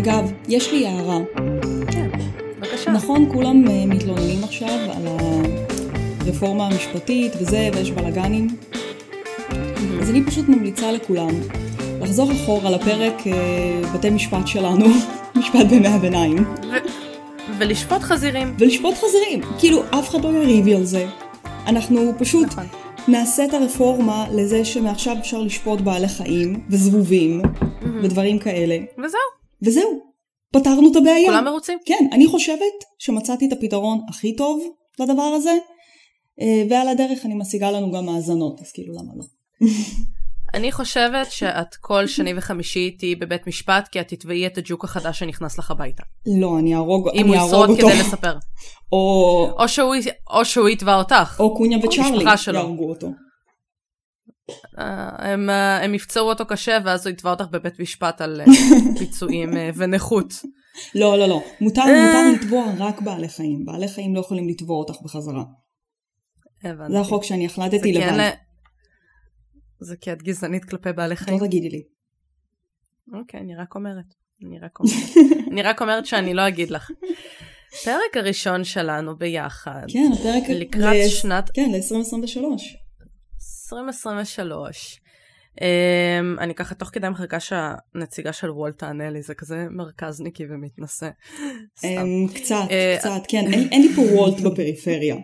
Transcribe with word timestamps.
אגב, 0.00 0.32
יש 0.48 0.72
לי 0.72 0.86
הערה. 0.86 1.18
כן, 1.90 2.08
בבקשה. 2.60 2.90
נכון, 2.90 3.28
כולם 3.32 3.68
אה, 3.68 3.86
מתלוננים 3.86 4.44
עכשיו 4.44 4.78
על 4.96 5.06
הרפורמה 6.26 6.66
המשפטית 6.66 7.32
וזה, 7.40 7.70
ויש 7.74 7.90
בלאגנים. 7.90 8.48
אז 10.00 10.10
אני 10.10 10.24
פשוט 10.24 10.48
ממליצה 10.48 10.92
לכולם 10.92 11.28
לחזור 12.00 12.32
אחורה 12.32 12.70
לפרק 12.70 13.26
אה, 13.26 13.92
בתי 13.94 14.10
משפט 14.10 14.46
שלנו, 14.46 14.86
משפט 15.36 15.66
בימי 15.70 15.88
הביניים, 15.88 16.36
ו- 16.38 17.56
ולשפוט 17.58 18.02
חזירים. 18.02 18.54
ולשפוט 18.58 18.94
חזירים. 18.94 19.40
כאילו, 19.58 19.82
אף 19.90 20.08
אחד 20.10 20.24
לא 20.24 20.28
יריב 20.28 20.68
על 20.68 20.84
זה. 20.84 21.06
אנחנו 21.66 22.12
פשוט 22.18 22.46
נכון. 22.46 22.66
נעשה 23.08 23.44
את 23.44 23.54
הרפורמה 23.54 24.26
לזה 24.32 24.64
שמעכשיו 24.64 25.16
אפשר 25.20 25.38
לשפוט 25.38 25.80
בעלי 25.80 26.08
חיים 26.08 26.60
וזבובים 26.70 27.42
ודברים 28.02 28.38
כאלה, 28.38 28.76
וזהו, 29.04 29.39
וזהו. 29.62 30.10
פתרנו 30.52 30.92
את 30.92 30.96
הבעיה. 30.96 31.30
כולם 31.30 31.44
מרוצים. 31.44 31.78
כן, 31.84 32.06
אני 32.12 32.26
חושבת 32.26 32.84
שמצאתי 32.98 33.48
את 33.48 33.52
הפתרון 33.52 34.00
הכי 34.08 34.36
טוב 34.36 34.62
לדבר 35.00 35.22
הזה, 35.22 35.56
אה, 36.40 36.64
ועל 36.70 36.88
הדרך 36.88 37.26
אני 37.26 37.34
משיגה 37.34 37.70
לנו 37.70 37.92
גם 37.92 38.08
האזנות, 38.08 38.60
אז 38.60 38.72
כאילו 38.72 38.94
למה 38.94 39.12
לא? 39.16 39.24
אני 40.54 40.72
חושבת 40.72 41.32
שאת 41.32 41.74
כל 41.74 42.06
שני 42.06 42.32
וחמישי 42.36 42.90
תהיי 42.90 43.14
בבית 43.14 43.46
משפט, 43.46 43.88
כי 43.88 44.00
את 44.00 44.08
תתבעי 44.08 44.46
את 44.46 44.58
הג'וק 44.58 44.84
החדש 44.84 45.18
שנכנס 45.18 45.58
לך 45.58 45.70
הביתה. 45.70 46.02
לא, 46.26 46.58
אני 46.58 46.74
אהרוג, 46.74 47.08
אם 47.14 47.24
אני 47.24 47.38
הוא 47.38 47.46
ישרוד 47.46 47.70
אותו. 47.70 47.88
כדי 47.88 48.00
לספר. 48.00 48.36
או, 48.92 49.50
או 49.58 49.68
שהוא, 49.68 49.94
או 50.30 50.44
שהוא 50.44 50.68
יתבע 50.68 50.94
אותך. 50.94 51.36
או 51.40 51.56
קוניה 51.56 51.78
וצ'ארלי. 51.78 52.24
יהרגו 52.52 52.88
אותו. 52.88 53.08
אה, 54.78 55.30
הם, 55.32 55.50
אה, 55.50 55.84
הם 55.84 55.94
יפצעו 55.94 56.28
אותו 56.28 56.46
קשה, 56.46 56.78
ואז 56.84 57.06
הוא 57.06 57.12
יתבע 57.12 57.30
אותך 57.30 57.44
בבית 57.50 57.80
משפט 57.80 58.20
על 58.20 58.40
אה, 58.40 58.46
פיצויים 58.98 59.50
ונכות. 59.76 60.32
לא, 60.94 61.18
לא, 61.18 61.26
לא. 61.28 61.42
מותר. 61.60 61.80
מותר 61.82 62.32
לתבוע 62.42 62.64
רק 62.78 63.00
בעלי 63.00 63.28
חיים. 63.28 63.64
בעלי 63.64 63.88
חיים 63.88 64.14
לא 64.14 64.20
יכולים 64.20 64.48
לתבוע 64.48 64.76
אותך 64.76 64.94
בחזרה. 65.02 65.42
הבנתי. 66.64 66.92
זה 66.92 67.00
החוק 67.00 67.24
שאני 67.24 67.46
החלטתי 67.46 67.92
לבד. 67.92 68.16
לה- 68.16 68.30
זה 69.80 69.96
כי 70.00 70.12
את 70.12 70.22
גזענית 70.22 70.64
כלפי 70.64 70.92
בעלי 70.92 71.10
לא 71.14 71.20
חיים. 71.20 71.38
תגידי 71.46 71.68
לי. 71.68 71.82
אוקיי, 73.20 73.40
אני 73.40 73.56
רק 73.56 73.74
אומרת. 73.74 74.04
אני 74.46 74.58
רק 74.58 74.78
אומרת. 74.80 75.26
אני 75.52 75.62
רק 75.62 75.82
אומרת 75.82 76.06
שאני 76.06 76.34
לא 76.34 76.48
אגיד 76.48 76.70
לך. 76.70 76.90
פרק 77.84 78.16
הראשון 78.16 78.64
שלנו 78.64 79.16
ביחד, 79.16 79.82
כן, 79.88 80.10
הפרק... 80.14 80.42
לקראת 80.50 80.96
ל- 81.06 81.08
שנת- 81.08 81.50
כן, 81.54 81.70
ל-2023. 81.72 82.44
2023. 83.72 85.00
Um, 85.50 85.62
אני 86.40 86.54
ככה 86.54 86.74
תוך 86.74 86.88
כדי 86.92 87.08
מחכה 87.08 87.40
שהנציגה 87.40 88.32
של 88.32 88.50
וולט 88.50 88.78
תענה 88.78 89.10
לי, 89.10 89.22
זה 89.22 89.34
כזה 89.34 89.66
מרכזניקי 89.70 90.44
ומתנשא. 90.50 91.08
אמ, 91.84 92.26
קצת, 92.34 92.56
אה, 92.70 92.96
קצת, 92.98 93.22
כן. 93.28 93.44
אין 93.52 93.68
אין 93.72 93.82
לי 93.82 93.88
פה 93.96 94.00
וולט 94.02 94.40
בפריפריה. 94.40 95.16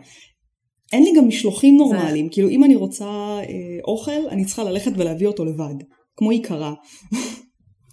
אין 0.92 1.02
לי 1.02 1.12
גם 1.16 1.28
משלוחים 1.28 1.76
נורמליים. 1.76 2.28
כאילו, 2.30 2.48
אם 2.48 2.64
אני 2.64 2.76
רוצה 2.76 3.04
אה, 3.04 3.44
אוכל, 3.88 4.28
אני 4.30 4.44
צריכה 4.44 4.64
ללכת 4.64 4.90
ולהביא 4.96 5.26
אותו 5.26 5.44
לבד. 5.44 5.74
כמו 6.16 6.30
עיקרה. 6.30 6.74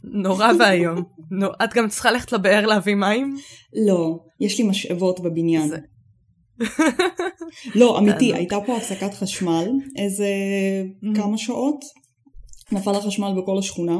נורא 0.04 0.52
ואיום. 0.60 1.04
נו, 1.32 1.48
את 1.64 1.74
גם 1.74 1.88
צריכה 1.90 2.12
ללכת 2.12 2.32
לבאר 2.32 2.66
להביא 2.66 2.96
מים? 2.96 3.36
לא, 3.88 4.20
יש 4.40 4.60
לי 4.60 4.68
משאבות 4.68 5.20
בבניין. 5.20 5.68
זה- 5.68 5.78
לא, 7.76 8.00
תענוג. 8.06 8.24
הייתה 8.36 8.58
פה 8.66 8.78
הפסקת 8.78 9.14
חשמל 9.14 9.68
איזה 9.98 10.28
Mhm. 11.04 11.16
כמה 11.16 11.38
שעות. 11.38 11.80
נפל 12.72 12.96
החשמל 12.96 13.34
בכל 13.42 13.58
השכונה. 13.60 14.00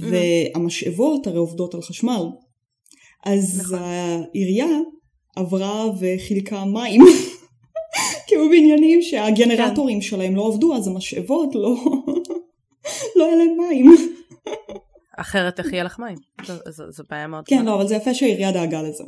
והמשאבות 0.00 1.26
הרי 1.26 1.38
עובדות 1.38 1.74
על 1.74 1.82
חשמל. 1.82 2.22
אז 3.26 3.60
נכון. 3.60 3.78
העירייה 3.82 4.66
עברה 5.36 5.84
וחילקה 6.00 6.64
מים. 6.64 7.00
כי 8.26 8.34
היו 8.34 8.48
בניינים 8.48 9.02
שהגנרטורים 9.02 10.00
כן. 10.00 10.06
שלהם 10.06 10.36
לא 10.36 10.46
עבדו, 10.48 10.74
אז 10.76 10.88
המשאבות 10.88 11.54
לא... 11.54 11.76
לא 13.16 13.24
היה 13.26 13.36
להם 13.36 13.56
מים. 13.68 13.86
אחרת 15.18 15.58
איך 15.58 15.72
יהיה 15.72 15.84
לך 15.84 15.98
מים? 15.98 16.16
זו- 16.68 17.02
בעיה 17.10 17.26
מאוד 17.26 17.44
כן. 17.46 17.64
לא, 17.64 17.74
אבל 17.74 17.86
זה 17.88 17.94
יפה 17.96 18.14
שהעירייה 18.14 18.52
דאגה 18.52 18.82
לזה. 18.82 19.04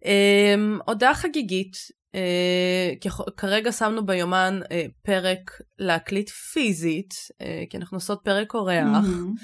Um, 0.00 0.82
הודעה 0.86 1.14
חגיגית, 1.14 1.72
uh, 2.12 3.32
כרגע 3.36 3.72
שמנו 3.72 4.06
ביומן 4.06 4.60
uh, 4.62 4.68
פרק 5.02 5.50
להקליט 5.78 6.28
פיזית, 6.28 7.10
uh, 7.12 7.70
כי 7.70 7.76
אנחנו 7.76 7.96
עושות 7.96 8.20
פרק 8.24 8.54
אורח 8.54 8.84
מהמם. 8.84 9.34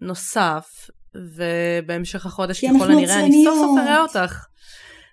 נוסף, 0.00 0.66
ובהמשך 1.14 2.26
החודש 2.26 2.64
ככל 2.64 2.90
הנראה 2.90 3.20
אני 3.20 3.44
סוף 3.44 3.58
סוף. 3.58 3.78
אראה 3.78 4.00
אותך. 4.00 4.46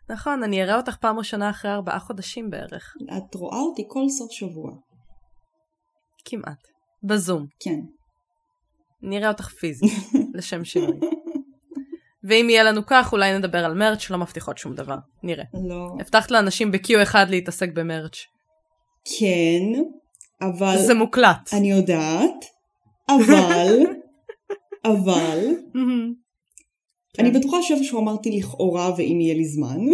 נכון, 0.10 0.44
אני 0.44 0.64
אראה 0.64 0.78
אותך 0.78 0.96
פעם 0.96 1.20
ראשונה 1.20 1.50
אחרי 1.50 1.72
ארבעה 1.72 2.00
חודשים 2.00 2.50
בערך, 2.50 2.94
את 3.18 3.36
רואה 3.36 3.58
אותי 3.60 3.84
כל 3.88 4.10
סוף 4.10 4.32
שבוע. 4.32 4.72
כמעט, 6.26 6.68
בזום. 7.04 7.46
כן. 7.60 7.80
נראה 9.02 9.28
אותך 9.28 9.48
פיזית, 9.48 9.92
לשם 10.36 10.66
שינוי. 10.66 11.00
ואם 12.24 12.48
יהיה 12.50 12.64
לנו 12.64 12.82
כך, 12.88 13.14
אולי 13.14 13.38
נדבר 13.38 13.66
על 13.66 13.74
מרץ', 13.74 14.10
לא 14.10 14.18
מבטיחות 14.18 14.58
שום 14.58 14.76
דבר. 14.76 14.96
נראה. 15.24 15.44
לא. 15.70 15.88
הבטחת 16.00 16.32
לאנשים 16.32 16.72
ב-Q1 16.72 17.16
להתעסק 17.30 17.70
במרץ'. 17.74 18.18
כן, 19.20 19.82
אבל... 20.42 20.78
זה 20.78 20.94
מוקלט. 20.94 21.54
אני 21.54 21.72
יודעת, 21.72 22.46
אבל... 23.10 23.80
אבל... 24.94 25.40
אני 27.20 27.34
כן. 27.34 27.40
בטוחה 27.40 27.58
שאיפה 27.62 27.84
שהוא 27.84 28.02
אמרתי 28.02 28.40
לכאורה 28.40 28.92
ואם 28.98 29.18
יהיה 29.22 29.36
לי 29.36 29.46
זמן. 29.46 29.80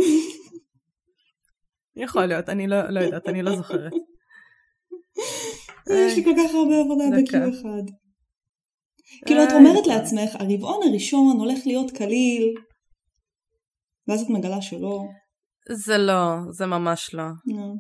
יכול 2.04 2.26
להיות, 2.26 2.50
אני 2.50 2.68
לא, 2.68 2.90
לא 2.90 3.00
יודעת, 3.00 3.30
אני 3.30 3.42
לא 3.42 3.56
זוכרת. 3.56 3.92
יש 5.90 6.18
לי 6.18 6.24
כל 6.24 6.34
כך 6.38 6.56
הרבה 6.56 6.80
עבודה 6.80 7.04
ב-Q1. 7.12 7.92
כאילו 9.26 9.44
את 9.44 9.52
אומרת. 9.52 9.88
לעצמך, 9.88 10.36
הרבעון 10.40 10.88
הראשון 10.88 11.40
הולך 11.40 11.60
להיות 11.66 11.92
קליל, 11.92 12.54
ואז 14.08 14.22
את 14.22 14.30
מגלה 14.30 14.62
שלא. 14.62 15.04
זה 15.72 15.98
לא, 15.98 16.36
זה 16.52 16.66
ממש 16.66 17.14
לא. 17.14 17.24
לא. 17.46 17.74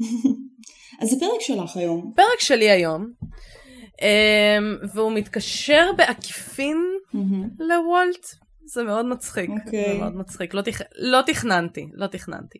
אז 1.00 1.08
זה 1.08 1.16
פרק 1.20 1.40
שלך 1.40 1.76
היום. 1.76 2.12
פרק 2.16 2.40
שלי 2.40 2.70
היום, 2.70 3.06
אמ, 4.02 4.76
והוא 4.94 5.12
מתקשר 5.12 5.90
בעקיפין 5.96 6.76
לוולט. 7.58 8.26
זה 8.72 8.82
מאוד 8.82 9.06
מצחיק, 9.06 9.50
אוקיי. 9.64 9.92
זה 9.92 9.98
מאוד 9.98 10.16
מצחיק. 10.16 10.54
לא, 10.54 10.62
תכ... 10.62 10.80
לא 10.96 11.22
תכננתי, 11.26 11.86
לא 11.92 12.06
תכננתי. 12.06 12.58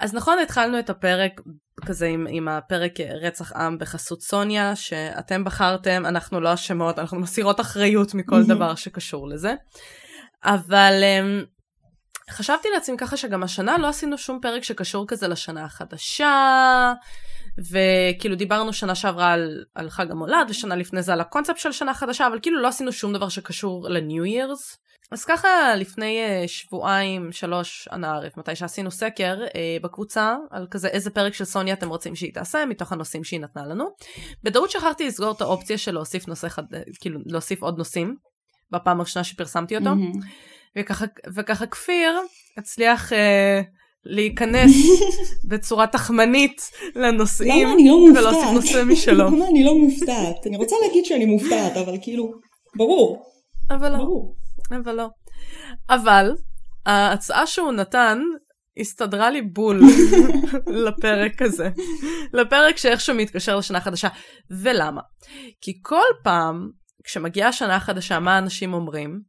אז 0.00 0.14
נכון, 0.14 0.38
התחלנו 0.38 0.78
את 0.78 0.90
הפרק 0.90 1.40
כזה 1.86 2.06
עם, 2.06 2.26
עם 2.30 2.48
הפרק 2.48 2.92
רצח 3.00 3.52
עם 3.52 3.78
בחסות 3.78 4.22
סוניה, 4.22 4.76
שאתם 4.76 5.44
בחרתם, 5.44 6.02
אנחנו 6.06 6.40
לא 6.40 6.54
אשמות, 6.54 6.98
אנחנו 6.98 7.20
מסירות 7.20 7.60
אחריות 7.60 8.14
מכל. 8.14 8.42
דבר 8.42 8.74
שקשור 8.74 9.28
לזה. 9.28 9.54
אבל 10.44 11.02
um, 11.02 11.46
חשבתי 12.30 12.68
לעצמי 12.74 12.96
ככה 12.98 13.16
שגם 13.16 13.42
השנה 13.42 13.78
לא 13.78 13.88
עשינו 13.88 14.18
שום 14.18 14.38
פרק 14.42 14.64
שקשור 14.64 15.06
כזה 15.08 15.28
לשנה 15.28 15.64
החדשה, 15.64 16.92
וכאילו 17.58 18.36
דיברנו 18.36 18.72
שנה 18.72 18.94
שעברה 18.94 19.32
על, 19.32 19.64
על 19.74 19.90
חג 19.90 20.10
המולד, 20.10 20.46
ושנה 20.48 20.76
לפני 20.76 21.02
זה 21.02 21.12
על 21.12 21.20
הקונספט 21.20 21.58
של 21.58 21.72
שנה 21.72 21.94
חדשה, 21.94 22.26
אבל 22.26 22.38
כאילו 22.42 22.62
לא 22.62 22.68
עשינו 22.68 22.92
שום 22.92 23.12
דבר 23.12 23.28
שקשור 23.28 23.88
ל-New 23.88 24.24
Year's. 24.26 24.84
אז 25.10 25.24
ככה 25.24 25.48
לפני 25.76 26.18
uh, 26.24 26.48
שבועיים, 26.48 27.32
שלוש, 27.32 27.88
אנא 27.92 28.06
ערף, 28.06 28.36
מתי 28.36 28.56
שעשינו 28.56 28.90
סקר 28.90 29.38
uh, 29.46 29.82
בקבוצה, 29.82 30.36
על 30.50 30.66
כזה 30.70 30.88
איזה 30.88 31.10
פרק 31.10 31.34
של 31.34 31.44
סוניה 31.44 31.74
אתם 31.74 31.88
רוצים 31.88 32.16
שהיא 32.16 32.34
תעשה, 32.34 32.66
מתוך 32.66 32.92
הנושאים 32.92 33.24
שהיא 33.24 33.40
נתנה 33.40 33.66
לנו. 33.66 33.84
בטעות 34.42 34.70
שכחתי 34.70 35.06
לסגור 35.06 35.32
את 35.32 35.40
האופציה 35.40 35.78
של 35.78 35.94
להוסיף 35.94 36.28
נושא 36.28 36.48
חד... 36.48 36.62
כאילו 37.00 37.20
להוסיף 37.26 37.62
עוד 37.62 37.78
נושאים, 37.78 38.16
בפעם 38.70 39.00
הראשונה 39.00 39.24
שפרסמתי 39.24 39.76
אותו. 39.76 39.84
מהמם. 39.84 40.12
וככה, 40.78 41.04
וככה 41.34 41.66
כפיר 41.66 42.20
הצליח 42.58 43.12
אה, 43.12 43.60
להיכנס 44.06 44.70
בצורה 45.50 45.86
תחמנית 45.86 46.70
לנושאים, 46.94 47.66
למה 47.66 47.74
אני 47.74 47.88
לא 47.88 47.94
ולהוסיף 47.94 48.42
מופתעת? 48.42 48.54
נושא 48.54 48.82
משלו. 48.86 49.24
למה 49.24 49.48
אני 49.48 49.64
לא 49.64 49.78
מופתעת? 49.78 50.46
אני 50.46 50.56
רוצה 50.56 50.76
להגיד 50.86 51.04
שאני 51.04 51.24
מופתעת, 51.24 51.76
אבל 51.76 51.94
כאילו, 52.02 52.30
ברור, 52.76 53.22
אבל 53.70 53.92
לא, 53.92 53.98
ברור. 53.98 54.36
אבל 54.70 54.94
לא. 54.94 55.08
אבל 55.90 56.30
ההצעה 56.86 57.46
שהוא 57.46 57.72
נתן 57.72 58.18
הסתדרה 58.80 59.30
לי 59.30 59.42
בול 59.42 59.80
לפרק 60.86 61.42
הזה. 61.42 61.68
לפרק 62.32 62.76
שאיכשהו 62.76 63.16
מתקשר 63.16 63.56
לשנה 63.56 63.80
חדשה. 63.80 64.08
ולמה? 64.50 65.00
כי 65.60 65.72
כל 65.82 66.06
פעם 66.24 66.70
כשמגיעה 67.04 67.52
שנה 67.52 67.80
חדשה, 67.80 68.18
מה 68.18 68.38
אנשים 68.38 68.74
אומרים? 68.74 69.20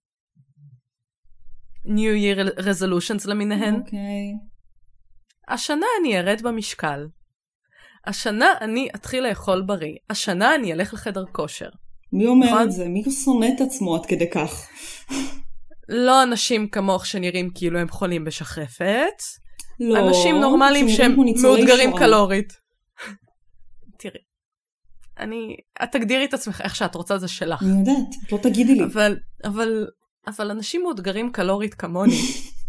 New 1.86 2.16
Year 2.24 2.60
Resolutions 2.60 3.30
למיניהן. 3.30 3.76
אוקיי. 3.76 4.34
השנה 5.48 5.86
אני 6.02 6.20
ארד 6.20 6.42
במשקל. 6.42 7.08
השנה 8.06 8.46
אני 8.62 8.88
אתחיל 8.96 9.28
לאכול 9.28 9.62
בריא. 9.62 9.96
השנה 10.10 10.56
אני 10.56 10.74
אלך 10.74 10.94
לחדר 10.94 11.26
כושר. 11.32 11.70
מי 12.14 12.28
אומר 12.28 12.48
נכון? 12.48 12.62
את 12.62 12.72
זה? 12.72 12.88
מי 12.88 13.04
שונא 13.12 13.46
את 13.56 13.62
עצמו 13.62 13.96
עד 13.96 14.06
כדי 14.06 14.30
כך? 14.30 14.68
לא 15.90 16.24
אנשים 16.24 16.68
כמוך 16.68 17.06
שנראים 17.06 17.50
כאילו 17.56 17.80
הם 17.80 17.90
חולים 17.90 18.24
בשחפת, 18.24 19.22
לא. 19.80 20.08
אנשים 20.08 20.36
נורמליים 20.36 20.90
שהם 20.90 21.16
מאותגרים 21.42 21.90
שואה. 21.90 22.00
קלורית. 22.00 22.54
תראי, 24.00 24.20
אני, 25.20 25.56
את 25.84 25.92
תגדירי 25.92 26.26
את 26.26 26.34
עצמך 26.34 26.62
איך 26.62 26.76
שאת 26.76 26.96
רוצה, 26.96 27.18
זה 27.18 27.28
שלך. 27.28 27.64
אני 27.64 27.80
יודעת, 27.80 28.16
את 28.28 28.32
לא 28.32 28.38
תגידי 28.38 28.76
לי. 28.76 28.84
אבל, 28.84 29.18
אבל, 29.46 29.88
אבל 30.28 30.52
אנשים 30.52 30.84
מאותגרים 30.84 31.32
קלורית 31.32 31.74
כמוני, 31.74 32.16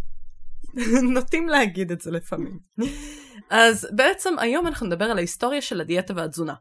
נוטים 1.14 1.49
להגיד 1.49 1.93
את 1.93 2.00
זה 2.00 2.11
לפעמים. 2.11 2.58
אז 3.50 3.88
בעצם 3.93 4.38
היום 4.38 4.67
אנחנו 4.67 4.87
נדבר 4.87 5.05
על 5.05 5.19
ההיסטוריה 5.19 5.62
של 5.62 5.81
הדיאטה 5.81 6.14
והתזונה. 6.17 6.55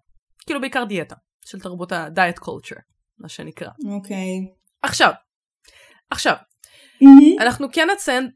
כאילו 0.46 0.62
בעיקר 0.62 0.84
דיאטה, 0.84 1.16
של 1.46 1.60
תרבות 1.60 1.92
ה-diet 1.92 2.40
culture, 2.40 2.82
מה 3.20 3.30
שנקרא. 3.30 3.70
אוקיי. 3.92 4.40
עכשיו, 4.82 5.12
עכשיו, 6.10 6.36
מהמם. 7.02 7.40
אנחנו 7.40 7.68
כן 7.72 7.88
נציין, 7.96 8.30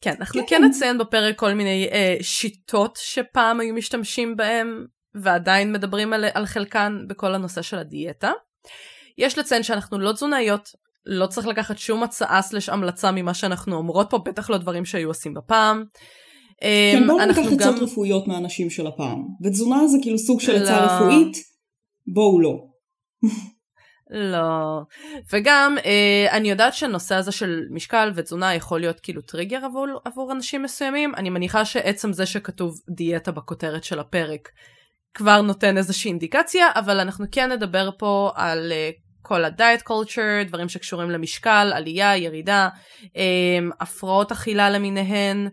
כן, 0.00 0.14
אנחנו 0.20 0.40
כן, 0.40 0.46
כן. 0.56 0.64
נציין 0.64 0.98
בפרק 0.98 1.38
כל 1.38 1.54
מיני 1.54 1.88
אה, 1.92 2.16
שיטות 2.20 2.98
שפעם 3.02 3.60
היו 3.60 3.74
משתמשים 3.74 4.36
בהם, 4.36 4.86
ועדיין 5.14 5.72
מדברים 5.72 6.12
על, 6.12 6.24
על 6.34 6.46
חלקן 6.46 7.04
בכל 7.08 7.34
הנושא 7.34 7.62
של 7.62 7.78
הדיאטה. 7.78 8.32
יש 9.18 9.38
לציין 9.38 9.62
שאנחנו 9.62 9.98
לא 9.98 10.12
תזונאיות, 10.12 10.68
לא 11.06 11.26
צריך 11.26 11.46
לקחת 11.46 11.78
שום 11.78 12.02
הצעה 12.02 12.42
סלש 12.42 12.68
המלצה 12.68 13.10
ממה 13.10 13.34
שאנחנו 13.34 13.76
אומרות 13.76 14.06
פה, 14.10 14.18
בטח 14.18 14.50
לא 14.50 14.58
דברים 14.58 14.84
שהיו 14.84 15.08
עושים 15.08 15.34
בפעם. 15.34 15.84
כן, 16.60 17.06
בואו 17.06 17.26
ניקח 17.26 17.52
עצות 17.52 17.82
רפואיות 17.82 18.28
מהאנשים 18.28 18.70
של 18.70 18.86
הפעם. 18.86 19.24
ותזונה 19.44 19.86
זה 19.86 19.98
כאילו 20.02 20.18
סוג 20.18 20.40
של 20.40 20.62
עצה 20.62 20.80
לא. 20.80 20.86
רפואית, 20.86 21.36
בואו 22.06 22.40
לא. 22.40 22.70
לא. 24.10 24.80
וגם, 25.32 25.76
אה, 25.84 26.26
אני 26.36 26.50
יודעת 26.50 26.74
שהנושא 26.74 27.14
הזה 27.14 27.32
של 27.32 27.60
משקל 27.70 28.12
ותזונה 28.14 28.54
יכול 28.54 28.80
להיות 28.80 29.00
כאילו 29.00 29.22
טריגר 29.22 29.64
עבור, 29.64 29.86
עבור 30.04 30.32
אנשים 30.32 30.62
מסוימים. 30.62 31.14
אני 31.14 31.30
מניחה 31.30 31.64
שעצם 31.64 32.12
זה 32.12 32.26
שכתוב 32.26 32.74
דיאטה 32.96 33.32
בכותרת 33.32 33.84
של 33.84 33.98
הפרק 34.00 34.48
כבר 35.14 35.40
נותן 35.40 35.76
איזושהי 35.76 36.08
אינדיקציה, 36.08 36.66
אבל 36.74 37.00
אנחנו 37.00 37.26
כן 37.32 37.52
נדבר 37.52 37.90
פה 37.98 38.30
על 38.34 38.72
אה, 38.72 38.90
כל 39.22 39.44
ה-diet 39.44 39.82
culture, 39.88 40.48
דברים 40.48 40.68
שקשורים 40.68 41.10
למשקל, 41.10 41.70
עלייה, 41.74 42.16
ירידה, 42.16 42.68
אה, 43.16 43.58
הפרעות 43.80 44.32
אכילה 44.32 44.70
למיניהן, 44.70 45.48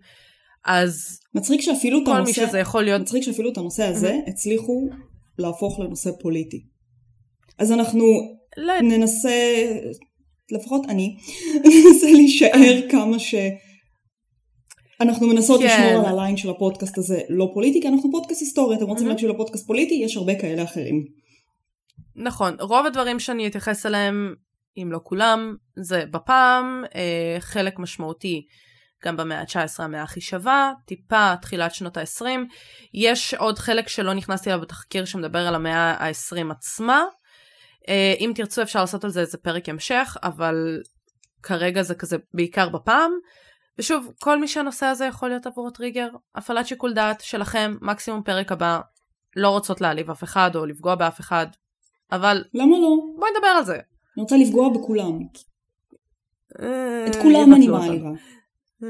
אז 0.65 1.19
מצחיק 1.35 1.61
שאפילו 1.61 2.05
כל 2.05 2.11
מי 2.11 2.17
הנושא, 2.17 2.47
שזה 2.47 2.59
יכול 2.59 2.83
להיות... 2.83 3.01
מצחיק 3.01 3.23
שאפילו 3.23 3.51
את 3.51 3.57
הנושא 3.57 3.83
הזה 3.83 4.15
הצליחו 4.27 4.89
להפוך 5.39 5.79
לנושא 5.79 6.09
פוליטי. 6.21 6.63
אז 7.59 7.71
אנחנו 7.71 8.05
לא 8.57 8.81
ננסה, 8.81 9.63
לפחות 10.51 10.81
אני, 10.89 11.15
ננסה 11.65 12.11
להישאר 12.11 12.81
כמה 12.89 13.19
ש... 13.19 13.35
אנחנו 15.01 15.27
מנסות 15.27 15.61
כן. 15.61 15.65
לשמור 15.65 16.07
על 16.07 16.13
הליין 16.13 16.37
של 16.37 16.49
הפודקאסט 16.49 16.97
הזה 16.97 17.19
לא 17.29 17.51
פוליטי, 17.53 17.81
כי 17.81 17.87
אנחנו 17.87 18.11
פודקאסט 18.11 18.41
היסטורי, 18.41 18.75
אתם 18.75 18.85
רוצים 18.85 19.03
מהמם. 19.03 19.09
להקשיב 19.09 19.29
לפודקאסט 19.29 19.67
פוליטי? 19.67 19.93
יש 19.93 20.17
הרבה 20.17 20.35
כאלה 20.35 20.63
אחרים. 20.63 21.05
נכון, 22.17 22.57
רוב 22.59 22.85
הדברים 22.85 23.19
שאני 23.19 23.47
אתייחס 23.47 23.85
אליהם, 23.85 24.35
אם 24.77 24.91
לא 24.91 24.99
כולם, 25.03 25.55
זה 25.75 26.03
בפעם, 26.11 26.83
אה, 26.95 27.37
חלק 27.39 27.79
משמעותי 27.79 28.45
גם 29.05 29.17
במאה 29.17 29.39
ה-19 29.39 29.83
המאה 29.83 30.03
הכי 30.03 30.21
שווה, 30.21 30.71
טיפה 30.85 31.33
תחילת 31.41 31.73
שנות 31.73 31.97
ה-20. 31.97 32.25
יש 32.93 33.33
עוד 33.33 33.59
חלק 33.59 33.87
שלא 33.87 34.13
נכנסתי 34.13 34.49
אליו 34.49 34.61
בתחקיר 34.61 35.05
שמדבר 35.05 35.47
על 35.47 35.55
המאה 35.55 35.95
ה-20 35.99 36.51
עצמה. 36.51 37.03
אה, 37.89 38.13
אם 38.19 38.31
תרצו 38.35 38.61
אפשר 38.61 38.79
לעשות 38.81 39.03
על 39.03 39.09
זה 39.09 39.21
איזה 39.21 39.37
פרק 39.37 39.69
המשך, 39.69 40.17
אבל 40.23 40.81
כרגע 41.43 41.81
זה 41.81 41.95
כזה 41.95 42.17
בעיקר 42.33 42.69
בפעם. 42.69 43.11
ושוב, 43.79 44.13
כל 44.19 44.39
מי 44.39 44.47
שהנושא 44.47 44.85
הזה 44.85 45.05
יכול 45.05 45.29
להיות 45.29 45.45
עבור 45.45 45.71
טריגר, 45.71 46.07
הפעלת 46.35 46.67
שיקול 46.67 46.93
דעת 46.93 47.21
שלכם, 47.21 47.75
מקסימום 47.81 48.23
פרק 48.23 48.51
הבא, 48.51 48.79
לא 49.35 49.49
רוצות 49.49 49.81
להעליב 49.81 50.09
אף 50.09 50.23
אחד 50.23 50.55
או 50.55 50.65
לפגוע 50.65 50.95
באף 50.95 51.19
אחד, 51.19 51.47
אבל 52.11 52.43
למה 52.53 52.79
לא? 52.79 52.97
בואי 53.15 53.29
נדבר 53.35 53.47
על 53.47 53.65
זה. 53.65 53.73
אני 53.75 54.21
רוצה 54.21 54.37
לפגוע 54.37 54.69
בכולם. 54.69 55.19
אה, 56.61 57.07
את 57.07 57.15
כולם 57.15 57.53
אני. 57.53 57.67
מעליבה. 57.67 58.09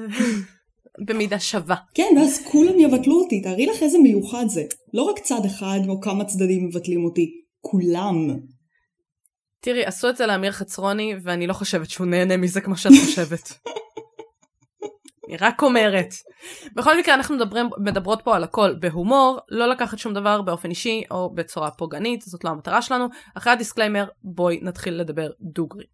במידה 1.07 1.39
שווה. 1.39 1.75
כן, 1.93 2.13
ואז 2.17 2.41
כולם 2.51 2.79
יבטלו 2.79 3.21
אותי, 3.21 3.41
תארי 3.41 3.65
לך 3.65 3.83
איזה 3.83 3.97
מיוחד 3.99 4.45
זה. 4.47 4.63
לא 4.93 5.01
רק 5.01 5.19
צד 5.19 5.45
אחד 5.45 5.79
או 5.89 6.01
כמה 6.01 6.25
צדדים 6.25 6.67
מבטלים 6.67 7.05
אותי, 7.05 7.41
כולם. 7.61 8.37
תראי, 9.59 9.85
עשו 9.85 10.09
את 10.09 10.17
זה 10.17 10.25
לאמיר 10.25 10.51
חצרוני, 10.51 11.13
ואני 11.23 11.47
לא 11.47 11.53
חושבת 11.53 11.89
שהוא 11.89 12.07
נהנה 12.07 12.37
מזה 12.37 12.61
כמו 12.61 12.77
שאת 12.77 12.91
חושבת. 13.05 13.53
אני 15.27 15.37
רק 15.37 15.61
אומרת. 15.61 16.13
בכל 16.75 16.97
מקרה, 16.97 17.15
אנחנו 17.15 17.35
מדברים, 17.35 17.69
מדברות 17.77 18.21
פה 18.23 18.35
על 18.35 18.43
הכל 18.43 18.75
בהומור, 18.79 19.39
לא 19.49 19.69
לקחת 19.69 19.97
שום 19.97 20.13
דבר 20.13 20.41
באופן 20.41 20.69
אישי 20.69 21.03
או 21.11 21.33
בצורה 21.33 21.71
פוגענית, 21.71 22.21
זאת 22.21 22.43
לא 22.43 22.49
המטרה 22.49 22.81
שלנו. 22.81 23.07
אחרי 23.35 23.53
ה 23.53 23.58
disclaimer, 23.58 24.07
בואי 24.23 24.59
נתחיל 24.61 24.93
לדבר 24.93 25.29
דוגרי. 25.41 25.85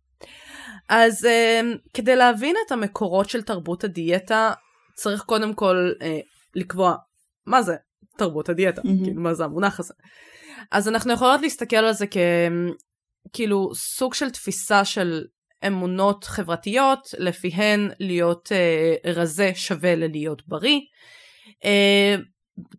אז 0.90 1.26
um, 1.26 1.78
כדי 1.94 2.16
להבין 2.16 2.56
את 2.66 2.72
המקורות 2.72 3.30
של 3.30 3.42
תרבות 3.42 3.84
הדיאטה, 3.84 4.52
צריך 4.96 5.22
קודם 5.22 5.54
כל 5.54 5.92
uh, 6.00 6.04
לקבוע 6.56 6.96
מה 7.46 7.62
זה 7.62 7.76
תרבות 8.18 8.50
הדיאטה, 8.50 8.82
מהמם. 8.84 9.04
כאילו 9.04 9.22
מה 9.22 9.34
זה 9.34 9.44
המונח 9.44 9.80
הזה. 9.80 9.94
אז 10.72 10.88
אנחנו 10.88 11.14
יכולות 11.14 11.42
להסתכל 11.42 11.76
על 11.76 11.94
זה 11.94 12.06
ככאילו 13.30 13.76
סוג 13.76 14.14
של 14.14 14.30
תפיסה 14.30 14.86
של 14.86 15.24
אמונות 15.68 16.24
חברתיות, 16.24 17.14
לפיהן 17.18 17.90
להיות 18.00 18.52
אה, 18.52 19.12
רזה 19.12 19.52
שווה 19.56 19.96
ללהיות 19.96 20.48
בריא. 20.48 20.80
אה, 21.66 22.16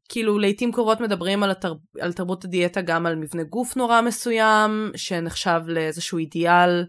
כאילו 0.08 0.38
לעיתים 0.38 0.72
קרובות 0.72 1.00
מדברים 1.00 1.42
על, 1.42 1.50
התר... 1.50 1.74
על 2.00 2.12
תרבות 2.12 2.44
הדיאטה 2.44 2.80
גם 2.80 3.06
על 3.06 3.16
מבנה 3.16 3.42
גוף 3.42 3.76
נורא 3.76 4.00
מסוים, 4.00 4.92
שנחשב 4.96 5.60
לאיזשהו 5.66 6.18
אידיאל 6.18 6.84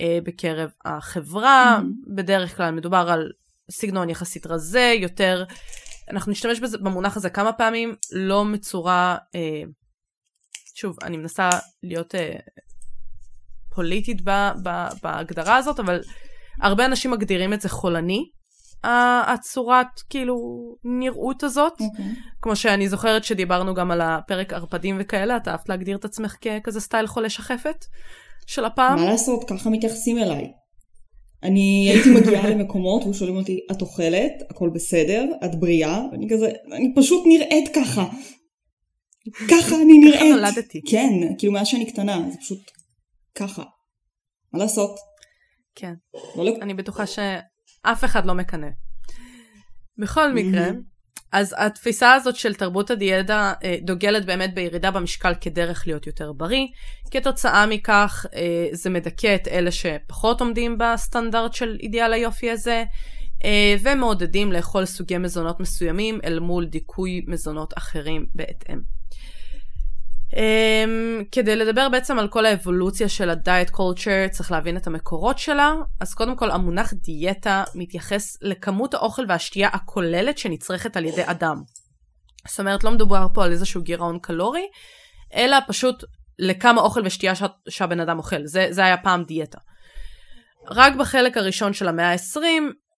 אה, 0.00 0.18
בקרב 0.24 0.70
החברה. 0.84 1.80
Mhm. 1.80 2.14
בדרך 2.16 2.56
כלל 2.56 2.70
מדובר 2.70 3.06
על 3.10 3.30
סגנון 3.70 4.10
יחסית 4.10 4.46
רזה, 4.46 4.94
יותר, 5.00 5.44
אנחנו 6.10 6.32
נשתמש 6.32 6.60
בזה, 6.60 6.78
במונח 6.78 7.16
הזה 7.16 7.30
כמה 7.30 7.52
פעמים, 7.52 7.94
לא 8.12 8.44
מצורה, 8.44 9.16
אה, 9.34 9.62
שוב, 10.74 10.96
אני 11.02 11.16
מנסה 11.16 11.48
להיות 11.82 12.14
אה, 12.14 12.36
פוליטית 13.74 14.20
ב, 14.24 14.30
ב, 14.62 14.86
בהגדרה 15.02 15.56
הזאת, 15.56 15.80
אבל 15.80 16.00
הרבה 16.60 16.84
אנשים 16.84 17.10
מגדירים 17.10 17.52
את 17.52 17.60
זה 17.60 17.68
חולני, 17.68 18.24
הצורת 18.84 20.00
כאילו 20.10 20.36
נראות 20.84 21.42
הזאת. 21.42 21.72
אוקיי. 21.72 22.04
כמו 22.42 22.56
שאני 22.56 22.88
זוכרת 22.88 23.24
שדיברנו 23.24 23.74
גם 23.74 23.90
על 23.90 24.00
הפרק 24.00 24.52
ערפדים 24.52 24.96
וכאלה, 25.00 25.36
את 25.36 25.48
אהבת 25.48 25.68
להגדיר 25.68 25.96
את 25.96 26.04
עצמך 26.04 26.36
ככזה 26.40 26.80
סטייל 26.80 27.06
חולה 27.06 27.30
שחפת 27.30 27.84
של 28.46 28.64
הפעם? 28.64 28.98
מה 28.98 29.10
לעשות, 29.10 29.44
ככה 29.48 29.70
מתייחסים 29.70 30.18
אליי. 30.18 30.50
אני 31.42 31.90
הייתי 31.90 32.10
מגיעה 32.10 32.50
למקומות 32.50 33.04
ושואלים 33.04 33.36
אותי, 33.36 33.60
את 33.70 33.80
אוכלת? 33.80 34.32
הכל 34.50 34.70
בסדר? 34.74 35.24
את 35.44 35.60
בריאה? 35.60 36.02
ואני 36.12 36.26
כזה, 36.30 36.50
אני 36.72 36.92
פשוט 36.96 37.26
נראית 37.26 37.68
ככה. 37.74 38.04
ככה 39.48 39.76
אני 39.76 40.00
ככה 40.02 40.24
נראית. 40.24 40.34
נולדתי. 40.34 40.80
כן, 40.86 41.34
כאילו 41.38 41.52
מאז 41.52 41.66
שאני 41.66 41.86
קטנה, 41.86 42.22
זה 42.30 42.38
פשוט 42.38 42.58
ככה. 43.34 43.62
מה 44.52 44.58
לעשות? 44.58 44.90
כן. 45.74 45.94
לא 46.36 46.44
לק- 46.44 46.62
אני 46.62 46.74
בטוחה 46.74 47.04
שאף 47.06 48.04
אחד 48.04 48.26
לא 48.26 48.34
מקנא. 48.34 48.68
בכל 49.98 50.32
מקרה. 50.32 50.66
אז 51.32 51.54
התפיסה 51.58 52.12
הזאת 52.14 52.36
של 52.36 52.54
תרבות 52.54 52.90
הדיאטה 52.90 53.52
אה, 53.64 53.76
דוגלת 53.82 54.26
באמת 54.26 54.54
בירידה 54.54 54.90
במשקל 54.90 55.32
כדרך 55.40 55.86
להיות 55.86 56.06
יותר 56.06 56.32
בריא. 56.32 56.66
כתוצאה 57.10 57.66
מכך 57.66 58.26
אה, 58.34 58.68
זה 58.72 58.90
מדכא 58.90 59.34
את 59.34 59.48
אלה 59.48 59.70
שפחות 59.70 60.40
עומדים 60.40 60.78
בסטנדרט 60.78 61.54
של 61.54 61.76
אידיאל 61.82 62.12
היופי 62.12 62.50
הזה, 62.50 62.84
אה, 63.44 63.74
ומעודדים 63.82 64.52
לאכול 64.52 64.84
סוגי 64.84 65.18
מזונות 65.18 65.60
מסוימים 65.60 66.18
אל 66.24 66.38
מול 66.40 66.66
דיכוי 66.66 67.24
מזונות 67.26 67.78
אחרים 67.78 68.26
בהתאם. 68.34 68.99
Um, 70.30 71.24
כדי 71.32 71.56
לדבר 71.56 71.88
בעצם 71.88 72.18
על 72.18 72.28
כל 72.28 72.46
האבולוציה 72.46 73.08
של 73.08 73.30
הדיאט 73.30 73.70
קולצ'ר 73.70 74.28
צריך 74.30 74.52
להבין 74.52 74.76
את 74.76 74.86
המקורות 74.86 75.38
שלה 75.38 75.74
אז 76.00 76.14
קודם 76.14 76.36
כל 76.36 76.50
המונח 76.50 76.92
דיאטה 76.92 77.64
מתייחס 77.74 78.36
לכמות 78.42 78.94
האוכל 78.94 79.24
והשתייה 79.28 79.68
הכוללת 79.72 80.38
שנצרכת 80.38 80.96
על 80.96 81.04
ידי 81.04 81.22
אדם. 81.24 81.56
זאת 82.48 82.60
אומרת 82.60 82.84
לא 82.84 82.90
מדובר 82.90 83.26
פה 83.34 83.44
על 83.44 83.52
איזשהו 83.52 83.82
גירעון 83.82 84.18
קלורי 84.18 84.66
אלא 85.34 85.56
פשוט 85.68 86.04
לכמה 86.38 86.80
אוכל 86.80 87.02
ושתייה 87.04 87.34
שה, 87.34 87.46
שהבן 87.68 88.00
אדם 88.00 88.18
אוכל 88.18 88.46
זה, 88.46 88.66
זה 88.70 88.84
היה 88.84 88.96
פעם 88.96 89.24
דיאטה. 89.24 89.58
רק 90.70 90.94
בחלק 90.96 91.36
הראשון 91.36 91.72
של 91.72 91.88
המאה 91.88 92.12
ה-20 92.12 92.40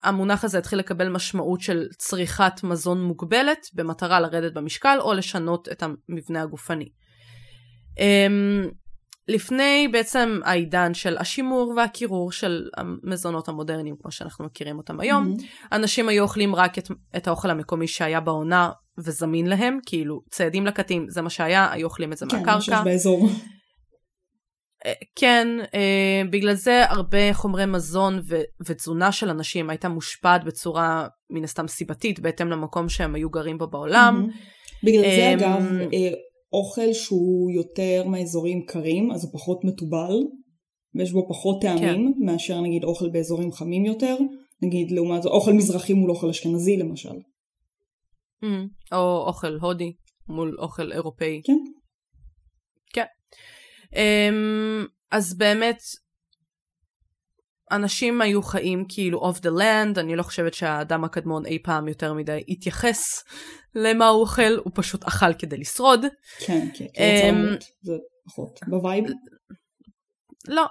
המונח 0.02 0.44
הזה 0.44 0.58
התחיל 0.58 0.78
לקבל 0.78 1.08
משמעות 1.08 1.60
של 1.60 1.86
צריכת 1.98 2.64
מזון 2.64 3.02
מוגבלת 3.02 3.66
במטרה 3.74 4.20
לרדת 4.20 4.52
במשקל 4.52 4.98
או 5.00 5.12
לשנות 5.12 5.68
את 5.68 5.82
המבנה 5.82 6.42
הגופני. 6.42 6.88
Um, 7.98 8.72
לפני 9.28 9.88
בעצם 9.92 10.40
העידן 10.44 10.94
של 10.94 11.18
השימור 11.18 11.74
והקירור 11.76 12.32
של 12.32 12.68
המזונות 12.76 13.48
המודרניים, 13.48 13.96
כמו 14.02 14.10
שאנחנו 14.10 14.44
מכירים 14.44 14.78
אותם 14.78 15.00
היום, 15.00 15.34
mm-hmm. 15.38 15.66
אנשים 15.72 16.08
היו 16.08 16.22
אוכלים 16.22 16.54
רק 16.54 16.78
את, 16.78 16.88
את 17.16 17.28
האוכל 17.28 17.50
המקומי 17.50 17.86
שהיה 17.86 18.20
בעונה 18.20 18.70
וזמין 18.98 19.46
להם, 19.46 19.78
כאילו 19.86 20.20
ציידים 20.30 20.66
לקטים, 20.66 21.06
זה 21.08 21.22
מה 21.22 21.30
שהיה, 21.30 21.72
היו 21.72 21.86
אוכלים 21.86 22.12
את 22.12 22.18
זה 22.18 22.26
כן, 22.30 22.36
מהקרקע. 22.36 22.54
מה 22.56 22.60
שיש 22.60 22.74
באזור. 22.84 23.28
אה, 24.86 24.92
כן, 25.16 25.48
אה, 25.74 26.22
בגלל 26.30 26.54
זה 26.54 26.84
הרבה 26.88 27.34
חומרי 27.34 27.66
מזון 27.66 28.20
ו- 28.28 28.66
ותזונה 28.66 29.12
של 29.12 29.28
אנשים 29.28 29.70
הייתה 29.70 29.88
מושפעת 29.88 30.44
בצורה 30.44 31.06
מן 31.30 31.44
הסתם 31.44 31.68
סיבתית, 31.68 32.20
בהתאם 32.20 32.48
למקום 32.48 32.88
שהם 32.88 33.14
היו 33.14 33.30
גרים 33.30 33.58
בו 33.58 33.66
בעולם. 33.66 34.26
Mm-hmm. 34.28 34.86
בגלל 34.86 35.02
זה 35.02 35.08
אה, 35.08 35.32
אגב, 35.32 35.66
אה, 35.92 36.12
אוכל 36.52 36.92
שהוא 36.92 37.50
יותר 37.50 38.04
מאזורים 38.06 38.66
קרים, 38.66 39.10
אז 39.12 39.24
הוא 39.24 39.32
פחות 39.32 39.64
מתובל, 39.64 40.14
ויש 40.94 41.12
בו 41.12 41.28
פחות 41.28 41.60
טעמים 41.60 42.14
כן. 42.18 42.24
מאשר 42.24 42.60
נגיד 42.60 42.84
אוכל 42.84 43.08
באזורים 43.10 43.52
חמים 43.52 43.84
יותר, 43.84 44.16
נגיד 44.62 44.90
לעומת 44.90 45.26
אוכל 45.26 45.52
מזרחי 45.52 45.92
מול 45.92 46.10
אוכל 46.10 46.28
אשכנזי 46.28 46.76
למשל. 46.76 47.14
אממ, 48.44 48.46
או 48.92 49.24
אוכל 49.26 49.56
הודי 49.60 49.92
מול 50.28 50.56
אוכל 50.58 50.92
אירופאי. 50.92 51.40
כן. 51.44 51.58
כן. 52.92 53.04
אמ, 53.90 54.88
אז 55.10 55.34
באמת, 55.34 55.78
אנשים 57.72 58.20
היו 58.20 58.42
חיים 58.42 58.84
כאילו 58.88 59.30
off 59.30 59.38
the 59.38 59.60
land, 59.60 60.00
אני 60.00 60.16
לא 60.16 60.22
חושבת 60.22 60.54
שהאדם 60.54 61.04
הקדמון 61.04 61.46
אי 61.46 61.58
פעם 61.62 61.88
יותר 61.88 62.12
מדי 62.12 62.44
התייחס 62.48 63.24
למה 63.74 64.08
הוא 64.08 64.20
אוכל, 64.20 64.56
הוא 64.64 64.72
פשוט 64.74 65.04
אכל 65.04 65.34
כדי 65.34 65.56
לשרוד. 65.56 66.00
כן, 66.38 66.68
כן, 66.74 66.86
כן, 66.94 67.34
זה 67.82 67.92
פחות 68.26 68.60
ב 68.66 68.73
vibe. 68.73 69.04
לא. 70.48 70.64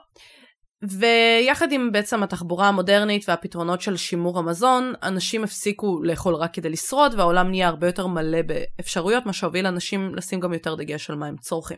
ויחד 0.83 1.71
עם 1.71 1.91
בעצם 1.91 2.23
התחבורה 2.23 2.67
המודרנית 2.67 3.29
והפתרונות 3.29 3.81
של 3.81 3.97
שימור 3.97 4.39
המזון, 4.39 4.93
אנשים 5.03 5.43
הפסיקו 5.43 6.03
לאכול 6.03 6.35
רק 6.35 6.53
כדי 6.53 6.69
לשרוד, 6.69 7.13
והעולם 7.17 7.49
נהיה 7.49 7.67
הרבה 7.67 7.87
יותר 7.87 8.07
מלא 8.07 8.41
באפשרויות, 8.41 9.25
מה 9.25 9.33
שהוביל 9.33 9.67
אנשים 9.67 10.15
לשים 10.15 10.39
גם 10.39 10.53
יותר 10.53 10.75
דגש 10.75 11.09
על 11.09 11.15
מה 11.15 11.27
הם 11.27 11.37
צורכים. 11.37 11.77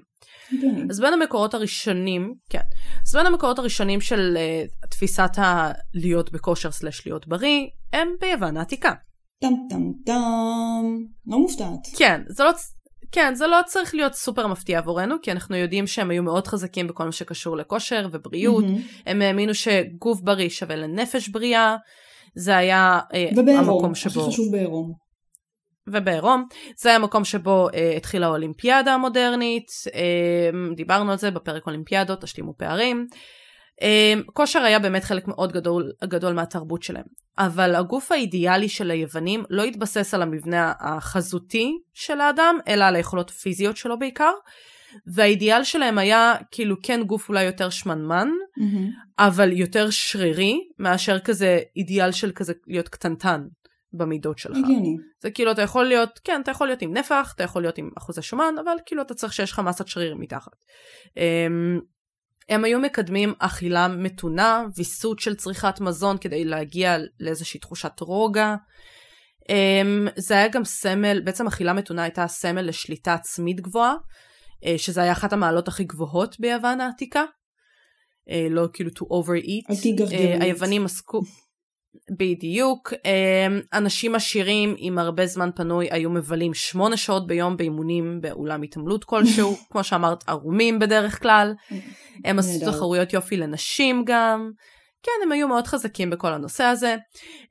אז 0.89 1.00
בין 1.00 1.13
המקורות 1.13 1.53
הראשונים, 1.53 2.33
כן, 2.50 2.62
אז 3.07 3.15
בין 3.15 3.25
המקורות 3.25 3.60
הראשונים 3.60 4.01
של 4.01 4.38
uh, 4.38 4.88
תפיסת 4.88 5.31
הלהיות 5.36 6.31
בכושר 6.31 6.72
סלש 6.72 7.05
להיות 7.05 7.27
בריא, 7.27 7.67
הם 7.93 8.07
ביוון 8.22 8.57
העתיקה. 8.57 8.93
טם 9.41 9.53
טם 9.69 9.91
טם, 10.05 10.98
לא 11.27 11.39
מופתעת. 11.39 11.88
כן, 11.98 12.22
זה 12.27 12.43
לא, 12.43 12.51
כן, 13.13 13.36
זה 13.36 13.48
לא 13.48 13.58
צריך 13.65 13.96
להיות 13.96 14.13
סופר 14.13 14.48
מפתיע 14.48 14.77
עבורנו, 14.77 15.15
כי 15.22 15.32
אנחנו 15.32 15.55
יודעים 15.55 15.88
שהם 15.88 16.10
היו 16.10 16.24
מאוד 16.24 16.48
חזקים 16.48 16.88
בכל 16.88 17.05
מה 17.05 17.12
שקשור 17.12 17.58
לכושר 17.58 18.08
ובריאות. 18.12 18.63
Mm-hmm. 18.63 19.01
הם 19.05 19.22
האמינו 19.22 19.53
שגוף 19.53 20.22
בריא 20.22 20.50
שווה 20.50 20.75
לנפש 20.75 21.29
בריאה. 21.29 21.75
זה 22.36 22.58
היה 22.58 23.00
ובערום, 23.36 23.70
המקום 23.70 23.96
שבו... 23.96 24.12
ובעירום, 24.12 24.29
הכי 24.29 24.34
חשוב 24.34 24.51
בעירום. 24.51 24.93
ובעירום. 25.88 26.46
זה 26.77 26.89
היה 26.89 26.96
המקום 26.96 27.25
שבו 27.25 27.70
אה, 27.74 27.93
התחילה 27.98 28.25
האולימפיאדה 28.25 28.93
המודרנית, 28.93 29.67
אה, 29.96 30.75
דיברנו 30.75 31.12
על 31.12 31.17
זה 31.17 31.32
בפרק 31.32 31.67
אולימפיאדות, 31.67 32.22
תשלימו 32.22 32.53
פערים. 32.58 33.08
אה, 33.13 33.17
כושר 34.34 34.60
היה 34.60 34.80
באמת 34.80 35.03
חלק 35.03 35.27
מאוד 35.27 35.51
גדול, 35.51 35.92
גדול 36.03 36.34
מהתרבות 36.34 36.84
שלהם, 36.84 37.06
אבל 37.38 37.75
הגוף 37.75 38.12
האידיאלי 38.12 38.70
של 38.70 38.92
היוונים 38.92 39.44
לא 39.50 39.63
התבסס 39.63 40.13
על 40.13 40.22
המבנה 40.22 40.74
החזותי 40.80 41.72
של 41.94 42.22
האדם, 42.22 42.58
אלא 42.68 42.84
על 42.84 42.96
היכולות 42.96 43.30
הפיזיות 43.30 43.77
שלו 43.77 44.00
בעיקר. 44.00 44.32
והאידיאל 45.13 45.63
שלהם 45.63 45.98
היה 45.98 46.34
כאילו 46.51 46.75
כן 46.84 47.03
גוף 47.03 47.30
אולי 47.30 47.44
יותר 47.44 47.70
שמנמן, 47.70 48.27
mm-hmm. 48.27 49.24
אבל 49.24 49.51
יותר 49.51 49.89
שרירי, 49.89 50.60
מאשר 50.80 51.20
כזה 51.20 51.60
אידיאל 51.75 52.12
של 52.12 52.32
כזה 52.32 52.53
להיות 52.68 52.89
קטנטן. 52.89 53.42
במידות 53.96 54.38
שלך. 54.38 54.58
הגיוני. 54.58 54.96
זה 55.22 55.32
כאילו 55.32 55.51
אתה 55.51 55.62
יכול 55.62 55.86
להיות, 55.86 56.20
כן, 56.24 56.42
אתה 56.44 56.51
יכול 56.51 56.68
להיות 56.68 56.82
עם 56.82 56.98
נפח, 56.98 57.34
אתה 57.36 57.44
יכול 57.44 57.62
להיות 57.62 57.77
עם 57.77 57.89
אחוזי 57.98 58.22
שומן, 58.22 58.53
אבל 58.63 58.75
כאילו 58.86 59.01
אתה 59.01 59.13
צריך 59.13 59.34
שיש 59.34 59.51
לך 59.51 59.60
מסת 59.60 59.88
שריר 59.88 60.15
מתחת. 60.15 60.51
הם 62.50 62.65
היו 62.65 62.79
מקדמים 62.79 63.33
אכילה 63.39 63.88
מתונה, 63.88 64.63
ויסות 64.77 65.19
של 65.19 65.35
צריכת 65.35 65.81
מזון 65.81 66.17
כדי 66.17 66.45
להגיע 66.45 66.97
לאיזושהי 67.19 67.59
תחושת 67.59 68.00
רוגע. 68.00 68.55
אמ, 69.50 70.07
זה 70.15 70.33
היה 70.33 70.47
גם 70.47 70.65
סמל, 70.65 71.21
בעצם 71.21 71.47
אכילה 71.47 71.73
מתונה 71.73 72.03
הייתה 72.03 72.27
סמל 72.27 72.62
לשליטה 72.62 73.13
עצמית 73.13 73.62
גבוהה, 73.62 73.93
אה, 74.65 74.77
שזה 74.77 75.01
היה 75.01 75.12
אחת 75.12 75.33
המעלות 75.33 75.67
הכי 75.67 75.83
גבוהות 75.83 76.39
ביוון 76.39 76.81
העתיקה. 76.81 77.23
אה, 78.29 78.47
לא 78.50 78.67
כאילו 78.73 78.89
to 78.89 79.03
overeat. 79.03 79.81
תיגרגרו. 79.81 80.43
היוונים 80.43 80.85
עסקו, 80.85 81.21
בדיוק. 82.17 82.93
אמ, 82.93 83.59
אנשים 83.73 84.15
עשירים 84.15 84.75
עם 84.77 84.97
הרבה 84.97 85.25
זמן 85.25 85.50
פנוי 85.55 85.88
היו 85.91 86.09
מבלים 86.09 86.53
שמונה 86.53 86.97
שעות 86.97 87.27
ביום 87.27 87.57
באימונים 87.57 88.21
באולם 88.21 88.62
התעמלות 88.62 89.03
כלשהו, 89.03 89.57
כמו 89.71 89.83
שאמרת, 89.83 90.23
ערומים 90.29 90.79
בדרך 90.79 91.21
כלל. 91.21 91.53
הם 92.25 92.39
עשו 92.39 92.65
תחרויות 92.71 93.13
יופי 93.13 93.38
לנשים 93.38 94.03
גם. 94.05 94.51
כן, 95.03 95.12
הם 95.23 95.31
היו 95.31 95.47
מאוד 95.47 95.67
חזקים 95.67 96.09
בכל 96.09 96.33
הנושא 96.33 96.63
הזה. 96.63 96.95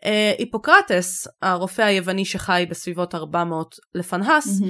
אה, 0.04 0.32
היפוקרטס, 0.38 1.26
הרופא 1.42 1.82
היווני 1.82 2.24
שחי 2.24 2.66
בסביבות 2.70 3.14
400 3.14 3.74
לפנהס, 3.94 4.60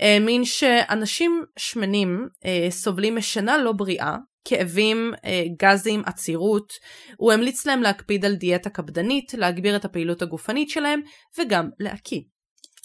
האמין 0.00 0.44
שאנשים 0.44 1.44
שמנים 1.56 2.28
אה, 2.44 2.66
סובלים 2.70 3.16
משינה 3.16 3.58
לא 3.58 3.72
בריאה, 3.72 4.16
כאבים, 4.44 5.12
אה, 5.24 5.44
גזים, 5.62 6.02
עצירות. 6.06 6.72
הוא 7.16 7.32
המליץ 7.32 7.66
להם 7.66 7.82
להקפיד 7.82 8.24
על 8.24 8.34
דיאטה 8.34 8.70
קפדנית, 8.70 9.34
להגביר 9.34 9.76
את 9.76 9.84
הפעילות 9.84 10.22
הגופנית 10.22 10.70
שלהם, 10.70 11.00
וגם 11.38 11.68
להקיא. 11.80 12.20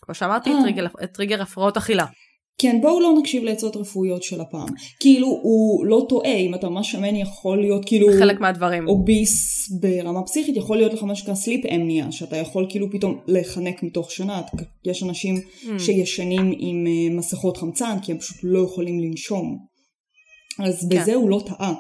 כמו 0.02 0.16
שאמרתי, 0.16 0.50
אה. 0.50 0.62
טריגר, 0.62 0.88
טריגר 1.14 1.42
הפרעות 1.42 1.78
אכילה. 1.78 2.06
כן, 2.62 2.82
בואו 2.82 3.00
לא 3.00 3.14
נקשיב 3.20 3.44
לעצות 3.44 3.76
רפואיות 3.76 4.24
של 4.24 4.42
פעם. 4.42 4.68
כאילו, 5.00 5.28
הוא 5.28 5.86
לא 5.86 6.06
טועה, 6.10 6.36
אם 6.36 6.56
אתה 6.56 6.70
ממש 6.70 6.92
שמן 6.92 7.16
יכול 7.16 7.62
להיות 7.62 7.86
כאילו... 7.86 8.08
חלק 8.20 8.40
מהדברים. 8.40 8.88
obese 8.88 9.68
ברמה 9.80 10.24
פסיכית, 10.24 10.58
יכול 10.58 10.78
להיות 10.78 10.94
לך 10.94 11.04
מה 11.04 11.16
שנקרא 11.16 11.36
sleep 11.36 11.66
apnea, 11.66 12.12
שאתה 12.12 12.38
יכול 12.38 12.66
כאילו 12.70 12.92
פתאום 12.92 13.20
להיחנק 13.28 13.84
מתוך 13.84 14.12
שינה. 14.12 14.42
יש 14.86 15.04
אנשים 15.04 15.36
אממ. 15.36 15.68
שישנים 15.80 16.54
עם 16.58 16.86
אה, 16.88 17.18
מסכות 17.18 17.58
חמצן, 17.58 17.98
כי 18.02 18.12
הם 18.12 18.18
פשוט 18.18 18.38
לא 18.44 18.60
יכולים 18.60 19.00
לנשום. 19.00 19.58
אז 20.66 20.88
כן. 20.92 21.02
בזה 21.02 21.14
הוא 21.14 21.30
לא 21.30 21.42
טעה. 21.46 21.74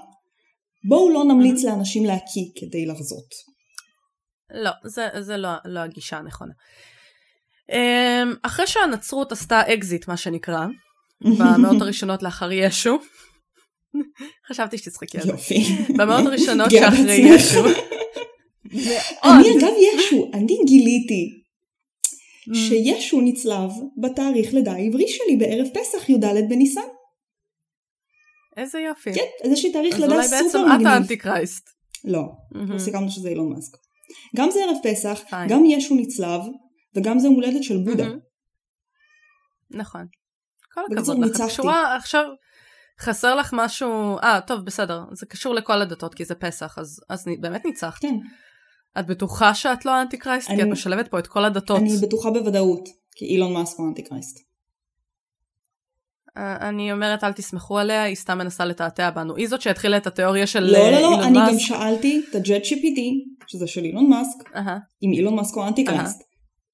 בואו 0.87 1.09
לא 1.09 1.23
נמליץ 1.23 1.63
אהמ. 1.63 1.67
לאנשים 1.67 2.05
להקיא 2.05 2.45
כדי 2.55 2.85
לרזות. 2.85 3.27
לא, 4.53 4.71
זה, 4.83 5.07
זה 5.19 5.37
לא, 5.37 5.49
לא 5.65 5.79
הגישה 5.79 6.17
הנכונה. 6.17 6.53
אמ, 7.71 8.33
אחרי 8.41 8.67
שהנצרות 8.67 9.31
עשתה 9.31 9.61
אקזיט, 9.73 10.07
מה 10.07 10.17
שנקרא, 10.17 10.65
במאות 11.39 11.81
הראשונות 11.81 12.23
לאחר 12.23 12.51
ישו, 12.51 12.99
חשבתי 14.49 14.77
שתצחקי 14.77 15.17
על 15.17 15.23
זה. 15.23 15.29
יופי. 15.29 15.63
במאות 15.97 16.25
הראשונות 16.25 16.71
שאחרי 16.71 17.15
ישו. 17.15 17.65
אני 19.23 19.49
אגב 19.57 19.73
ישו, 19.93 20.31
אני 20.33 20.57
גיליתי. 20.65 21.29
שישו 22.53 23.21
נצלב 23.21 23.69
בתאריך 24.01 24.53
לידה 24.53 24.71
העברי 24.71 25.07
שלי 25.07 25.37
בערב 25.37 25.67
פסח 25.73 26.09
י"ד 26.09 26.25
בניסן. 26.49 26.81
איזה 28.57 28.79
יופי. 28.79 29.13
כן, 29.13 29.25
איזה 29.43 29.55
תאריך 29.73 29.99
לידה 29.99 30.23
סופר 30.23 30.35
מגניב. 30.35 30.45
אז 30.45 30.55
אולי 30.55 30.67
בעצם 30.69 30.87
את 30.87 30.93
האנטיקרייסט. 30.93 31.69
לא, 32.03 32.21
mm-hmm. 32.53 32.79
סיכמנו 32.79 33.09
שזה 33.09 33.29
אילון 33.29 33.53
מאסק. 33.53 33.77
גם 34.35 34.51
זה 34.51 34.59
ערב 34.59 34.77
פסח, 34.83 35.19
Fine. 35.29 35.49
גם 35.49 35.65
ישו 35.65 35.95
נצלב, 35.95 36.41
וגם 36.95 37.19
זה 37.19 37.27
הולדת 37.27 37.63
של 37.63 37.77
בודה. 37.77 38.05
Mm-hmm. 38.05 39.77
נכון. 39.77 40.05
כל 40.73 40.81
הכבוד 40.91 41.19
לך. 41.19 41.41
קשורה 41.47 41.95
עכשיו... 41.95 42.23
חסר 42.99 43.35
לך 43.35 43.53
משהו, 43.53 44.17
אה, 44.23 44.39
טוב, 44.47 44.59
בסדר, 44.61 45.03
זה 45.11 45.25
קשור 45.25 45.53
לכל 45.53 45.81
הדתות 45.81 46.13
כי 46.13 46.25
זה 46.25 46.35
פסח, 46.35 46.77
אז, 46.79 46.99
אז 47.09 47.25
באמת 47.39 47.65
ניצחת. 47.65 48.01
כן. 48.01 48.15
את 48.99 49.07
בטוחה 49.07 49.53
שאת 49.53 49.85
לא 49.85 49.91
האנטי 49.91 50.17
קרייסט? 50.17 50.49
אני, 50.49 50.57
כי 50.57 50.63
את 50.63 50.67
משלבת 50.67 51.07
פה 51.07 51.19
את 51.19 51.27
כל 51.27 51.45
הדתות. 51.45 51.79
אני 51.79 51.97
בטוחה 52.01 52.31
בוודאות, 52.31 52.89
כי 53.15 53.25
אילון 53.25 53.53
מאסק 53.53 53.77
הוא 53.77 53.87
אנטי 53.89 54.03
קרייסט. 54.03 54.37
אה, 54.37 54.43
אני 56.37 56.91
אומרת 56.91 57.23
אל 57.23 57.33
תסמכו 57.33 57.79
עליה, 57.79 58.03
היא 58.03 58.15
סתם 58.15 58.37
מנסה 58.37 58.65
לתעתע 58.65 59.09
בנו. 59.09 59.35
היא 59.35 59.47
זאת 59.47 59.61
שהתחילה 59.61 59.97
את 59.97 60.07
התיאוריה 60.07 60.47
של 60.47 60.59
לא, 60.63 60.91
לא, 60.91 61.01
לא, 61.01 61.23
אני 61.23 61.39
גם 61.47 61.59
שאלתי 61.59 62.21
את 62.29 62.35
הג'ט 62.35 62.63
GPT, 62.63 62.99
שזה 63.47 63.67
של 63.67 63.83
אילון 63.83 64.09
מאסק, 64.09 64.49
אם 65.03 65.13
אילון 65.13 65.35
מאסק 65.35 65.55
הוא 65.55 65.67
אנטי 65.67 65.83
קרייסט. 65.83 66.21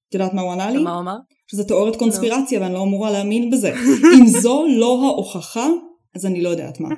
את 0.08 0.14
יודעת 0.14 0.34
מה 0.34 0.42
הוא 0.42 0.52
ענה 0.52 0.70
לי? 0.70 0.82
מה 0.82 0.92
הוא 0.92 1.00
אמר? 1.00 1.16
שזה 1.46 1.64
תיאוריית 1.64 1.96
קונספירציה 1.96 2.60
ואני 2.60 2.74
לא 2.74 2.82
אמורה 2.82 3.10
להאמין 3.10 3.50
בזה. 3.50 3.72
אם 4.18 4.26
זו 4.26 4.64
לא 4.78 5.04
ההוכחה, 5.04 5.66
אז 6.14 6.26
אני 6.26 6.42
לא 6.42 6.48
יודעת 6.48 6.80
מה. 6.80 6.88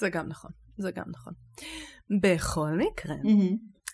זה 0.00 0.08
גם 0.08 0.28
נכון, 0.28 0.50
זה 0.78 0.90
גם 0.90 1.04
נכון. 1.08 1.32
בכל 2.20 2.70
מקרה, 2.70 3.14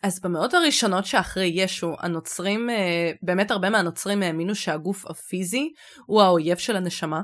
אז 0.02 0.20
במאות 0.20 0.54
הראשונות 0.54 1.06
שאחרי 1.06 1.50
ישו, 1.54 1.94
הנוצרים, 1.98 2.70
אה, 2.70 3.12
באמת 3.22 3.50
הרבה 3.50 3.70
מהנוצרים 3.70 4.22
האמינו 4.22 4.54
שהגוף 4.54 5.06
הפיזי 5.06 5.72
הוא 6.06 6.22
האויב 6.22 6.56
של 6.56 6.76
הנשמה. 6.76 7.20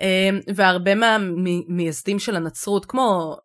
אמ, 0.00 0.40
והרבה 0.54 0.94
מהמייסדים 0.94 2.18
של 2.18 2.36
הנצרות, 2.36 2.86
כמו, 2.86 3.36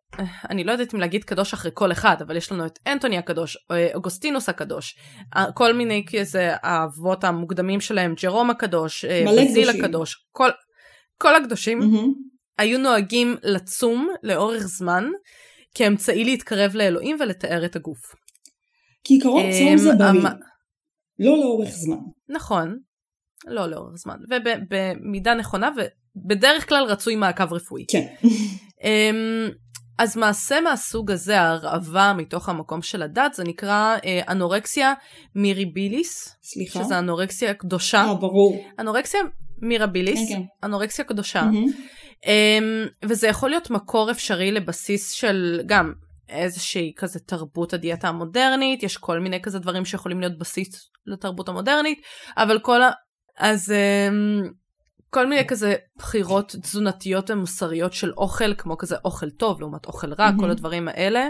אני 0.50 0.64
לא 0.64 0.72
יודעת 0.72 0.94
אם 0.94 1.00
להגיד 1.00 1.24
קדוש 1.24 1.52
אחרי 1.52 1.70
כל 1.74 1.92
אחד, 1.92 2.16
אבל 2.20 2.36
יש 2.36 2.52
לנו 2.52 2.66
את 2.66 2.78
אנטוני 2.86 3.18
הקדוש, 3.18 3.56
אה, 3.70 3.88
אוגוסטינוס 3.94 4.48
הקדוש, 4.48 4.98
כל 5.54 5.72
מיני 5.72 6.04
כזה 6.10 6.52
האבות 6.62 7.24
המוקדמים 7.24 7.80
שלהם, 7.80 8.14
ג'רום 8.22 8.50
הקדוש, 8.50 9.04
אה, 9.04 9.24
בזיל 9.28 9.70
הקדוש, 9.70 10.26
כל, 10.32 10.50
כל 11.18 11.36
הקדושים 11.36 11.80
mm-hmm. 11.80 12.06
היו 12.58 12.78
נוהגים 12.78 13.36
לצום 13.42 14.08
לאורך 14.22 14.62
זמן, 14.62 15.04
כאמצעי 15.74 16.24
להתקרב 16.24 16.74
לאלוהים 16.74 17.16
ולתאר 17.20 17.64
את 17.64 17.76
הגוף. 17.76 18.14
כי 19.04 19.14
עיקרון 19.14 19.42
צום 19.58 19.76
זה 19.76 19.92
אמ, 19.92 19.98
בריא, 19.98 20.30
לא 21.18 21.38
לאורך 21.38 21.68
זמן. 21.68 21.96
נכון, 22.28 22.78
לא 23.46 23.66
לאורך 23.66 23.94
זמן, 23.96 24.16
ובמידה 24.30 25.34
נכונה, 25.34 25.70
ובדרך 25.76 26.68
כלל 26.68 26.84
רצוי 26.84 27.16
מעקב 27.16 27.52
רפואי. 27.52 27.84
כן. 27.88 28.06
אמ, 28.84 29.48
אז 29.98 30.16
מעשה 30.16 30.60
מהסוג 30.60 31.10
הזה, 31.10 31.40
הרעבה 31.40 32.12
מתוך 32.16 32.48
המקום 32.48 32.82
של 32.82 33.02
הדת, 33.02 33.34
זה 33.34 33.44
נקרא 33.44 33.96
אה, 34.04 34.20
אנורקסיה 34.28 34.94
מיריביליס. 35.34 36.36
סליחה? 36.42 36.84
שזה 36.84 36.98
אנורקסיה 36.98 37.54
קדושה. 37.54 38.04
אה, 38.04 38.14
ברור. 38.14 38.64
אנורקסיה 38.78 39.20
מירביליס, 39.62 40.28
כן, 40.28 40.34
כן. 40.34 40.42
אנורקסיה 40.64 41.04
קדושה. 41.04 41.42
Mm-hmm. 41.42 41.80
Um, 42.24 42.90
וזה 43.04 43.28
יכול 43.28 43.50
להיות 43.50 43.70
מקור 43.70 44.10
אפשרי 44.10 44.52
לבסיס 44.52 45.10
של 45.10 45.60
גם 45.66 45.92
איזושהי 46.28 46.92
כזה 46.96 47.20
תרבות 47.20 47.72
הדיאטה 47.72 48.08
המודרנית, 48.08 48.82
יש 48.82 48.96
כל 48.96 49.20
מיני 49.20 49.42
כזה 49.42 49.58
דברים 49.58 49.84
שיכולים 49.84 50.20
להיות 50.20 50.38
בסיס 50.38 50.90
לתרבות 51.06 51.48
המודרנית, 51.48 52.02
אבל 52.36 52.58
כל 52.58 52.82
ה... 52.82 52.90
אז 53.38 53.72
um, 53.72 54.48
כל 55.10 55.26
מיני 55.26 55.46
כזה 55.46 55.74
בחירות 55.96 56.54
תזונתיות 56.62 57.30
ומוסריות 57.30 57.92
של 57.92 58.12
אוכל, 58.12 58.54
כמו 58.54 58.78
כזה 58.78 58.96
אוכל 59.04 59.30
טוב 59.30 59.60
לעומת 59.60 59.86
אוכל 59.86 60.12
רע, 60.12 60.28
mm-hmm. 60.28 60.40
כל 60.40 60.50
הדברים 60.50 60.88
האלה, 60.88 61.28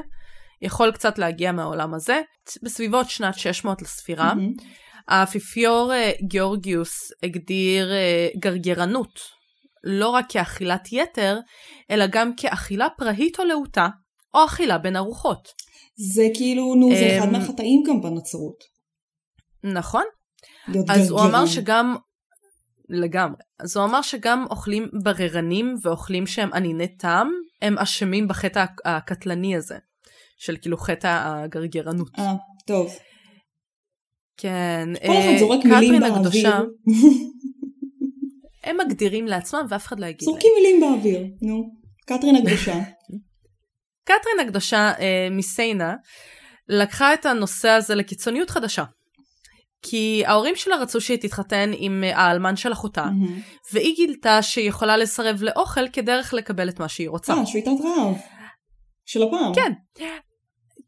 יכול 0.62 0.92
קצת 0.92 1.18
להגיע 1.18 1.52
מהעולם 1.52 1.94
הזה. 1.94 2.20
בסביבות 2.62 3.10
שנת 3.10 3.38
600 3.38 3.82
לספירה, 3.82 4.32
mm-hmm. 4.32 4.62
האפיפיור 5.08 5.92
אה, 5.92 6.12
גיאורגיוס 6.28 7.12
הגדיר 7.22 7.92
אה, 7.92 8.28
גרגרנות 8.38 9.20
לא 9.84 10.08
רק 10.08 10.26
כאכילת 10.28 10.92
יתר, 10.92 11.38
אלא 11.90 12.06
גם 12.06 12.36
כאכילה 12.36 12.86
פראית 12.98 13.38
או 13.38 13.44
להוטה, 13.44 13.88
או 14.34 14.44
אכילה 14.44 14.78
בין 14.78 14.96
ארוחות. 14.96 15.48
זה 15.96 16.28
כאילו, 16.34 16.74
נו, 16.74 16.88
זה 16.90 17.18
אחד 17.18 17.26
אמ, 17.26 17.32
מהחטאים 17.32 17.82
גם 17.86 18.00
בנצרות. 18.00 18.64
נכון. 19.64 20.04
אז 20.88 21.10
הוא 21.10 21.20
אמר 21.20 21.46
שגם, 21.46 21.96
לגמרי, 22.88 23.36
אז 23.58 23.76
הוא 23.76 23.84
אמר 23.84 24.02
שגם 24.02 24.44
אוכלים 24.50 24.88
בררנים 25.02 25.74
ואוכלים 25.82 26.26
שהם 26.26 26.50
אניני 26.54 26.96
טעם, 26.96 27.30
הם 27.62 27.78
אשמים 27.78 28.28
בחטא 28.28 28.64
הקטלני 28.84 29.56
הזה, 29.56 29.78
של 30.38 30.56
כאילו 30.56 30.76
חטא 30.76 31.22
הגרגרנות. 31.24 32.10
אה, 32.18 32.32
טוב. 32.66 32.92
כן. 34.36 34.88
כל 35.06 35.12
אחד 35.12 35.28
אה, 35.28 35.38
זורק 35.38 35.64
מילים 35.64 36.00
באוויר. 36.00 36.50
הם 38.64 38.76
מגדירים 38.87 39.26
לעצמם 39.26 39.66
ואף 39.68 39.87
אחד 39.87 40.00
לא 40.00 40.06
יגיד 40.06 40.23
להם. 40.23 40.33
זורקים 40.33 40.52
מילים 40.56 40.80
באוויר, 40.80 41.26
נו. 41.42 41.71
קתרין 42.06 42.37
הקדושה. 42.37 42.75
קתרין 44.09 44.40
הקדושה 44.47 44.92
אה, 44.99 45.28
מסיינה 45.30 45.94
לקחה 46.68 47.14
את 47.14 47.26
הנושא 47.26 47.68
הזה 47.68 47.94
לקיצוניות 47.94 48.50
חדשה. 48.50 48.85
כי 49.83 50.23
ההורים 50.26 50.56
שלה 50.56 50.76
רצו 50.76 51.00
שהיא 51.00 51.18
תתחתן 51.18 51.71
עם 51.76 52.04
אה, 52.04 52.18
האלמן 52.18 52.56
של 52.56 52.73
אחותה, 52.73 53.04
mm-hmm. 53.04 53.73
והיא 53.73 53.97
גילתה 53.97 54.42
שהיא 54.42 54.68
יכולה 54.68 54.97
לסרב 54.97 55.42
לאוכל 55.42 55.88
כדרך 55.88 56.35
לקבל 56.35 56.68
את 56.68 56.80
מה 56.80 56.88
שהיא 56.88 57.09
רוצה. 57.09 57.35
אה, 57.35 57.47
שביתת 57.47 57.68
רעב. 57.85 58.16
של 59.06 59.23
פעם. 59.23 59.54
כן. 59.54 59.73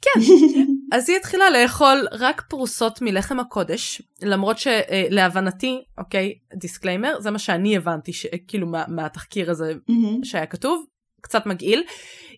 כן. 0.02 0.20
אז 0.92 1.08
היא 1.08 1.16
התחילה 1.16 1.50
לאכול 1.50 2.06
רק 2.12 2.42
פרוסות 2.48 3.02
מלחם 3.02 3.40
הקודש, 3.40 4.02
למרות 4.22 4.56
שלהבנתי, 4.58 5.80
אוקיי, 5.98 6.34
disclaimer, 6.54 7.20
זה 7.20 7.30
מה 7.30 7.38
שאני 7.38 7.76
הבנתי, 7.76 8.12
ש... 8.12 8.26
כאילו 8.48 8.66
מה, 8.66 8.84
מהתחקיר 8.88 9.50
הזה 9.50 9.72
אהמ. 9.90 10.24
שהיה 10.24 10.46
כתוב, 10.46 10.84
קצת 11.20 11.46
מגעיל. 11.46 11.82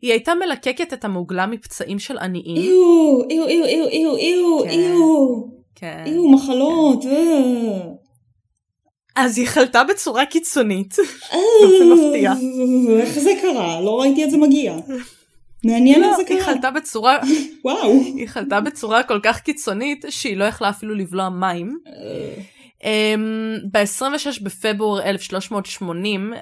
היא 0.03 0.11
הייתה 0.11 0.35
מלקקת 0.35 0.93
את 0.93 1.05
המוגלה 1.05 1.47
מפצעים 1.47 1.99
של 1.99 2.19
עניים. 2.19 2.57
איו, 2.57 3.21
איו, 3.31 3.47
איו, 3.47 3.65
איו, 3.65 3.87
איו, 3.87 4.17
איו, 4.17 4.65
כן, 4.65 4.71
איו. 4.71 5.43
כן. 5.75 6.03
איו, 6.07 6.29
מחלות. 6.29 7.03
כן. 7.03 7.11
אה. 7.11 7.81
אז 9.17 9.39
היא 9.39 9.47
חלתה 9.47 9.85
בצורה 9.85 10.27
קיצונית. 10.27 10.97
באופן 11.61 11.93
מפתיע. 11.93 12.33
איך 13.01 13.19
זה 13.19 13.31
קרה? 13.43 13.81
לא 13.81 14.01
ראיתי 14.01 14.25
את 14.25 14.31
זה 14.31 14.37
מגיע. 14.37 14.77
מעניין 15.65 16.05
איך 16.05 16.11
לא, 16.11 16.17
זה 16.17 16.25
קרה. 16.25 16.37
היא 16.37 16.45
חלתה 16.45 16.71
בצורה, 16.71 17.19
וואו. 17.65 17.93
היא 17.93 18.29
חלתה 18.29 18.61
בצורה 18.61 19.03
כל 19.03 19.21
כך 19.23 19.41
קיצונית 19.41 20.05
שהיא 20.11 20.37
לא 20.37 20.45
יכלה 20.45 20.71
אפילו 20.71 20.95
לבלוע 20.95 21.29
מים. 21.29 21.79
אמ, 22.85 23.57
ב-26 23.73 24.43
בפברואר 24.43 25.03
1380 25.03 26.33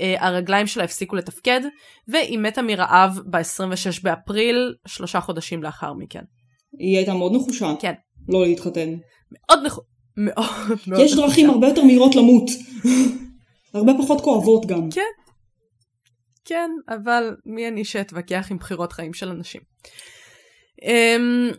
אה, 0.00 0.14
הרגליים 0.18 0.66
שלה 0.66 0.84
הפסיקו 0.84 1.16
לתפקד, 1.16 1.60
והיא 2.08 2.38
מתה 2.38 2.62
מרעב 2.62 3.18
ב-26 3.26 4.02
באפריל, 4.02 4.74
שלושה 4.86 5.20
חודשים 5.20 5.62
לאחר 5.62 5.92
מכן. 5.92 6.22
היא 6.78 6.96
הייתה 6.96 7.14
מאוד 7.14 7.32
נחושה. 7.34 7.72
כן. 7.80 7.92
לא 8.28 8.46
להתחתן. 8.46 8.94
מאוד 9.32 9.66
נחושה. 9.66 9.88
מאוד 10.16 10.78
מאוד 10.86 11.00
יש 11.00 11.16
דרכים 11.16 11.50
הרבה 11.50 11.68
יותר 11.68 11.84
מהירות 11.84 12.14
למות. 12.16 12.50
הרבה 13.74 13.92
פחות 14.02 14.20
כואבות 14.20 14.66
גם. 14.66 14.90
כן. 14.90 15.00
כן, 16.48 16.70
אבל 16.88 17.36
מי 17.46 17.68
אני 17.68 17.84
שאתווכח 17.84 18.46
עם 18.50 18.58
בחירות 18.58 18.92
חיים 18.92 19.12
של 19.12 19.28
אנשים. 19.28 19.60
Um, 20.80 21.56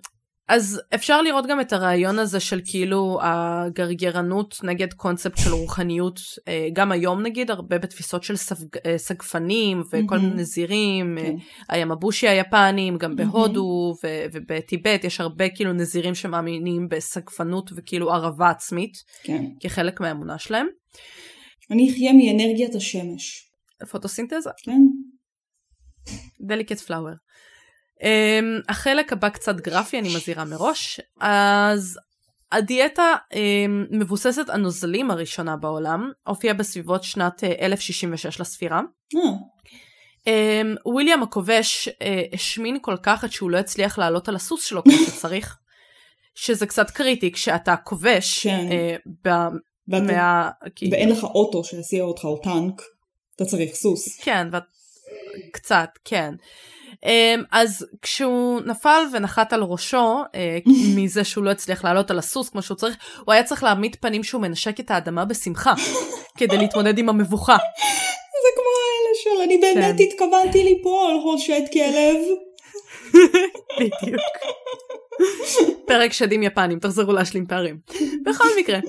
אז 0.50 0.82
אפשר 0.96 1.22
לראות 1.22 1.46
גם 1.48 1.62
את 1.62 1.74
הרעיון 1.74 2.20
הזה 2.20 2.40
של 2.40 2.62
כאילו 2.66 3.20
הגרגרנות 3.22 4.56
נגד 4.64 4.94
קונספט 4.94 5.38
של 5.38 5.52
רוחניות, 5.52 6.20
אה, 6.48 6.68
גם 6.74 6.92
היום 6.92 7.22
נגיד, 7.22 7.52
הרבה 7.52 7.78
בתפיסות 7.78 8.24
של 8.24 8.36
ספג, 8.36 8.78
אה, 8.86 8.98
סגפנים 8.98 9.82
וכל 9.82 10.16
mm-hmm. 10.16 10.20
מיני 10.20 10.36
נזירים, 10.36 11.18
okay. 11.18 11.22
כן. 11.22 11.36
הימבושי 11.70 12.28
היפנים, 12.28 12.98
גם 12.98 13.16
בהודו 13.16 13.94
mm-hmm. 13.94 14.30
ובטיבט, 14.34 15.04
יש 15.04 15.22
הרבה 15.22 15.50
כאילו 15.50 15.74
נזירים 15.74 16.16
שמאמינים 16.16 16.90
בסגפנות 16.90 17.72
וכאילו 17.76 18.14
ערבה 18.14 18.50
עצמית, 18.50 18.94
okay. 18.94 19.28
כן. 19.28 19.46
כחלק 19.60 20.02
מהאמונה 20.02 20.40
שלהם. 20.40 20.68
אני 21.72 21.92
אחיה 21.92 22.14
מאנרגיית 22.14 22.76
השמש. 22.76 23.49
פוטוסינתזה. 23.92 24.50
כן. 24.64 24.82
דליקט 26.42 26.80
פלאואר. 26.80 27.14
Um, 28.00 28.64
החלק 28.70 29.14
הבא 29.14 29.30
קצת 29.30 29.56
גרפי, 29.56 30.00
אני 30.00 30.16
מזהירה 30.16 30.46
מראש. 30.46 31.00
אז 31.20 32.00
הדיאטה 32.52 33.14
um, 33.34 33.38
מבוססת 33.98 34.50
הנוזלים 34.50 35.12
הראשונה 35.12 35.58
בעולם, 35.58 36.12
הופיעה 36.28 36.54
בסביבות 36.54 37.04
שנת 37.04 37.44
uh, 37.44 37.46
אה, 37.46 37.66
1066 37.66 38.40
לספירה. 38.42 38.82
Mm. 39.14 39.18
Um, 40.20 40.80
וויליאם 40.86 41.24
הכובש 41.24 41.88
uh, 41.88 42.36
השמין 42.36 42.78
כל 42.82 42.98
כך 43.04 43.24
עד 43.24 43.32
שהוא 43.32 43.52
לא 43.52 43.58
הצליח 43.58 43.98
לעלות 43.98 44.30
על 44.30 44.36
הסוס 44.36 44.64
שלו 44.66 44.84
כמו 44.84 44.94
שצריך, 44.94 45.58
שזה 46.36 46.66
קצת 46.66 46.90
קריטי 46.90 47.32
כשאתה 47.32 47.76
כובש. 47.76 48.44
כן. 48.48 48.68
Uh, 48.70 49.10
ב- 49.26 49.56
ואתה, 49.88 50.04
מה... 50.04 50.50
ואין 50.92 51.10
לך 51.10 51.24
אוטו 51.24 51.64
שיסיע 51.64 52.04
אותך 52.04 52.26
או 52.26 52.38
טנק. 52.44 52.82
אתה 53.42 53.48
צריך 53.48 53.76
סוס. 53.76 54.18
כן, 54.22 54.48
ו... 54.52 54.58
קצת, 55.52 55.90
כן. 56.06 56.34
Um, 56.92 57.46
אז 57.52 57.86
כשהוא 58.02 58.62
נפל 58.62 59.04
ונחת 59.14 59.54
על 59.54 59.64
ראשו, 59.64 60.24
uh, 60.24 60.70
מזה 60.96 61.24
שהוא 61.24 61.44
לא 61.44 61.50
הצליח 61.50 61.84
לעלות 61.84 62.12
על 62.12 62.20
הסוס 62.20 62.50
כמו 62.50 62.62
שהוא 62.62 62.78
צריך, 62.78 62.96
הוא 63.26 63.34
היה 63.34 63.44
צריך 63.44 63.64
להעמיד 63.64 63.96
פנים 64.00 64.24
שהוא 64.24 64.42
מנשק 64.42 64.80
את 64.80 64.92
האדמה 64.92 65.26
בשמחה, 65.26 65.74
כדי 66.38 66.58
להתמודד 66.58 66.98
עם 66.98 67.10
המבוכה. 67.10 67.58
זה 68.44 68.50
כמו 68.56 68.72
האלה 68.80 69.16
של 69.24 69.42
אני 69.44 69.58
באמת 69.58 69.98
כן. 69.98 70.04
התכוונתי 70.04 70.64
ליפול, 70.64 71.20
הושט 71.24 71.64
כלב. 71.74 72.16
בדיוק. 73.80 74.22
פרק 75.86 76.14
שדים 76.14 76.44
יפנים, 76.44 76.80
תחזרו 76.80 77.14
להשלים 77.14 77.46
פערים. 77.46 77.78
בכל 78.26 78.48
מקרה. 78.60 78.80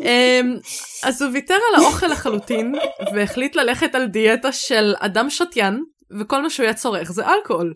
אמ, 0.00 0.56
אז 1.02 1.22
הוא 1.22 1.30
ויתר 1.32 1.54
על 1.54 1.84
האוכל 1.84 2.06
לחלוטין, 2.06 2.74
והחליט 3.14 3.56
ללכת 3.56 3.94
על 3.94 4.06
דיאטה 4.06 4.52
של 4.52 4.94
אדם 4.98 5.30
שתיין, 5.30 5.84
וכל 6.20 6.42
מה 6.42 6.50
שהוא 6.50 6.64
היה 6.64 6.74
צורך 6.74 7.12
זה 7.12 7.26
אלכוהול. 7.26 7.74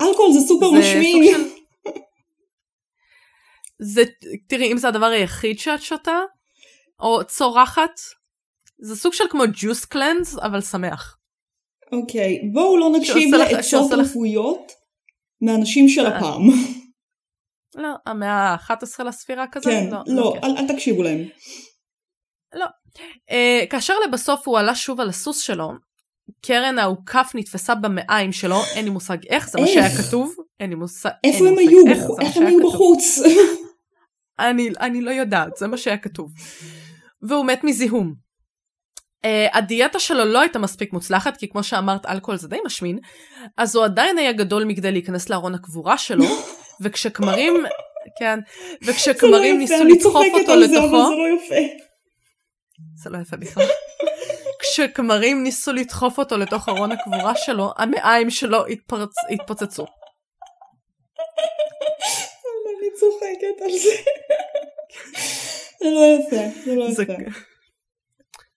אלכוהול 0.00 0.32
זה 0.32 0.40
סופר 0.48 0.70
משמין. 0.70 1.32
של... 1.32 1.42
זה, 3.94 4.02
תראי, 4.48 4.72
אם 4.72 4.76
זה 4.76 4.88
הדבר 4.88 5.06
היחיד 5.06 5.58
שאת 5.58 5.82
שותה, 5.82 6.18
או 7.00 7.24
צורחת, 7.24 8.00
זה 8.78 8.96
סוג 8.96 9.12
של 9.12 9.24
כמו 9.30 9.42
ג'וס 9.54 9.84
קלנס, 9.84 10.38
אבל 10.38 10.60
שמח. 10.60 11.16
אוקיי, 11.92 12.36
okay, 12.36 12.52
בואו 12.52 12.76
לא 12.76 12.90
נקשיב 12.98 13.34
לעצות 13.34 13.92
רפואיות 13.92 14.72
מאנשים 15.40 15.88
של 15.88 16.06
אה. 16.06 16.16
הפעם. 16.16 16.48
לא, 17.74 17.88
המאה 18.06 18.32
ה-11 18.32 19.04
לספירה 19.04 19.44
כזה? 19.52 19.70
כן, 19.70 19.88
לא, 19.90 19.98
לא 20.06 20.34
אל, 20.44 20.56
אל 20.58 20.68
תקשיבו 20.68 21.02
להם. 21.02 21.28
לא. 22.54 22.66
Uh, 23.30 23.66
כאשר 23.70 23.94
לבסוף 24.08 24.48
הוא 24.48 24.58
עלה 24.58 24.74
שוב 24.74 25.00
על 25.00 25.08
הסוס 25.08 25.38
שלו, 25.38 25.72
קרן 26.42 26.78
האוכף 26.78 27.32
נתפסה 27.34 27.74
במעיים 27.74 28.32
שלו, 28.32 28.56
אין 28.74 28.84
לי 28.84 28.90
מושג 28.90 29.16
איך, 29.28 29.48
זה 29.48 29.60
מה 29.60 29.66
שהיה 29.66 29.96
כתוב. 29.96 30.34
אין 30.60 30.70
לי 30.70 30.76
מושג 30.76 31.10
איפה 31.24 31.48
הם 31.48 31.58
היו? 31.58 31.78
איך 32.20 32.36
הם 32.36 32.46
היו 32.46 32.58
בחוץ? 32.68 33.18
אני, 34.38 34.70
אני 34.80 35.00
לא 35.00 35.10
יודעת, 35.10 35.56
זה 35.56 35.66
מה 35.66 35.76
שהיה 35.76 35.98
כתוב. 35.98 36.30
והוא 37.22 37.46
מת 37.46 37.64
מזיהום. 37.64 38.14
Uh, 39.26 39.56
הדיאטה 39.56 39.98
שלו 39.98 40.24
לא 40.24 40.40
הייתה 40.40 40.58
מספיק 40.58 40.92
מוצלחת, 40.92 41.36
כי 41.36 41.48
כמו 41.48 41.62
שאמרת, 41.62 42.06
אלכוהול 42.06 42.38
זה 42.38 42.48
די 42.48 42.58
משמין, 42.66 42.98
אז 43.56 43.76
הוא 43.76 43.84
עדיין 43.84 44.18
היה 44.18 44.32
גדול 44.32 44.64
מכדי 44.64 44.92
להיכנס 44.92 45.28
לארון 45.28 45.54
הקבורה 45.54 45.98
שלו, 45.98 46.24
וכשכמרים, 46.80 47.54
כן, 48.18 48.38
וכשכמרים 48.82 49.54
לא 49.54 49.60
ניסו 49.60 49.84
לדחוף 49.84 50.26
אותו 50.34 50.56
לתוכו, 50.56 51.06
זה 51.08 51.14
לא 51.16 51.26
יפה. 51.36 51.82
זה 53.02 53.10
לא 53.10 53.18
יפה 53.18 53.36
בכלל. 53.36 53.64
כשכמרים 54.60 55.42
ניסו 55.42 55.72
לדחוף 55.72 56.18
אותו 56.18 56.36
לתוך 56.36 56.68
ארון 56.68 56.92
הקבורה 56.92 57.32
שלו, 57.36 57.72
המעיים 57.76 58.30
שלו 58.30 58.66
התפרצ... 58.66 59.14
התפוצצו. 59.30 59.86
אני 62.80 62.90
צוחקת 63.00 63.62
על 63.64 63.78
זה. 63.78 63.90
זה 65.80 65.90
לא 65.90 66.18
יפה, 66.18 66.60
זה 66.64 66.74
לא 66.74 66.84
יפה. 66.84 67.02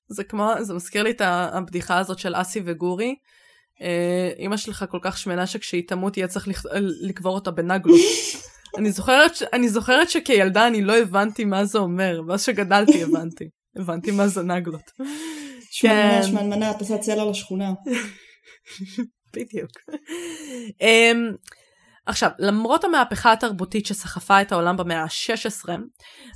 זה 0.07 0.23
כמו, 0.23 0.51
זה 0.61 0.73
מזכיר 0.73 1.03
לי 1.03 1.11
את 1.11 1.21
הבדיחה 1.25 1.99
הזאת 1.99 2.19
של 2.19 2.33
אסי 2.35 2.61
וגורי. 2.65 3.15
אה, 3.81 4.31
אימא 4.39 4.57
שלך 4.57 4.85
כל 4.89 4.99
כך 5.01 5.17
שמנה 5.17 5.47
שכשהיא 5.47 5.83
תמות 5.87 6.17
יהיה 6.17 6.27
צריך 6.27 6.47
לקבור 7.01 7.35
אותה 7.35 7.51
בנגלות. 7.51 7.99
אני 8.77 8.91
זוכרת, 8.91 9.35
ש- 9.35 9.43
אני 9.53 9.69
זוכרת 9.69 10.09
שכילדה 10.09 10.67
אני 10.67 10.81
לא 10.81 10.97
הבנתי 10.97 11.45
מה 11.45 11.65
זה 11.65 11.77
אומר, 11.77 12.21
ואז 12.27 12.43
שגדלתי 12.43 13.03
הבנתי. 13.03 13.45
הבנתי 13.75 14.11
מה 14.11 14.27
זה 14.27 14.43
נגלות. 14.43 14.91
שמנמנה, 15.71 16.21
כן. 16.21 16.27
שמנמנה, 16.27 16.71
את 16.71 16.79
עושה 16.79 16.97
צלע 16.97 17.29
לשכונה. 17.29 17.73
בדיוק. 19.35 19.71
עכשיו, 22.07 22.29
למרות 22.39 22.83
המהפכה 22.83 23.31
התרבותית 23.31 23.85
שסחפה 23.85 24.41
את 24.41 24.51
העולם 24.51 24.77
במאה 24.77 25.03
ה-16, 25.03 25.69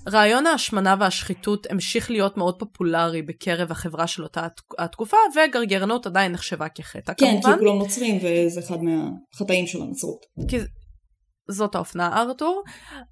רעיון 0.10 0.48
ההשמנה 0.48 0.96
והשחיתות 1.00 1.68
המשיך 1.70 2.12
להיות 2.12 2.38
מאוד 2.38 2.60
פופולרי 2.60 3.22
בקרב 3.22 3.72
החברה 3.72 4.08
של 4.08 4.24
אותה 4.24 4.46
התק- 4.46 4.76
התקופה, 4.84 5.18
וגרגרנות 5.36 6.06
עדיין 6.06 6.32
נחשבה 6.32 6.70
כחטא. 6.70 7.14
כן, 7.14 7.26
כי 7.26 7.32
כמובן, 7.32 7.60
כולם 7.60 7.78
נוצרים 7.78 8.18
וזה 8.18 8.60
אחד 8.60 8.78
מהחטאים 8.84 9.68
של 9.68 9.82
הנצרות. 9.82 10.26
כי 10.48 10.58
זאת 11.52 11.76
האופנה 11.76 12.22
ארתור. 12.22 12.64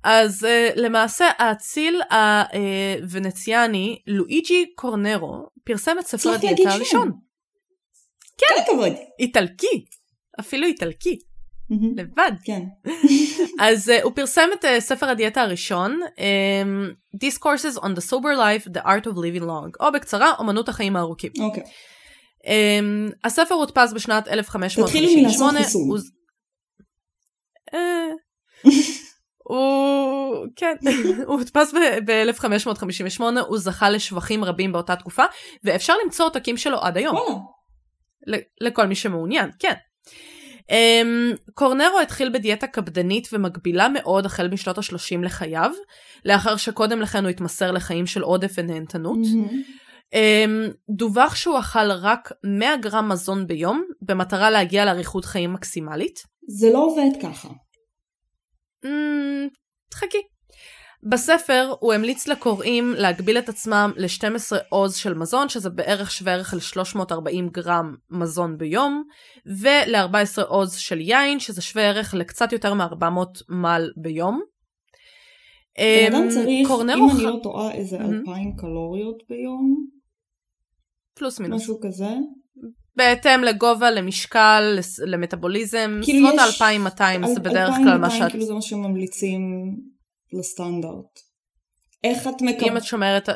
אז 0.04 0.44
uh, 0.44 0.48
למעשה 0.80 1.26
האציל 1.38 2.02
הוונציאני 3.04 4.00
לואיג'י 4.08 4.66
קורנרו 4.76 5.46
פרסם 5.64 5.96
את 6.00 6.08
ספר 6.08 6.30
הדיאטה. 6.30 6.72
הראשון. 6.74 7.12
כל 8.40 8.62
הכבוד. 8.62 8.94
איטלקי. 9.20 9.86
אפילו 10.40 10.68
איטלקי. 10.68 11.20
מהמם. 11.70 11.98
לבד. 11.98 12.32
כן. 12.44 12.62
אז 13.68 13.90
uh, 13.90 14.04
הוא 14.04 14.12
פרסם 14.16 14.50
את 14.60 14.66
uh, 14.66 14.68
ספר 14.80 15.10
הדיאטה 15.10 15.42
הראשון, 15.42 16.00
um, 16.18 17.18
Discourses 17.26 17.80
on 17.80 17.88
the 17.88 18.12
Sober 18.12 18.38
Life, 18.38 18.68
The 18.74 18.82
Art 18.86 19.06
of 19.06 19.14
Living 19.16 19.44
Long, 19.44 19.86
או 19.86 19.92
בקצרה, 19.92 20.32
אומנות 20.40 20.70
החיים 20.70 20.96
הארוכים. 20.96 21.32
אוקיי. 21.40 21.64
Um, 22.44 23.14
הספר 23.24 23.56
הודפס 23.56 23.94
בשנת 23.94 24.28
1558. 24.28 24.88
תתחילו 24.88 25.22
מלעשות 25.22 25.56
חיסון. 25.58 25.90
הוא... 25.90 25.98
אה, 27.74 28.08
הוא... 29.50 30.46
כן, 30.56 30.76
הוא 31.28 31.38
הודפס 31.40 31.74
ב-1558, 32.06 33.22
הוא 33.48 33.58
זכה 33.58 33.90
לשבחים 33.90 34.44
רבים 34.44 34.72
באותה 34.72 34.96
תקופה, 34.96 35.24
ואפשר 35.64 35.94
למצוא 36.04 36.26
עותקים 36.26 36.58
שלו 36.58 36.78
עד 36.80 36.98
היום. 36.98 37.46
ל- 38.28 38.68
לכל 38.68 38.88
מי 38.88 38.96
שמעוניין, 38.96 39.50
כן. 39.60 39.74
Um, 40.72 41.38
קורנרו 41.54 42.00
התחיל 42.00 42.30
בדיאטה 42.34 42.68
קפדנית 42.68 43.28
ומגבילה 43.34 43.88
מאוד 43.90 44.26
החל 44.26 44.48
משנות 44.48 44.78
ה-30 44.78 45.24
לחייו, 45.24 45.72
לאחר 46.26 46.58
שקודם 46.58 47.02
לכן 47.02 47.24
הוא 47.24 47.30
התמסר 47.30 47.72
לחיים 47.72 48.06
של 48.06 48.22
עודף 48.22 48.52
ונהנתנות. 48.58 49.18
מהמם. 49.18 49.62
Um, 50.14 50.74
דווח 50.90 51.36
שהוא 51.36 51.60
אכל 51.60 51.92
רק 51.92 52.32
100 52.44 52.78
גרם 52.78 53.10
מזון 53.10 53.48
ביום, 53.48 53.84
במטרה 54.02 54.50
להגיע 54.50 54.86
לאריכות 54.86 55.26
חיים 55.26 55.54
מקסימלית. 55.54 56.20
זה 56.48 56.70
לא 56.74 56.86
עובד 56.86 57.22
ככה. 57.22 57.50
Mm, 58.86 59.50
חכי. 59.94 60.22
בספר 61.10 61.74
הוא 61.80 61.94
המליץ 61.94 62.28
לקוראים 62.28 62.94
להגביל 62.98 63.38
את 63.38 63.50
עצמם 63.50 63.92
ל-12 63.98 64.58
עוז 64.70 64.96
של 64.96 65.14
מזון, 65.14 65.50
שזה 65.50 65.70
בערך 65.70 66.12
שווה 66.12 66.34
ערך 66.34 66.54
ל-340 66.54 67.52
גרם 67.52 67.96
מזון 68.10 68.58
ביום, 68.58 69.04
ול-14 69.62 70.42
עוז 70.48 70.76
של 70.76 71.00
יין, 71.02 71.40
שזה 71.40 71.62
שווה 71.62 71.84
ערך 71.84 72.14
לקצת 72.14 72.52
יותר 72.54 72.74
מ-400 72.74 73.44
מל 73.50 73.92
ביום. 73.98 74.42
בן 75.78 76.16
אדם 76.16 76.24
אמ, 76.24 76.30
צריך, 76.30 76.70
אם 76.72 76.90
אני 77.10 77.24
לא 77.24 77.40
טועה, 77.44 77.72
איזה 77.74 77.98
מהמם. 78.00 78.14
אלפיים 78.20 78.56
קלוריות 78.58 79.24
ביום, 79.30 79.86
פלוס 81.14 81.40
מינוס. 81.40 81.62
משהו 81.62 81.80
כזה. 81.84 82.10
בהתאם 82.96 83.44
לגובה, 83.44 83.92
למשקל, 83.92 84.78
למטאבוליזם, 85.06 86.00
כאילו 86.04 86.28
בסביבות 86.28 86.50
יש- 86.50 86.62
ה-2200 86.62 87.28
זה 87.28 87.40
בדרך 87.40 87.76
כלל 87.76 87.98
מה 87.98 88.08
2200 88.08 88.12
שאת... 88.22 88.32
כאילו 88.32 88.46
זה 88.46 88.54
מה 88.54 88.62
שממליצים 88.62 89.42
לסטנדרט. 90.34 91.20
איך 92.04 92.28
את 92.28 92.42
אם 92.42 92.48
מקבלת, 92.48 92.78
את 92.78 92.84
שומרת... 92.84 93.30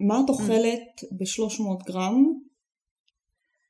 מה 0.00 0.20
את 0.24 0.28
אוכלת 0.28 1.02
ב-300 1.12 1.92
גרם, 1.92 2.24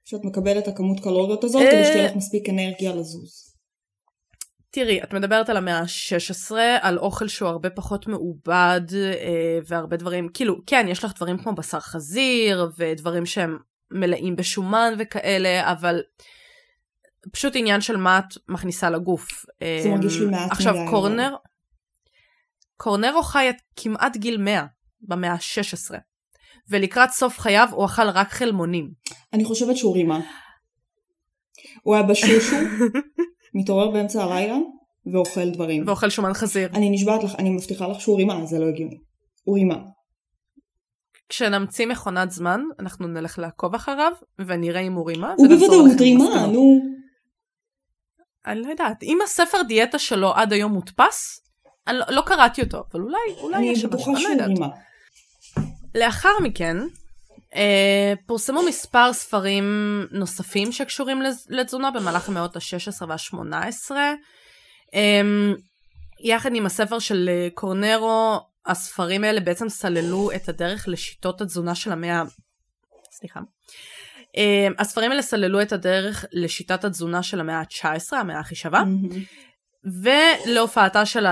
שאת 0.05 0.25
מקבלת 0.25 0.63
את 0.63 0.69
הכמות 0.69 1.01
קלוריות 1.01 1.45
הזאת, 1.45 1.63
אה. 1.63 1.71
כדי 1.71 1.85
שתהיה 1.85 2.07
לך 2.07 2.17
מספיק 2.17 2.49
אנרגיה 2.49 2.95
לזוז. 2.95 3.57
תראי, 4.71 5.03
את 5.03 5.15
מדברת 5.15 5.49
על 5.49 5.57
המאה 5.57 5.79
ה-16, 5.79 6.57
על 6.81 6.99
אוכל 6.99 7.29
שהוא 7.29 7.49
הרבה 7.49 7.71
פחות 7.71 8.07
מעובד, 8.07 8.81
אה, 8.95 9.59
והרבה 9.67 9.97
דברים, 9.97 10.29
כאילו, 10.35 10.57
כן, 10.67 10.87
יש 10.89 11.05
לך 11.05 11.13
דברים 11.17 11.39
כמו 11.39 11.53
בשר 11.55 11.81
חזיר, 11.81 12.71
ודברים 12.77 13.27
שהם 13.27 13.59
מלאים 13.91 14.37
בשומן 14.37 14.95
וכאלה, 14.99 15.73
אבל 15.73 16.01
פשוט 17.33 17.53
עניין 17.57 17.81
של 17.81 17.97
מה 17.97 18.19
את 18.19 18.39
מכניסה 18.49 18.91
לגוף. 18.91 19.45
זה 19.61 19.89
אה, 19.89 19.95
מרגיש 19.95 20.21
לי 20.21 20.27
מעט 20.27 20.51
עכשיו, 20.51 20.73
מדי, 20.73 20.83
אבל. 20.83 20.91
קורנר, 20.91 21.35
קורנרו 22.77 23.23
חי 23.23 23.51
את 23.51 23.57
כמעט 23.77 24.17
גיל 24.17 24.37
100 24.37 24.67
במאה 25.01 25.33
ה-16, 25.33 25.95
ולקראת 26.71 27.11
סוף 27.11 27.39
חייו 27.39 27.69
הוא 27.73 27.85
אכל 27.85 28.09
רק 28.09 28.31
חלמונים. 28.31 28.91
אני 29.33 29.45
חושבת 29.45 29.77
שהוא 29.77 29.95
רימה. 29.95 30.21
הוא 31.83 31.95
היה 31.95 32.03
בשושו, 32.03 32.57
מתעורר 33.55 33.91
באמצע 33.91 34.25
הלילה, 34.25 34.57
ואוכל 35.13 35.51
דברים. 35.51 35.87
ואוכל 35.87 36.11
שומן 36.11 36.35
חזיר. 36.35 36.69
אני 36.75 36.91
נשבעת 36.91 37.25
לך, 37.25 37.35
אני 37.39 37.51
מבטיחה 37.51 37.89
לך 37.89 38.01
שהוא 38.01 38.17
רימה, 38.19 38.47
זה 38.47 38.59
לא 38.59 38.67
הגיוני. 38.67 38.99
הוא 39.45 39.57
רימה. 39.57 39.77
כשנמציא 41.29 41.87
מכונת 41.87 42.31
זמן, 42.31 42.61
אנחנו 42.79 43.07
נלך 43.07 43.39
לעקוב 43.39 43.75
אחריו, 43.75 44.13
ונראה 44.39 44.81
אם 44.81 44.93
הוא 44.93 45.07
רימה. 45.11 45.35
הוא 45.37 45.49
בוודאות 45.49 46.01
רימה. 46.01 46.47
נו. 46.47 46.81
אני 48.47 48.61
לא 48.61 48.69
יודעת. 48.69 49.03
אם 49.03 49.19
הספר 49.25 49.63
דיאטה 49.69 49.99
שלו 49.99 50.33
עד 50.35 50.53
היום 50.53 50.73
מודפס, 50.73 51.46
אני 51.89 51.99
לא, 51.99 52.05
לא 52.09 52.23
קראתי 52.27 52.63
אותו, 52.63 52.85
אבל 52.93 53.03
אולי, 53.03 53.19
אולי 53.41 53.65
יש 53.65 53.85
משהו, 53.85 54.15
אני 54.15 54.15
לא 54.15 54.21
שהוא 54.21 54.31
יודעת. 54.33 54.49
רימה. 54.49 54.69
לאחר 55.95 56.33
מכן, 56.43 56.77
אה, 57.55 58.13
פורסמו 58.27 58.63
מספר 58.69 59.13
ספרים 59.13 59.65
נוספים 60.11 60.73
שקשורים 60.73 61.23
לתזונה 61.49 61.91
במהלך 61.91 62.29
המאות 62.29 62.57
ה-16 62.57 63.05
וה-18. 63.09 63.91
אה, 64.95 65.21
יחד 66.21 66.55
עם 66.55 66.67
הספר 66.67 66.99
של 66.99 67.29
אה, 67.33 67.49
קורנרו, 67.55 68.41
הספרים 68.67 69.25
האלה 69.25 69.41
בעצם 69.41 69.69
סללו 69.69 70.31
את 70.35 70.49
הדרך 70.49 70.89
לשיטות 70.89 71.41
התזונה 71.41 71.75
של 71.75 71.93
המאה... 71.93 72.23
סליחה. 73.11 73.41
אה, 74.37 74.69
הספרים 74.79 75.11
האלה 75.11 75.23
סללו 75.23 75.63
את 75.63 75.73
הדרך 75.73 76.25
לשיטת 76.33 76.85
התזונה 76.85 77.23
של 77.23 77.41
המאה 77.41 77.61
ה-19, 77.61 78.17
המאה 78.17 78.39
הכי 78.39 78.55
שווה. 78.55 78.85
מהמם. 78.85 79.23
ולהופעתה 80.47 81.07
של 81.07 81.27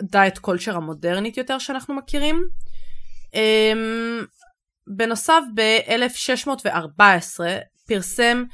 הדיאט 0.00 0.38
קולצ'ר 0.38 0.76
המודרנית 0.76 1.36
יותר 1.36 1.58
שאנחנו 1.58 1.94
מכירים. 1.94 2.48
Um, 3.26 4.26
בנוסף, 4.86 5.40
ב-1614 5.54 7.40
פרסם 7.86 8.44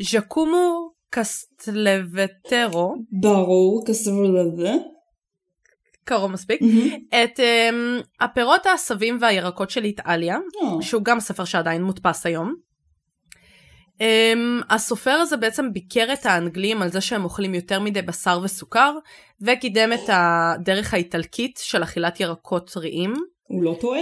ז'קומו 0.00 0.90
קסטלבטרו, 1.10 2.94
ברור, 3.12 3.84
לזה. 4.34 4.72
קרוב 6.04 6.30
מספיק, 6.30 6.62
מהמם. 6.62 6.88
את 7.08 7.40
um, 7.40 8.04
הפירות 8.20 8.66
העשבים 8.66 9.18
והירקות 9.20 9.70
של 9.70 9.84
איטליה, 9.84 10.36
אה, 10.36 10.82
שהוא 10.82 11.02
גם 11.02 11.20
ספר 11.20 11.44
שעדיין 11.44 11.82
מודפס 11.82 12.26
היום. 12.26 12.54
Um, 13.98 14.64
הסופר 14.70 15.10
הזה 15.10 15.36
בעצם 15.36 15.72
ביקר 15.72 16.12
את 16.12 16.26
האנגלים 16.26 16.82
על 16.82 16.88
זה 16.90 17.00
שהם 17.00 17.24
אוכלים 17.24 17.54
יותר 17.54 17.80
מדי 17.80 18.02
בשר 18.02 18.40
וסוכר, 18.42 18.94
וקידם 19.46 19.90
את 19.92 20.08
הדרך 20.12 20.94
האיטלקית 20.94 21.58
של 21.62 21.82
אכילת 21.82 22.20
ירקות 22.20 22.70
טריים. 22.70 23.14
הוא 23.48 23.62
לא 23.62 23.76
טועה. 23.80 24.00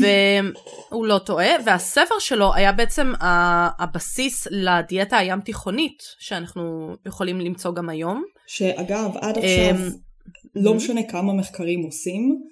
והוא 0.00 1.06
לא 1.06 1.18
טועה, 1.18 1.50
והספר 1.66 2.18
שלו 2.18 2.54
היה 2.54 2.72
בעצם 2.72 3.12
הבסיס 3.78 4.48
לדיאטה 4.50 5.16
הים 5.16 5.40
תיכונית, 5.40 5.98
שאנחנו 6.18 6.94
יכולים 7.06 7.40
למצוא 7.40 7.74
גם 7.74 7.88
היום. 7.88 8.24
שאגב, 8.46 9.10
עד 9.20 9.38
עכשיו, 9.38 9.70
אמ, 9.70 9.90
לא 10.54 10.74
משנה 10.74 11.00
כמה 11.02 11.32
מחקרים 11.32 11.82
עושים, 11.82 12.42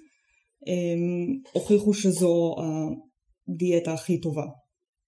הוכיחו 1.51 1.93
שזו 1.93 2.55
הדיאטה 3.49 3.93
הכי 3.93 4.21
טובה. 4.21 4.45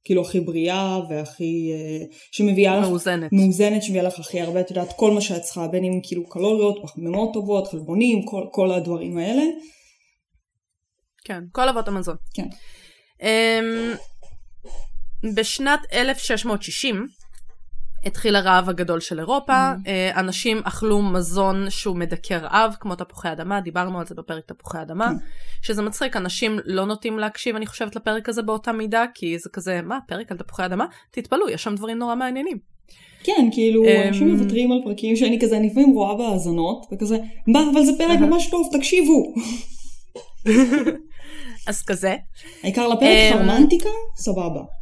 כאילו 0.03 0.21
הכי 0.21 0.39
בריאה 0.39 0.99
והכי 1.09 1.71
אה, 1.73 2.05
שמביאה 2.31 2.79
לך 2.79 2.87
מאוזנת 2.87 3.33
מאוזנת 3.33 3.83
שמביאה 3.83 4.03
לך 4.03 4.19
הכי 4.19 4.41
הרבה 4.41 4.61
את 4.61 4.69
יודעת 4.69 4.93
כל 4.95 5.11
מה 5.11 5.21
שאת 5.21 5.41
צריכה 5.41 5.67
בין 5.67 5.83
אם 5.83 5.99
כאילו 6.03 6.29
קלוריות 6.29 6.79
פחמימות 6.83 7.33
טובות 7.33 7.67
חלבונים 7.67 8.25
כל, 8.25 8.43
כל 8.51 8.71
הדברים 8.71 9.17
האלה. 9.17 9.43
כן 11.25 11.43
כל 11.51 11.69
אבות 11.69 11.87
המזון. 11.87 12.15
כן. 12.33 12.47
Um, 13.19 13.97
בשנת 15.35 15.79
1660 15.93 17.07
התחיל 18.05 18.35
הרעב 18.35 18.69
הגדול 18.69 18.99
של 18.99 19.19
אירופה, 19.19 19.71
mm-hmm. 19.73 20.19
אנשים 20.19 20.61
אכלו 20.63 21.01
מזון 21.01 21.69
שהוא 21.69 21.95
מדכא 21.95 22.33
רעב, 22.33 22.75
כמו 22.79 22.95
תפוחי 22.95 23.31
אדמה, 23.31 23.61
דיברנו 23.61 23.99
על 23.99 24.05
זה 24.05 24.15
בפרק 24.15 24.45
תפוחי 24.45 24.81
אדמה, 24.81 25.07
mm-hmm. 25.07 25.65
שזה 25.65 25.81
מצחיק, 25.81 26.17
אנשים 26.17 26.59
לא 26.65 26.85
נוטים 26.85 27.19
להקשיב, 27.19 27.55
אני 27.55 27.67
חושבת, 27.67 27.95
לפרק 27.95 28.29
הזה 28.29 28.41
באותה 28.41 28.71
מידה, 28.71 29.05
כי 29.13 29.39
זה 29.39 29.49
כזה, 29.49 29.81
מה, 29.81 29.99
פרק 30.07 30.31
על 30.31 30.37
תפוחי 30.37 30.65
אדמה? 30.65 30.85
תתפלאו, 31.11 31.49
יש 31.49 31.63
שם 31.63 31.75
דברים 31.75 31.97
נורא 31.97 32.15
מעניינים. 32.15 32.57
כן, 33.23 33.49
כאילו, 33.51 33.83
אמ, 33.85 34.07
אנשים 34.07 34.29
מוותרים 34.29 34.71
על 34.71 34.79
פרקים 34.83 35.15
שאני 35.15 35.39
כזה, 35.41 35.57
אני 35.57 35.67
לפעמים 35.67 35.89
רואה 35.89 36.15
בהאזנות, 36.15 36.85
וכזה, 36.91 37.17
מה, 37.47 37.59
אבל 37.73 37.85
זה 37.85 37.91
פרק 37.97 38.19
ממש 38.19 38.49
טוב, 38.49 38.69
תקשיבו. 38.71 39.33
אז 41.67 41.81
כזה. 41.81 42.15
העיקר 42.63 42.87
לפרק 42.87 43.33
פרמנטיקה, 43.33 43.89
סבבה. 44.15 44.80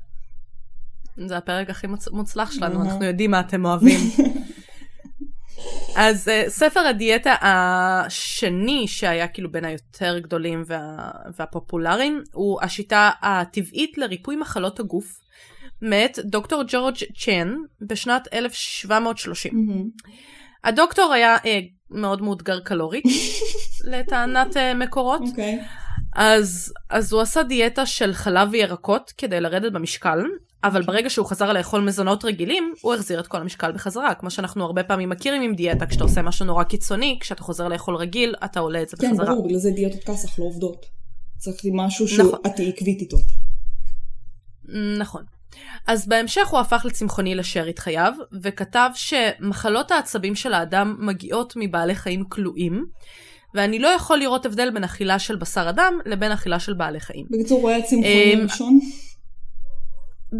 זה 1.27 1.37
הפרק 1.37 1.69
הכי 1.69 1.87
מוצלח 2.11 2.51
שלנו, 2.51 2.83
אנחנו 2.83 3.05
יודעים 3.05 3.31
מה 3.31 3.39
אתם 3.39 3.65
אוהבים. 3.65 3.99
אז 5.95 6.27
uh, 6.27 6.49
ספר 6.49 6.79
הדיאטה 6.79 7.35
השני 7.41 8.87
שהיה 8.87 9.27
כאילו 9.27 9.51
בין 9.51 9.65
היותר 9.65 10.19
גדולים 10.19 10.63
וה, 10.65 11.11
והפופולריים 11.37 12.23
הוא 12.33 12.59
השיטה 12.61 13.11
הטבעית 13.21 13.97
לריפוי 13.97 14.35
מחלות 14.35 14.79
הגוף 14.79 15.19
מאת 15.81 16.19
דוקטור 16.23 16.63
ג'ורג' 16.67 16.95
צ'ן 17.17 17.55
בשנת 17.81 18.27
1730. 18.33 19.51
Mm-hmm. 19.53 20.11
הדוקטור 20.63 21.13
היה 21.13 21.37
uh, 21.37 21.47
מאוד 21.91 22.21
מאותגר 22.21 22.59
קלורית 22.59 23.05
לטענת 23.91 24.55
uh, 24.55 24.59
מקורות. 24.75 25.21
Okay. 25.21 25.88
אז, 26.21 26.73
אז 26.89 27.13
הוא 27.13 27.21
עשה 27.21 27.43
דיאטה 27.43 27.85
של 27.85 28.13
חלב 28.13 28.49
וירקות 28.51 29.13
כדי 29.17 29.41
לרדת 29.41 29.71
במשקל, 29.71 30.19
אבל 30.63 30.81
ברגע 30.81 31.09
שהוא 31.09 31.25
חזר 31.25 31.53
לאכול 31.53 31.81
מזונות 31.81 32.25
רגילים, 32.25 32.73
הוא 32.81 32.93
החזיר 32.93 33.19
את 33.19 33.27
כל 33.27 33.37
המשקל 33.37 33.71
בחזרה, 33.71 34.13
כמו 34.13 34.31
שאנחנו 34.31 34.65
הרבה 34.65 34.83
פעמים 34.83 35.09
מכירים 35.09 35.41
עם 35.41 35.55
דיאטה, 35.55 35.85
כשאתה 35.85 36.03
עושה 36.03 36.21
משהו 36.21 36.45
נורא 36.45 36.63
קיצוני, 36.63 37.17
כשאתה 37.21 37.43
חוזר 37.43 37.67
לאכול 37.67 37.95
רגיל, 37.95 38.35
אתה 38.45 38.59
עולה 38.59 38.81
את 38.81 38.89
זה 38.89 38.97
כן, 38.97 39.09
בחזרה. 39.11 39.25
כן, 39.25 39.31
ברור, 39.31 39.45
בגלל 39.45 39.59
זה 39.59 39.71
דיאטות 39.71 40.03
כסח 40.03 40.39
לא 40.39 40.43
עובדות. 40.43 40.85
צריך 41.37 41.57
משהו 41.73 42.07
שהוא 42.07 42.27
נכון. 42.27 42.39
עקבית 42.43 43.01
איתו. 43.01 43.17
נכון. 44.99 45.23
אז 45.87 46.07
בהמשך 46.07 46.47
הוא 46.47 46.59
הפך 46.59 46.85
לצמחוני 46.85 47.35
לשארית 47.35 47.79
חייו, 47.79 48.13
וכתב 48.41 48.89
שמחלות 48.93 49.91
העצבים 49.91 50.35
של 50.35 50.53
האדם 50.53 50.95
מגיעות 50.99 51.53
מבעלי 51.55 51.95
חיים 51.95 52.23
כלואים, 52.23 52.85
ואני 53.53 53.79
לא 53.79 53.87
יכול 53.87 54.17
לראות 54.19 54.45
הבדל 54.45 54.69
בין 54.69 54.83
אכילה 54.83 55.19
של 55.19 55.35
בשר 55.35 55.69
אדם 55.69 55.99
לבין 56.05 56.31
אכילה 56.31 56.59
של 56.59 56.73
בעלי 56.73 56.99
חיים. 56.99 57.25
בקיצור, 57.29 57.61
הוא 57.61 57.69
היה 57.69 57.81
צמחוני 57.81 58.33
אמ, 58.33 58.43
ראשון? 58.43 58.79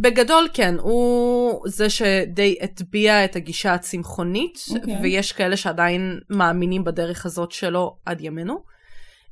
בגדול 0.01 0.47
כן, 0.53 0.75
הוא 0.79 1.61
זה 1.67 1.89
שדי 1.89 2.55
הטביע 2.61 3.25
את 3.25 3.35
הגישה 3.35 3.73
הצמחונית, 3.73 4.57
okay. 4.69 4.75
אוקיי. 4.75 4.97
ויש 5.01 5.31
כאלה 5.31 5.57
שעדיין 5.57 6.19
מאמינים 6.29 6.83
בדרך 6.83 7.25
הזאת 7.25 7.51
שלו 7.51 7.95
עד 8.05 8.21
ימינו. 8.21 8.63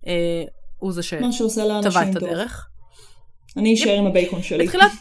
אה, 0.08 0.44
הוא 0.78 0.92
זה 0.92 1.04
שטבע 1.04 2.12
את 2.12 2.16
הדרך. 2.16 2.68
אני 3.58 3.74
אשאר 3.74 3.98
עם 3.98 4.06
הבייקון 4.06 4.44
שלי. 4.44 4.64
בתחילת... 4.66 4.92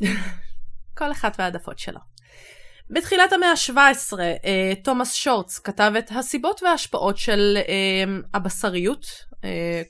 כל 0.98 1.12
אחת 1.12 1.36
והעדפות 1.38 1.78
שלו. 1.78 2.00
בתחילת 2.90 3.32
המאה 3.32 3.50
ה-17, 3.50 4.18
אה, 4.20 4.72
תומאס 4.84 5.14
שורץ 5.14 5.58
כתב 5.58 5.92
את 5.98 6.10
הסיבות 6.14 6.62
וההשפעות 6.62 7.18
של 7.18 7.58
אה, 7.68 8.04
הבשריות, 8.34 9.30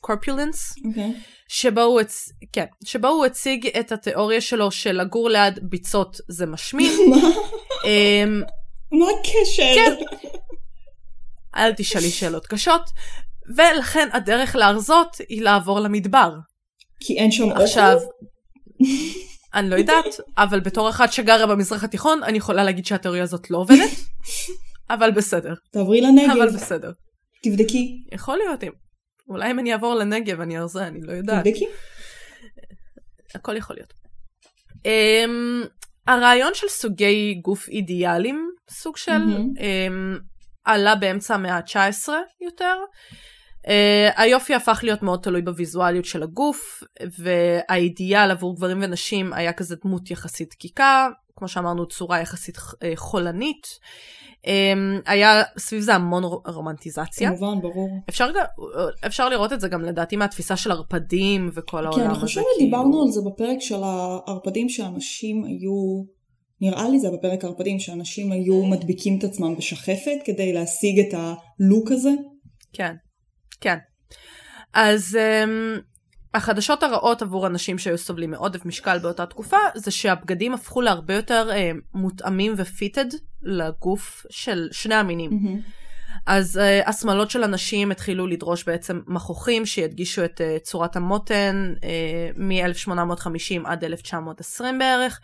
קורפולנס, 0.00 0.72
uh, 0.72 0.80
okay. 0.80 1.00
שבו, 1.48 1.80
הוא 1.80 2.00
הצ... 2.00 2.28
כן, 2.52 2.64
שבו 2.84 3.08
הוא 3.08 3.26
הציג 3.26 3.66
את 3.80 3.92
התיאוריה 3.92 4.40
שלו 4.40 4.70
של 4.70 4.92
לגור 4.92 5.28
ליד 5.28 5.58
ביצות 5.62 6.16
זה 6.28 6.46
משמין. 6.46 6.92
מה? 7.10 7.16
אמ, 7.84 8.42
מה 8.92 9.06
הקשר? 9.20 9.74
כן. 9.74 9.94
אל 11.56 11.72
תשאלי 11.76 12.10
שאלות 12.10 12.46
קשות. 12.46 12.82
ולכן 13.56 14.08
הדרך 14.12 14.56
להרזות 14.56 15.16
היא 15.28 15.42
לעבור 15.42 15.80
למדבר. 15.80 16.30
כי 17.00 17.18
אין 17.18 17.30
שם 17.30 17.50
אוכל? 17.50 17.62
עכשיו, 17.62 17.98
אני 19.54 19.70
לא 19.70 19.76
יודעת, 19.76 20.04
אבל 20.38 20.60
בתור 20.60 20.90
אחת 20.90 21.12
שגרה 21.12 21.46
במזרח 21.46 21.84
התיכון, 21.84 22.22
אני 22.22 22.38
יכולה 22.38 22.64
להגיד 22.64 22.86
שהתיאוריה 22.86 23.22
הזאת 23.22 23.50
לא 23.50 23.58
עובדת, 23.58 23.90
אבל 24.90 25.10
בסדר. 25.10 25.54
תעברי 25.72 26.00
לנגב. 26.00 26.30
אבל 26.30 26.50
בסדר. 26.50 26.92
תבדקי. 27.42 28.04
יכול 28.12 28.36
להיות 28.36 28.64
אם. 28.64 28.70
אולי 29.28 29.50
אם 29.50 29.58
אני 29.58 29.72
אעבור 29.72 29.94
לנגב 29.94 30.40
אני 30.40 30.58
ארזה, 30.58 30.86
אני 30.86 31.00
לא 31.02 31.12
יודעת. 31.12 31.44
תבדקי. 31.44 31.66
הכל 33.34 33.56
יכול 33.56 33.76
להיות. 33.76 33.92
Um, 34.76 35.68
הרעיון 36.06 36.50
של 36.54 36.68
סוגי 36.68 37.40
גוף 37.44 37.68
אידיאליים, 37.68 38.50
סוג 38.70 38.96
של, 38.96 39.12
mm-hmm. 39.12 39.58
um, 39.58 40.20
עלה 40.64 40.94
באמצע 40.94 41.34
המאה 41.34 41.56
ה-19 41.56 42.08
יותר. 42.40 42.76
Uh, 43.64 43.70
היופי 44.16 44.54
הפך 44.54 44.80
להיות 44.82 45.02
מאוד 45.02 45.20
תלוי 45.22 45.42
בוויזואליות 45.42 46.04
של 46.04 46.22
הגוף, 46.22 46.82
והאידיאל 47.18 48.30
עבור 48.30 48.56
גברים 48.56 48.78
ונשים 48.82 49.32
היה 49.32 49.52
כזה 49.52 49.76
דמות 49.84 50.10
יחסית 50.10 50.50
דקיקה, 50.50 51.08
כמו 51.36 51.48
שאמרנו 51.48 51.88
צורה 51.88 52.20
יחסית 52.20 52.56
uh, 52.56 52.76
חולנית. 52.96 53.66
Um, 54.46 54.48
היה 55.06 55.42
סביב 55.58 55.80
זה 55.80 55.94
המון 55.94 56.24
רומנטיזציה. 56.46 57.28
כמובן, 57.28 57.60
ברור. 57.60 57.88
אפשר, 58.08 58.30
אפשר 59.06 59.28
לראות 59.28 59.52
את 59.52 59.60
זה 59.60 59.68
גם 59.68 59.82
לדעתי 59.82 60.16
מהתפיסה 60.16 60.56
של 60.56 60.70
ערפדים 60.70 61.50
וכל 61.54 61.86
העולם 61.86 61.92
הזה. 61.92 62.04
כן, 62.04 62.10
אני 62.10 62.20
חושבת 62.20 62.44
שדיברנו 62.58 62.84
כאילו... 62.84 63.02
על 63.02 63.10
זה 63.10 63.20
בפרק 63.26 63.60
של 63.60 63.82
הערפדים 63.82 64.68
שאנשים 64.68 65.44
היו, 65.44 66.04
נראה 66.60 66.88
לי 66.88 66.98
זה 67.00 67.08
בפרק 67.10 67.44
הערפדים, 67.44 67.78
שאנשים 67.78 68.32
היו 68.32 68.66
מדביקים 68.66 69.18
את 69.18 69.24
עצמם 69.24 69.56
בשחפת 69.56 70.18
כדי 70.24 70.52
להשיג 70.52 71.00
את 71.00 71.14
הלוק 71.14 71.90
הזה. 71.92 72.10
כן, 72.72 72.94
כן. 73.60 73.76
אז 74.74 75.18
um, 75.18 75.80
החדשות 76.34 76.82
הרעות 76.82 77.22
עבור 77.22 77.46
אנשים 77.46 77.78
שהיו 77.78 77.98
סובלים 77.98 78.30
מעודף 78.30 78.64
משקל 78.64 78.98
באותה 78.98 79.26
תקופה 79.26 79.56
זה 79.74 79.90
שהבגדים 79.90 80.54
הפכו 80.54 80.80
להרבה 80.80 81.14
יותר 81.14 81.48
אה, 81.52 81.70
מותאמים 81.94 82.54
ופיטד 82.56 83.06
לגוף 83.42 84.26
של 84.30 84.68
שני 84.72 84.94
המינים. 84.94 85.30
Mm-hmm. 85.30 85.70
אז 86.26 86.56
uh, 86.56 86.88
השמאלות 86.88 87.30
של 87.30 87.44
הנשים 87.44 87.90
התחילו 87.90 88.26
לדרוש 88.26 88.64
בעצם 88.64 89.00
מכוחים 89.06 89.66
שידגישו 89.66 90.24
את 90.24 90.40
uh, 90.40 90.64
צורת 90.64 90.96
המותן 90.96 91.74
uh, 91.76 92.38
מ-1850 92.38 93.60
עד 93.64 93.84
1920 93.84 94.78
בערך. 94.78 95.20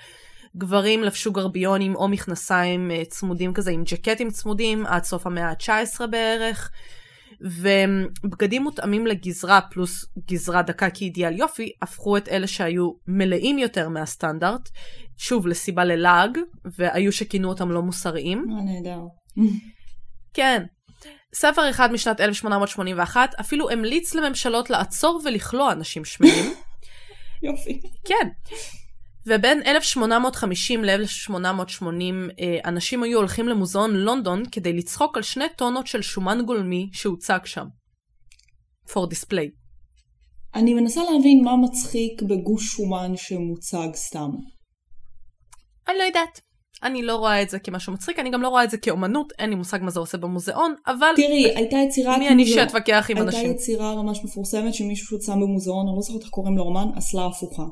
גברים 0.57 1.05
לבשו 1.05 1.33
גרביונים 1.33 1.97
או 1.97 2.09
מכנסיים 2.09 2.91
uh, 2.91 3.09
צמודים 3.09 3.55
כזה 3.55 3.71
עם 3.71 3.85
ג'קטים 3.85 4.31
צמודים 4.31 4.87
עד 4.87 5.05
סוף 5.05 5.27
המאה 5.27 5.49
ה-19 5.49 6.07
בערך. 6.07 6.71
ובגדים 7.41 8.63
מותאמים 8.63 9.07
לגזרה 9.07 9.61
פלוס 9.61 10.05
גזרה 10.31 10.63
דקה 10.63 10.91
כאידיאל 10.91 11.39
יופי, 11.39 11.73
הפכו 11.83 12.17
את 12.17 12.29
אלה 12.29 12.47
שהיו 12.47 12.93
מלאים 13.07 13.59
יותר 13.59 13.89
מהסטנדרט, 13.89 14.69
שוב 15.17 15.47
לסיבה 15.47 15.85
ללעג, 15.85 16.39
והיו 16.65 17.13
שכינו 17.13 17.49
אותם 17.49 17.71
לא 17.71 17.83
מוסריים. 17.83 18.45
מה 18.49 18.63
נהדר. 18.63 19.01
כן. 20.35 20.63
ספר 21.35 21.71
אחד 21.71 21.93
משנת 21.93 22.21
1881 22.21 23.35
אפילו 23.41 23.71
המליץ 23.71 24.15
לממשלות 24.15 24.71
לעצור 24.71 25.21
ולכלוא 25.25 25.73
אנשים 25.73 26.05
שמנים. 26.05 26.55
יופי. 27.43 27.81
כן. 28.05 28.29
ובין 29.27 29.63
1850 29.67 30.85
ל-1880 30.85 31.83
אה, 32.41 32.59
אנשים 32.65 33.03
היו 33.03 33.19
הולכים 33.19 33.49
למוזיאון 33.49 33.97
לונדון 33.97 34.43
כדי 34.53 34.73
לצחוק 34.73 35.17
על 35.17 35.23
שני 35.23 35.45
טונות 35.57 35.87
של 35.87 36.03
שומן 36.03 36.43
גולמי 36.47 36.89
שהוצג 36.93 37.39
שם. 37.45 37.67
for 38.89 39.07
display. 39.11 39.51
אני 40.55 40.75
מנסה 40.75 41.01
להבין 41.11 41.45
מה 41.45 41.57
מצחיק 41.57 42.23
בגוש 42.23 42.65
שומן 42.67 43.13
שמוצג 43.17 43.89
סתם. 43.95 44.31
אני 45.89 45.99
לא 45.99 46.03
יודעת. 46.03 46.41
אני 46.83 47.03
לא 47.03 47.17
רואה 47.17 47.43
את 47.43 47.51
זה 47.51 47.59
כמשהו 47.59 47.93
מצחיק, 47.93 48.19
אני 48.19 48.31
גם 48.31 48.43
לא 48.43 48.49
רואה 48.49 48.65
את 48.65 48.71
זה 48.71 48.79
כאומנות, 48.79 49.33
אין 49.39 49.51
לי 49.51 49.57
מושג 49.57 49.79
מה 49.83 49.91
זה 49.91 50.01
עושה 50.01 50.19
במוזיאון, 50.19 50.75
אבל... 50.87 51.13
תראי, 51.17 51.57
הייתה 51.57 51.77
יצירה... 51.77 52.19
מי 52.19 52.29
אני 52.29 52.47
שאתווכח 52.47 53.07
עם 53.11 53.17
הייתה 53.17 53.23
אנשים? 53.23 53.41
הייתה 53.41 53.63
יצירה 53.63 54.03
ממש 54.03 54.25
מפורסמת 54.25 54.75
שמישהו 54.75 55.19
שם 55.23 55.41
במוזיאון, 55.41 55.87
אני 55.89 55.97
לא 55.97 56.03
זוכרת 56.03 56.23
איך 56.23 56.31
קוראים 56.31 56.57
לאומן, 56.57 56.87
אסלה 56.99 57.27
הפוכה. 57.27 57.63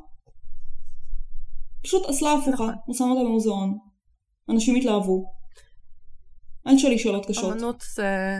פשוט 1.84 2.06
אסלה 2.10 2.32
הפוכה, 2.32 2.50
נכון. 2.52 2.74
הוא 2.86 2.96
שם 2.96 3.04
אותה 3.04 3.20
במוזיאון. 3.24 3.78
אנשים 4.50 4.74
התלהבו. 4.76 5.24
אל 6.66 6.76
תשאלי 6.76 6.98
שאלות 6.98 7.26
קשות. 7.26 7.44
אומנות 7.44 7.84
זה... 7.94 8.36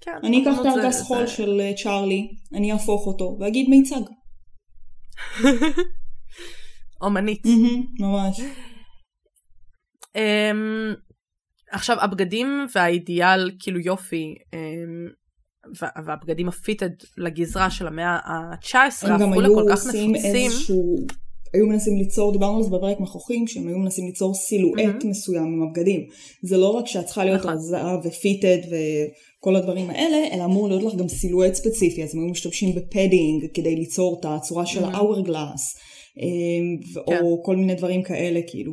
כן, 0.00 0.12
אני 0.24 0.42
אקח 0.42 0.60
את 0.60 0.66
הארגז 0.66 0.94
זה- 0.98 1.04
חול 1.04 1.26
של 1.26 1.60
אה, 1.60 1.72
צ'ארלי, 1.82 2.28
אני 2.54 2.72
אהפוך 2.72 3.06
אותו, 3.06 3.36
ואגיד 3.40 3.68
מיצג. 3.68 4.00
אומנית. 7.02 7.42
ממש. 8.00 8.40
אמ, 10.16 10.94
עכשיו 11.70 11.96
הבגדים 12.00 12.66
והאידיאל 12.74 13.50
כאילו 13.58 13.80
יופי 13.80 14.34
וה- 15.80 16.02
והבגדים 16.06 16.48
הפיטד 16.48 16.90
לגזרה 17.16 17.70
של 17.70 17.86
המאה 17.86 18.18
ה-19 18.24 18.74
הם 19.08 19.20
גם 19.20 19.28
הפכו 19.32 19.40
היו 19.40 19.52
לכל 19.52 19.64
כך 19.76 19.86
עושים 19.86 20.12
נפוצים. 20.12 20.34
איזשהו... 20.50 20.96
היו 21.54 21.66
מנסים 21.66 21.96
ליצור, 21.96 22.32
דיברנו 22.32 22.56
על 22.56 22.62
זה 22.62 22.70
בפרק 22.70 23.00
מחוכים, 23.00 23.46
שהם 23.46 23.68
היו 23.68 23.78
מנסים 23.78 24.06
ליצור 24.06 24.34
silhouette 24.34 24.84
מהמם. 24.84 25.10
מסוים 25.10 25.44
עם 25.44 25.62
הבגדים. 25.62 26.00
זה 26.42 26.56
לא 26.56 26.70
רק 26.70 26.86
שאת 26.86 27.04
צריכה 27.04 27.24
להיות 27.24 27.40
נכון. 27.40 27.52
רזה 27.52 27.78
ו 28.04 28.12
fitted 28.12 28.58
וכל 28.66 29.56
הדברים 29.56 29.90
האלה, 29.90 30.16
אלא 30.32 30.44
אמור 30.44 30.68
להיות 30.68 30.82
לך 30.82 30.94
גם 30.94 31.08
silhouette 31.08 31.54
ספציפי, 31.54 32.02
אז 32.02 32.14
הם 32.14 32.20
היו 32.20 32.28
משתמשים 32.28 32.74
ב 32.74 32.83
padding 32.83 33.46
כדי 33.54 33.76
ליצור 33.76 34.20
את 34.20 34.24
הצורה 34.28 34.66
של 34.66 34.80
כן. 37.06 37.24
או 37.24 37.42
כל 37.44 37.56
מיני 37.56 37.74
דברים 37.74 38.02
כאלה, 38.02 38.40
כאילו. 38.46 38.72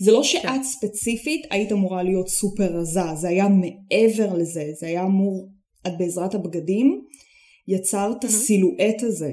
זה 0.00 0.12
לא 0.12 0.22
שאת 0.22 0.42
כן. 0.42 0.62
ספציפית 0.62 1.46
היית 1.50 1.72
אמורה 1.72 2.02
להיות 2.02 2.28
סופר 2.28 2.76
רזה, 2.76 3.00
זה 3.14 3.28
היה 3.28 3.48
מעבר 3.48 4.34
לזה, 4.34 4.64
זה 4.80 4.86
היה 4.86 5.04
אמור, 5.04 5.48
את 5.86 5.92
בעזרת 5.98 6.34
הבגדים 6.34 7.00
יצרת 7.68 8.24
מהמם. 8.24 8.36
הסילואט 8.36 9.02
הזה, 9.02 9.32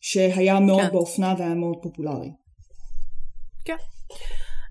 שהיה 0.00 0.60
מאוד 0.60 0.80
כן. 0.80 0.90
באופנה 0.92 1.34
והיה 1.38 1.54
מאוד 1.54 1.76
פופולרי. 1.82 2.30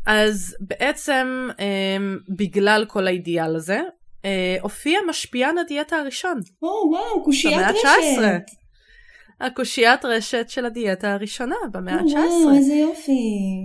אז 0.05 0.55
בעצם 0.59 1.49
אמ, 1.59 2.17
בגלל 2.29 2.85
כל 2.87 3.07
האידיאל 3.07 3.55
הזה 3.55 3.79
אה, 4.25 4.57
הופיע 4.61 4.99
משפיען 5.09 5.57
הדיאטה 5.57 5.95
הראשון. 5.95 6.39
או 6.61 6.67
וואו, 6.89 7.23
קושיית 7.23 7.67
רשת. 7.67 7.85
ה-19. 7.85 9.45
הקושיית 9.45 10.05
רשת 10.05 10.45
של 10.49 10.65
הדיאטה 10.65 11.13
הראשונה 11.13 11.55
במאה 11.71 11.99
או, 11.99 12.07
וואו, 12.07 12.49
ה-19. 12.49 12.57
איזה 12.57 12.73
יופי. 12.73 13.21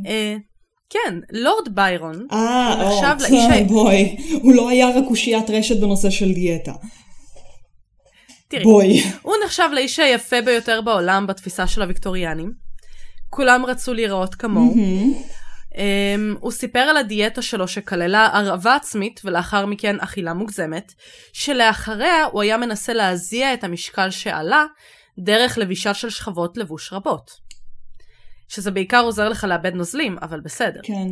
אה, 0.06 0.36
כן, 0.90 1.18
לורד 1.32 1.74
ביירון, 1.74 2.26
אה, 2.32 2.82
או, 2.82 3.68
בואי, 3.68 4.16
הוא 4.42 4.54
לא 4.54 4.68
היה 4.68 4.88
רק 4.88 5.04
קושיית 5.08 5.50
רשת 5.50 5.80
בנושא 5.80 6.10
של 6.10 6.32
דיאטה. 6.32 6.72
תראי, 8.54 8.64
בואי. 8.64 9.02
הוא 9.22 9.34
נחשב 9.44 9.68
לאיש 9.72 9.98
היפה 9.98 10.40
ביותר 10.40 10.80
בעולם 10.80 11.26
בתפיסה 11.26 11.66
של 11.66 11.82
הוויקטוריאנים. 11.82 12.52
כולם 13.30 13.66
רצו 13.66 13.94
להיראות 13.94 14.34
כמוהו. 14.34 14.74
מהמם. 14.74 15.12
Um, 15.74 15.76
הוא 16.40 16.52
סיפר 16.52 16.78
על 16.78 16.96
הדיאטה 16.96 17.42
שלו 17.42 17.68
שכללה 17.68 18.28
הרעבה 18.32 18.74
עצמית 18.74 19.20
ולאחר 19.24 19.66
מכן 19.66 20.00
אכילה 20.00 20.34
מוגזמת, 20.34 20.92
שלאחריה 21.32 22.24
הוא 22.24 22.42
היה 22.42 22.56
מנסה 22.56 22.92
להזיע 22.92 23.54
את 23.54 23.64
המשקל 23.64 24.10
שעלה 24.10 24.64
דרך 25.18 25.58
לבישה 25.58 25.94
של 25.94 26.10
שכבות 26.10 26.56
לבוש 26.56 26.92
רבות. 26.92 27.30
שזה 28.48 28.70
בעיקר 28.70 29.00
עוזר 29.00 29.28
לך 29.28 29.44
לאבד 29.44 29.74
נוזלים, 29.74 30.16
אבל 30.22 30.40
בסדר. 30.40 30.80
כן. 30.82 31.08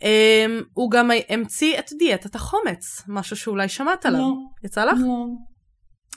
אמ, 0.00 0.64
הוא 0.74 0.90
גם 0.90 1.10
המציא 1.28 1.78
את 1.78 1.90
דיאטת 1.98 2.34
החומץ, 2.34 3.02
משהו 3.08 3.36
שאולי 3.36 3.68
שמעת 3.68 4.06
עליו. 4.06 4.20
לא. 4.20 4.34
יצא 4.64 4.84
לך? 4.84 4.98
לא. 5.00 5.24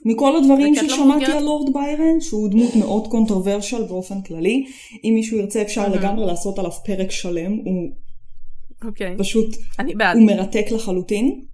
מכל 0.05 0.37
הדברים 0.37 0.73
לא 0.73 0.81
ששמעתי 0.89 1.25
על 1.25 1.43
לורד 1.43 1.73
ביירן, 1.73 2.21
שהוא 2.21 2.49
דמות 2.49 2.75
מאוד 2.75 3.07
controversial 3.07 3.83
באופן 3.83 4.21
כללי, 4.21 4.65
אם 5.03 5.11
מישהו 5.15 5.37
ירצה 5.37 5.61
אפשר. 5.61 5.89
לגמרי 5.89 6.25
לעשות 6.25 6.59
עליו 6.59 6.71
פרק 6.85 7.11
שלם, 7.11 7.51
הוא 7.51 7.91
אוקיי. 8.83 9.15
פשוט. 9.17 9.55
הוא 10.13 10.25
מרתק 10.25 10.65
לחלוטין. 10.71 11.45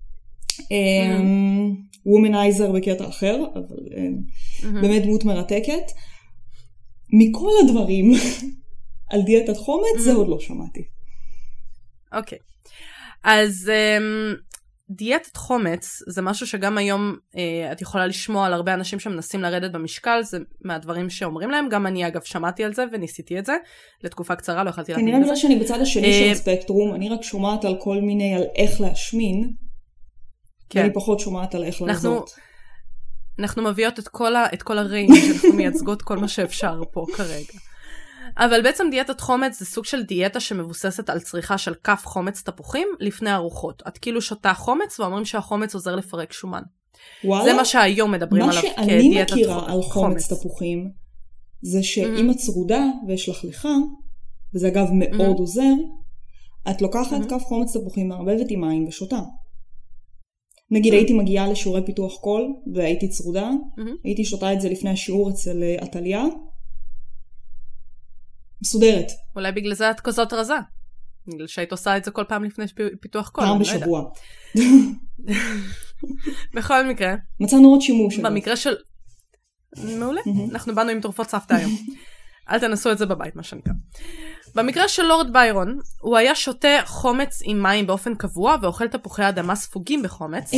womanizer 2.06 2.72
בקטע 2.72 3.08
אחר, 3.10 3.44
אבל 3.54 3.78
אמ, 3.98 4.22
מהמם. 4.64 4.82
באמת 4.82 5.04
דמות 5.04 5.26
מרתקת. 5.26 5.92
מכל 7.14 7.52
הדברים 7.64 8.12
על 9.12 9.22
דיאטת 9.22 9.58
חומץ, 9.58 10.00
זה. 10.00 10.14
עוד 10.14 10.28
לא 10.28 10.40
שמעתי. 10.40 10.84
אוקיי. 12.14 12.38
אז 13.24 13.72
um, 13.72 14.49
דיאטת 14.92 15.38
חומץ 15.38 16.00
זה 16.08 16.22
משהו 16.22 16.48
שגם 16.48 16.78
היום 16.78 17.16
uh, 17.32 17.38
את 17.72 17.82
יכולה 17.82 18.08
לשמוע 18.08 18.46
על 18.46 18.54
הרבה 18.54 18.74
אנשים 18.74 19.00
שמנסים 19.00 19.42
לרדת 19.42 19.72
במשקל, 19.72 20.22
זה 20.24 20.38
מהדברים 20.66 21.10
שאומרים 21.10 21.50
להם, 21.50 21.70
גם 21.70 21.88
אני 21.88 22.08
אגב 22.08 22.22
שמעתי 22.24 22.64
על 22.64 22.74
זה 22.74 22.84
וניסיתי 22.92 23.40
את 23.40 23.46
זה 23.46 23.54
לתקופה 24.04 24.36
קצרה, 24.36 24.64
לא 24.64 24.70
יכולתי 24.70 24.94
כנראה 24.94 25.12
להבין 25.12 25.30
את 25.30 25.36
זה. 25.36 25.42
שאני 25.42 25.60
בצד 25.60 25.82
השני 25.82 26.14
של 26.14 26.24
אה, 26.24 26.32
הספקטרום, 26.32 26.96
אני 26.96 27.10
רק 27.10 27.24
שומעת 27.24 27.66
על 27.66 27.76
כל 27.80 28.02
מיני, 28.02 28.36
על 28.36 28.44
איך 28.56 28.82
להשמין, 28.82 29.50
כן. 30.70 30.80
ואני 30.80 30.94
פחות 30.94 31.20
שומעת 31.20 31.56
על 31.56 31.64
איך 31.64 31.74
אנחנו- 31.74 31.88
לעזות. 31.88 32.32
אנחנו 33.40 33.64
מביאות 33.64 34.00
את 34.00 34.08
כל, 34.08 34.36
ה, 34.36 34.46
את 34.54 34.64
כל 34.64 34.78
הריינג', 34.78 35.12
אנחנו 35.34 35.54
מייצגות 35.54 36.02
כל 36.02 36.18
מה 36.18 36.28
שאפשר 36.28 36.82
פה 36.92 37.06
כרגע. 37.18 37.60
אבל 38.40 38.62
בעצם 38.64 38.88
דיאטת 38.92 39.22
חומץ 39.22 39.60
זה 39.60 39.66
סוג 39.66 39.86
של 39.86 40.04
דיאטה 40.04 40.40
שמבוססת 40.40 41.10
על 41.10 41.20
צריכה 41.20 41.58
של 41.58 41.74
כף 41.84 42.02
חומץ 42.06 42.42
תפוחים 42.42 42.88
לפני 43.00 43.34
ארוחות. 43.34 43.84
את 43.88 43.98
כאילו 43.98 44.22
שותה 44.22 44.54
חומץ 44.54 45.00
ואומרים 45.00 45.26
שהחומץ 45.26 45.74
עוזר 45.74 45.96
לפרק 45.96 46.32
שומן. 46.34 46.62
וואלה? 47.24 47.44
זה 47.44 47.54
מה 47.54 47.66
שהיום 47.66 48.12
מדברים 48.12 48.44
מה 48.46 48.50
עליו 48.52 48.62
שאני 48.62 48.88
כדיאטת 49.10 49.32
מכירה 49.32 49.60
חומץ. 49.60 49.70
על 49.74 49.82
חומץ 49.82 50.34
תפוחים, 50.34 50.92
זה 51.62 51.84
שאם 51.84 52.30
Mhm. 52.30 52.32
את 52.32 52.38
צרודה 52.38 52.84
ויש 53.08 53.30
לך 53.30 53.44
ליחה, 53.44 53.74
וזה 54.56 54.68
אגב 54.68 54.88
מאוד 54.92 55.36
Mhm. 55.36 55.40
עוזר, 55.40 55.74
את 56.70 56.82
לוקחת 56.82 57.22
Mhm. 57.22 57.30
כף 57.30 57.42
חומץ 57.44 57.78
תפוחים, 57.78 58.08
מערבבת 58.10 58.46
עם 58.50 58.62
מים 58.62 58.88
ושותה. 58.88 59.20
נגיד 60.72 60.94
Mhm. 60.94 60.96
הייתי 60.96 61.14
מגיעה 61.14 61.48
לשיעורי 61.48 61.86
פיתוח 61.86 62.18
קול 62.22 62.48
והייתי 62.74 63.08
צרודה, 63.10 63.50
Mhm. 63.78 63.82
הייתי 64.04 64.26
שותה 64.26 64.54
את 64.54 64.62
זה 64.62 64.70
לפני 64.70 64.90
השיעור 64.90 65.30
אצל 65.30 65.64
אה, 65.64 65.76
עתליה. 65.80 66.24
מסודרת, 68.62 69.08
אולי 69.36 69.52
בגלל 69.52 69.74
זה 69.74 69.92
את 69.92 70.00
כזאת 70.00 70.34
רזה. 70.34 70.58
בגלל 71.28 71.48
שהיית 71.48 71.72
עושה 71.72 71.98
את 71.98 72.04
זה 72.04 72.12
כל 72.12 72.24
פעם 72.24 72.44
לפני 72.44 72.66
פיתוח 73.02 73.30
קול. 73.30 73.44
פעם 73.44 73.54
לא. 73.54 73.60
בשבוע. 73.60 74.04
בכל 76.56 76.88
מקרה, 76.88 77.16
מצאנו 77.40 77.70
עוד 77.70 77.82
שימוש. 77.82 78.20
במקרה 78.20 78.56
של... 78.56 78.76
מעולה. 80.00 80.22
אנחנו 80.52 80.76
באנו 80.76 80.90
עם 80.90 81.02
תרופות 81.02 81.30
סבתא 81.30 81.54
היום. 81.54 81.72
אל 82.50 82.60
תנסו 82.60 82.92
את 82.92 82.98
זה 82.98 83.06
בבית, 83.06 83.36
מה 83.36 83.44
שנקרא. 83.44 83.74
במקרה 84.56 84.88
של 84.88 85.04
לורד 85.04 85.34
ביירון, 85.34 85.80
הוא 86.02 86.18
היה 86.18 86.36
שותה 86.36 86.78
חומץ 86.86 87.40
עם 87.44 87.64
מים 87.64 87.88
באופן 87.88 88.16
קבוע 88.16 88.56
ואוכל 88.62 88.88
תפוחי 88.88 89.30
אדמה 89.30 89.56
ספוגים 89.56 90.04
בחומץ. 90.04 90.52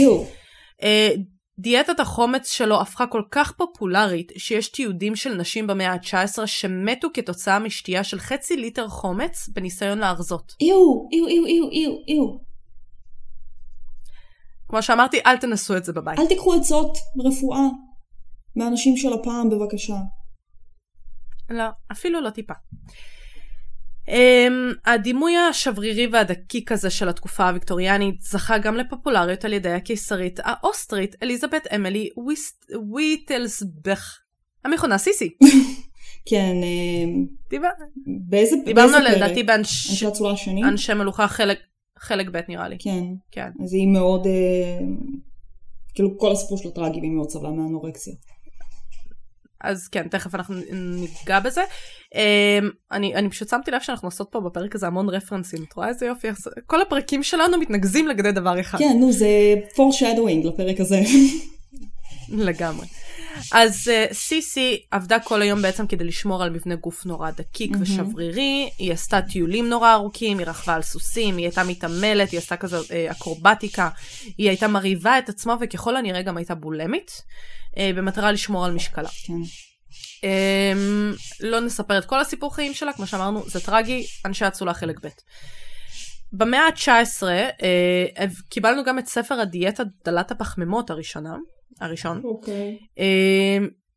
דיאטת 1.61 1.99
החומץ 1.99 2.51
שלו 2.51 2.81
הפכה 2.81 3.07
כל 3.07 3.23
כך 3.31 3.51
פופולרית, 3.51 4.31
שיש 4.37 4.69
תיעודים 4.69 5.15
של 5.15 5.33
נשים 5.33 5.67
במאה 5.67 5.93
ה-19 5.93 6.45
שמתו 6.45 7.07
כתוצאה 7.13 7.59
משתייה 7.59 8.03
של 8.03 8.19
חצי 8.19 8.57
ליטר 8.57 8.87
חומץ 8.87 9.49
בניסיון 9.53 9.97
להרזות. 9.97 10.55
איו, 10.61 10.75
איו, 11.11 11.27
איו, 11.27 11.45
איו, 11.45 11.69
איו, 11.71 11.91
איו. 12.07 12.37
כמו 14.69 14.81
שאמרתי, 14.81 15.19
אל 15.25 15.37
תנסו 15.37 15.77
את 15.77 15.83
זה 15.85 15.93
בבית. 15.93 16.19
אל 16.19 16.27
תיקחו 16.27 16.53
עצות 16.53 16.97
רפואה 17.25 17.67
מהאנשים 18.55 18.97
של 18.97 19.13
הפעם 19.13 19.49
בבקשה. 19.49 19.95
לא, 21.49 21.65
אפילו 21.91 22.21
לא 22.21 22.29
טיפה. 22.29 22.53
Um, 24.07 24.11
הדימוי 24.85 25.37
השברירי 25.37 26.07
והדקיק 26.07 26.71
הזה 26.71 26.89
של 26.89 27.09
התקופה 27.09 27.47
הוויקטוריאנית 27.47 28.21
זכה 28.21 28.57
גם 28.57 28.75
לפופולריות 28.75 29.45
על 29.45 29.53
ידי 29.53 29.71
הקיסרית 29.71 30.39
האוסטרית 30.43 31.15
אליזבת 31.23 31.67
אמילי 31.75 32.09
וויטלסבך. 32.75 34.19
המכונה 34.65 34.97
סיסי. 34.97 35.29
כן, 36.29 36.55
דיבר... 37.49 37.69
באיזה 38.05 38.55
דיברנו 38.65 38.91
פרק? 38.91 39.17
לדעתי 39.17 39.43
באנש... 39.43 39.89
אנשי 39.89 40.07
הצורה 40.07 40.33
השני? 40.33 40.63
אנשי 40.63 40.93
מלוכה 40.93 41.27
חלק, 41.27 41.59
חלק 41.99 42.27
ב' 42.31 42.39
נראה 42.47 42.67
לי. 42.67 42.77
כן. 42.79 43.03
כן. 43.31 43.49
אז 43.63 43.73
היא 43.73 43.87
מאוד, 43.87 44.27
אה, 44.27 44.85
כאילו 45.93 46.17
כל 46.17 46.31
הסיפור 46.31 46.57
של 46.57 46.67
הטראגי 46.69 46.99
והיא 46.99 47.11
מאוד 47.11 47.29
סבלה 47.29 47.49
מאנורקסיה. 47.49 48.13
אז 49.63 49.87
כן, 49.87 50.07
תכף 50.07 50.35
אנחנו 50.35 50.55
ניגע 50.71 51.39
בזה. 51.39 51.61
Um, 52.13 52.65
אני, 52.91 53.15
אני 53.15 53.29
פשוט 53.29 53.49
שמתי 53.49 53.71
לב 53.71 53.81
שאנחנו 53.81 54.07
עושות 54.07 54.27
פה 54.31 54.39
בפרק 54.39 54.75
הזה 54.75 54.87
המון 54.87 55.09
רפרנסים. 55.09 55.63
את 55.63 55.73
רואה 55.73 55.87
איזה 55.87 56.05
יופי? 56.05 56.27
כל 56.65 56.81
הפרקים 56.81 57.23
שלנו 57.23 57.57
מתנקזים 57.57 58.07
לכדי 58.07 58.31
דבר 58.31 58.59
אחד. 58.59 58.79
כן, 58.79 58.97
נו, 58.99 59.11
זה 59.11 59.27
foreshadowing 59.73 60.47
לפרק 60.47 60.79
הזה. 60.79 61.01
לגמרי. 62.29 62.85
אז 63.51 63.87
uh, 63.87 64.13
סיסי 64.13 64.81
עבדה 64.91 65.19
כל 65.19 65.41
היום 65.41 65.61
בעצם 65.61 65.87
כדי 65.87 66.03
לשמור 66.03 66.43
על 66.43 66.49
מבנה 66.49 66.75
גוף 66.75 67.05
נורא 67.05 67.31
דקיק 67.31 67.71
מהמם. 67.71 67.83
ושברירי, 67.83 68.69
היא 68.77 68.93
עשתה 68.93 69.21
טיולים 69.21 69.69
נורא 69.69 69.93
ארוכים, 69.93 70.39
היא 70.39 70.47
רכבה 70.47 70.75
על 70.75 70.81
סוסים, 70.81 71.37
היא 71.37 71.45
הייתה 71.45 71.63
מתעמלת, 71.63 72.31
היא 72.31 72.37
עשתה 72.37 72.57
כזה 72.57 72.79
uh, 72.79 73.11
אקרובטיקה, 73.11 73.89
היא 74.37 74.49
הייתה 74.49 74.67
מרהיבה 74.67 75.19
את 75.19 75.29
עצמה 75.29 75.55
וככל 75.61 75.95
הנראה 75.97 76.21
גם 76.21 76.37
הייתה 76.37 76.55
בולמית, 76.55 77.11
uh, 77.11 77.77
במטרה 77.95 78.31
לשמור 78.31 78.65
על 78.65 78.71
משקלה. 78.71 79.09
כן. 79.25 79.33
Um, 80.21 81.17
לא 81.39 81.59
נספר 81.59 81.97
את 81.97 82.05
כל 82.05 82.19
הסיפור 82.19 82.55
חיים 82.55 82.73
שלה, 82.73 82.93
כמו 82.93 83.07
שאמרנו, 83.07 83.49
זה 83.49 83.59
טרגי, 83.59 84.05
אנשי 84.25 84.47
אצולה 84.47 84.73
חלק 84.73 85.05
ב'. 85.05 85.09
במאה 86.33 86.59
ה-19 86.59 87.23
uh, 87.23 88.43
קיבלנו 88.49 88.83
גם 88.83 88.99
את 88.99 89.07
ספר 89.07 89.35
הדיאטה 89.39 89.83
דלת 90.05 90.31
הפחמימות 90.31 90.89
הראשונה, 90.89 91.35
הראשון, 91.81 92.21
אוקיי. 92.23 92.77
uh, 92.95 92.99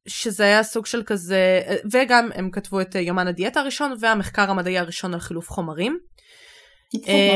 שזה 0.06 0.44
היה 0.44 0.62
סוג 0.62 0.86
של 0.86 1.02
כזה, 1.06 1.60
וגם 1.92 2.30
הם 2.34 2.50
כתבו 2.50 2.80
את 2.80 2.96
uh, 2.96 2.98
יומן 2.98 3.26
הדיאטה 3.26 3.60
הראשון 3.60 3.94
והמחקר 4.00 4.50
המדעי 4.50 4.78
הראשון 4.78 5.14
על 5.14 5.20
חילוף 5.20 5.50
חומרים. 5.50 5.98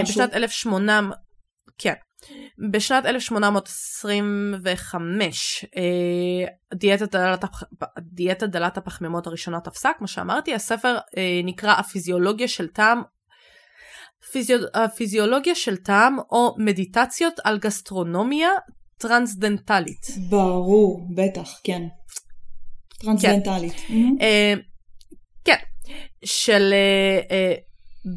משהו. 0.03 0.15
בשנת 0.15 0.35
1800, 0.35 1.17
כן. 1.79 1.95
בשנת 2.71 3.07
1825, 3.07 5.65
אה, 5.77 5.83
דיאטת 8.03 8.49
דלת, 8.49 8.77
הפחמימות 8.77 9.27
הראשונה 9.27 9.61
תפסה, 9.61 9.91
כמו 9.99 10.09
שאמרתי, 10.09 10.55
הספר 10.55 10.97
אה, 11.17 11.41
נקרא 11.45 11.73
הפיזיולוגיה 11.73 12.49
של 12.49 12.69
טעם, 12.69 13.03
פיזיו... 14.33 14.59
הפיזיולוגיה 14.75 15.55
של 15.55 15.77
טעם 15.77 16.17
או 16.31 16.55
מדיטציות 16.59 17.35
על 17.45 17.59
גסטרונומיה 17.59 18.51
טרנסדנטלית. 18.99 20.07
ברור, 20.29 21.07
בטח, 21.15 21.61
כן. 21.65 21.83
טרנסדנטלית. 22.99 23.75
מהמם. 23.89 24.17
אה, 24.21 24.55
כן, 25.45 25.57
של 26.25 26.75
אה, 27.31 27.55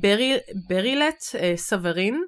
ברי, 0.01 0.37
ברילט 0.69 1.23
אה, 1.39 1.53
סוורין, 1.57 2.21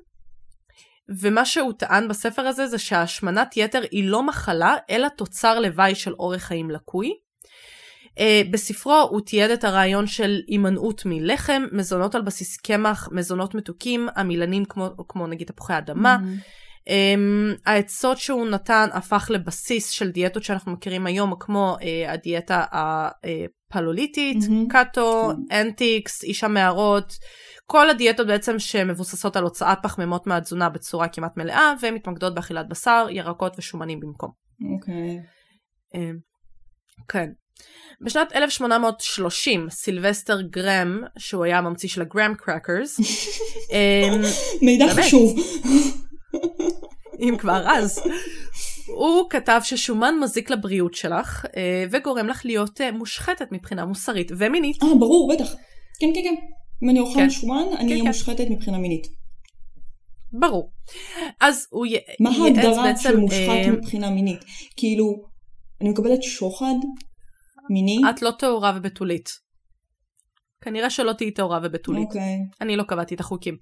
ומה 1.20 1.46
שהוא 1.46 1.74
טען 1.74 2.08
בספר 2.08 2.42
הזה 2.42 2.68
זה 2.68 2.78
שהשמנת 2.78 3.58
יתר 3.58 3.82
היא 3.92 4.04
לא 4.04 4.24
מחלה, 4.24 4.76
אלא 4.90 5.08
תוצר 5.08 5.60
לוואי 5.60 5.96
של 5.96 6.14
אורח 6.14 6.42
חיים 6.42 6.72
לקוי. 6.72 7.14
Uh, 8.20 8.52
בספרו 8.52 9.08
הוא 9.10 9.22
תיעד 9.22 9.52
את 9.52 9.64
הרעיון 9.64 10.08
של 10.08 10.42
הימנעות 10.48 11.06
מלחם, 11.06 11.64
מזונות 11.72 12.16
על 12.16 12.22
בסיס 12.22 12.58
קמח, 12.58 13.10
מזונות 13.12 13.56
מתוקים, 13.56 14.08
עמילנים 14.18 14.66
כמו, 14.66 14.90
כמו 15.08 15.28
נגיד 15.28 15.48
תפוחי 15.48 15.78
אדמה. 15.78 16.18
מהמם. 16.18 16.38
אמ, 16.88 17.60
העצות 17.66 18.18
שהוא 18.18 18.48
נתן 18.48 18.88
הפך 18.94 19.28
לבסיס 19.30 19.90
של 19.90 20.12
דיאטות 20.12 20.44
שאנחנו 20.44 20.72
מכירים 20.72 21.06
היום, 21.06 21.34
כמו 21.40 21.78
אה, 21.80 22.12
הדיאטה 22.12 22.66
הפליאוליטית, 23.70 24.38
מהמם. 24.50 24.68
קטו, 24.68 25.32
כן. 25.50 25.56
אטקינס, 25.56 26.24
איש 26.24 26.44
המערות, 26.44 27.14
כל 27.66 27.90
הדיאטות 27.90 28.28
בעצם 28.28 28.60
שמבוססות 28.60 29.36
על 29.36 29.44
הוצאת 29.44 29.78
פחמימות 29.84 30.28
מהתזונה 30.28 30.70
בצורה 30.70 31.08
כמעט 31.08 31.38
מלאה, 31.38 31.74
והן 31.82 31.94
מתמקדות 31.94 32.36
באכילת 32.36 32.70
בשר, 32.70 33.08
ירקות 33.10 33.54
ושומנים 33.58 34.00
במקום. 34.00 34.30
אוקיי. 34.76 35.20
אמ, 35.96 35.98
כן. 37.08 37.30
בשנת 38.02 38.36
1830, 38.36 39.70
סילבסטר 39.70 40.42
גרם, 40.42 41.02
שהוא 41.18 41.44
היה 41.44 41.58
הממציא 41.58 41.90
של 41.90 42.02
הגרם 42.02 42.34
קרקרס, 42.38 43.00
um, 43.00 44.26
מידע. 44.62 44.86
חשוב. 44.96 45.36
אם 47.30 47.38
כבר 47.38 47.64
אז. 47.68 48.04
הוא 48.88 49.30
כתב 49.30 49.60
ששומן 49.64 50.16
מזיק 50.22 50.50
לבריאות 50.50 50.94
שלך 50.94 51.46
אה, 51.58 51.86
וגורם 51.92 52.28
לך 52.28 52.46
להיות 52.46 52.82
אה, 52.82 52.92
מושחתת 52.92 53.48
מבחינה 53.52 53.86
מוסרית 53.86 54.32
ומינית. 54.38 54.84
אה, 54.84 54.88
ברור, 55.00 55.34
בטח. 55.34 55.54
כן, 56.00 56.08
כן, 56.14 56.22
כן. 56.24 56.36
אם 56.84 56.90
אני 56.90 57.00
אוכל 57.00 57.20
כן. 57.20 57.30
שומן, 57.30 57.64
אני 57.72 57.78
כן, 57.78 57.90
אהיה 57.90 58.02
כן. 58.02 58.08
מושחתת 58.08 58.46
מבחינה 58.50 58.78
מינית. 58.78 59.08
ברור. 60.40 60.72
אז 61.42 61.68
הוא 61.70 61.86
י- 61.86 61.98
מה 62.20 62.30
ייעץ 62.30 62.42
ההגדרה 62.42 62.84
בעצם... 62.84 63.02
של 63.04 63.18
מושחת 63.18 63.50
אה, 63.50 63.72
מבחינה 63.72 64.10
מינית? 64.10 64.40
כאילו, 64.78 65.26
אני 65.82 65.90
מקבלת 65.90 66.24
שוחד 66.24 66.76
מיני? 67.70 68.02
את 68.10 68.22
לא 68.22 68.32
טהורה 68.32 68.74
ובתולית. 68.76 69.30
כנראה 70.62 70.90
שלא 70.90 71.14
תהיי 71.14 71.32
טהורה 71.32 71.60
ובתולית. 71.64 72.08
אוקיי. 72.08 72.38
אני 72.62 72.76
לא 72.76 72.84
קבעתי 72.84 73.16
את 73.16 73.20
החוקים. 73.20 73.58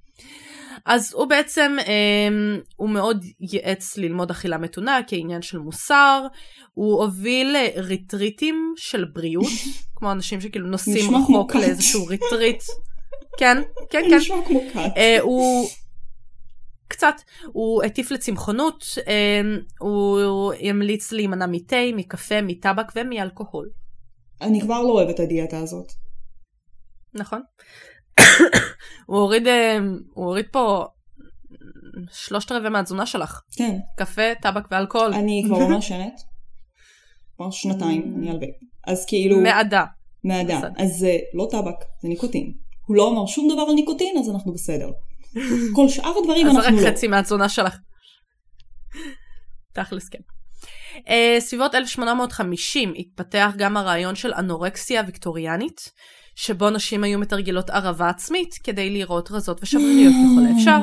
אז 0.86 1.14
הוא 1.14 1.26
בעצם, 1.26 1.76
אה, 1.80 2.28
הוא 2.76 2.90
מאוד 2.90 3.26
ייעץ 3.40 3.98
ללמוד 3.98 4.32
אכילה 4.32 4.58
מתונה 4.58 5.00
כעניין 5.08 5.42
של 5.42 5.58
מוסר, 5.60 6.28
הוא 6.74 7.04
הוביל 7.04 7.56
אה, 7.56 7.70
ריטריטים 7.76 8.74
של 8.78 9.06
בריאות, 9.14 9.52
כמו 9.96 10.12
אנשים 10.12 10.42
שכאילו 10.42 10.68
נוסעים 10.68 11.16
רחוק. 11.16 11.56
לאיזשהו 11.56 12.06
ריטריט. 12.06 12.64
כן, 13.40 13.58
כן, 13.90 14.02
כן. 14.10 14.18
נשמע 14.18 14.36
כמו 14.48 14.60
כת. 14.74 14.98
אה, 14.98 15.20
הוא... 15.22 15.70
קצת. 16.88 17.16
הוא 17.54 17.84
הטיף 17.84 18.12
לצמחונות, 18.12 18.86
אה, 19.08 19.42
הוא 19.80 20.54
המליץ 20.54 21.12
להימנע 21.12 21.46
מתה, 21.46 21.76
מקפה, 21.96 22.42
מטבק 22.42 22.86
ומאלכוהול. 22.96 23.70
אני 24.42 24.62
כבר 24.62 24.82
לא 24.82 24.90
אוהבת 24.90 25.16
את 25.16 25.20
הדיאטה 25.20 25.60
הזאת. 25.60 25.92
נכון. 27.14 27.42
הוא 29.06 29.18
הוריד, 29.18 29.48
אה, 29.48 29.78
הוא 30.14 30.26
הוריד 30.26 30.46
פה 30.52 30.86
שלושת 32.12 32.52
רבעי 32.52 32.70
מהתזונה 32.70 33.06
שלך. 33.06 33.42
כן. 33.56 33.78
קפה, 33.98 34.36
טבק 34.42 34.64
ואלכוהול. 34.72 35.14
אני 35.14 35.44
כבר 35.46 35.60
לא 35.64 35.70
מעשנת. 35.70 36.22
כבר 37.36 37.52
שנתיים, 37.52 38.14
אני 38.18 38.30
על 38.30 38.38
בי. 38.38 38.52
אז 38.88 39.06
כאילו, 39.06 39.38
מעדה. 39.40 39.84
מעדה. 40.24 40.60
אז 40.78 40.92
זה 40.98 41.18
לא 41.34 41.48
טבק, 41.52 41.86
זה 42.02 42.08
ניקוטין. 42.08 42.54
הוא 42.86 42.96
לא 42.96 43.10
אמר 43.12 43.26
שום 43.26 43.54
דבר 43.54 43.62
על 43.62 43.74
ניקוטין, 43.74 44.18
אז 44.20 44.30
אנחנו 44.30 44.54
בסדר. 44.54 44.90
כל 45.76 45.90
שאר 45.90 46.14
הדברים 46.22 46.48
אז 46.48 46.56
רק 46.56 46.66
אנחנו 46.66 46.82
לא. 46.82 46.90
חצי 46.90 47.08
מהתזונה 47.08 47.50
שלך. 47.50 47.78
תכלס 49.74 50.10
כן. 50.10 50.20
Uh, 50.96 51.40
סביבות 51.40 51.76
1850 51.76 52.94
התפתח 52.98 53.52
גם 53.58 53.78
הרעיון 53.78 54.16
של 54.16 54.34
אנורקסיה 54.34 55.04
ויקטוריאנית, 55.06 55.92
שבו 56.36 56.70
נשים 56.70 57.04
היו 57.04 57.20
מתרגלות 57.20 57.70
ערבה 57.70 58.10
עצמית 58.10 58.56
כדי 58.64 58.90
לראות 58.90 59.32
רזות 59.32 59.64
ושבריריות 59.64 60.14
ככל 60.14 60.46
האפשר. 60.54 60.78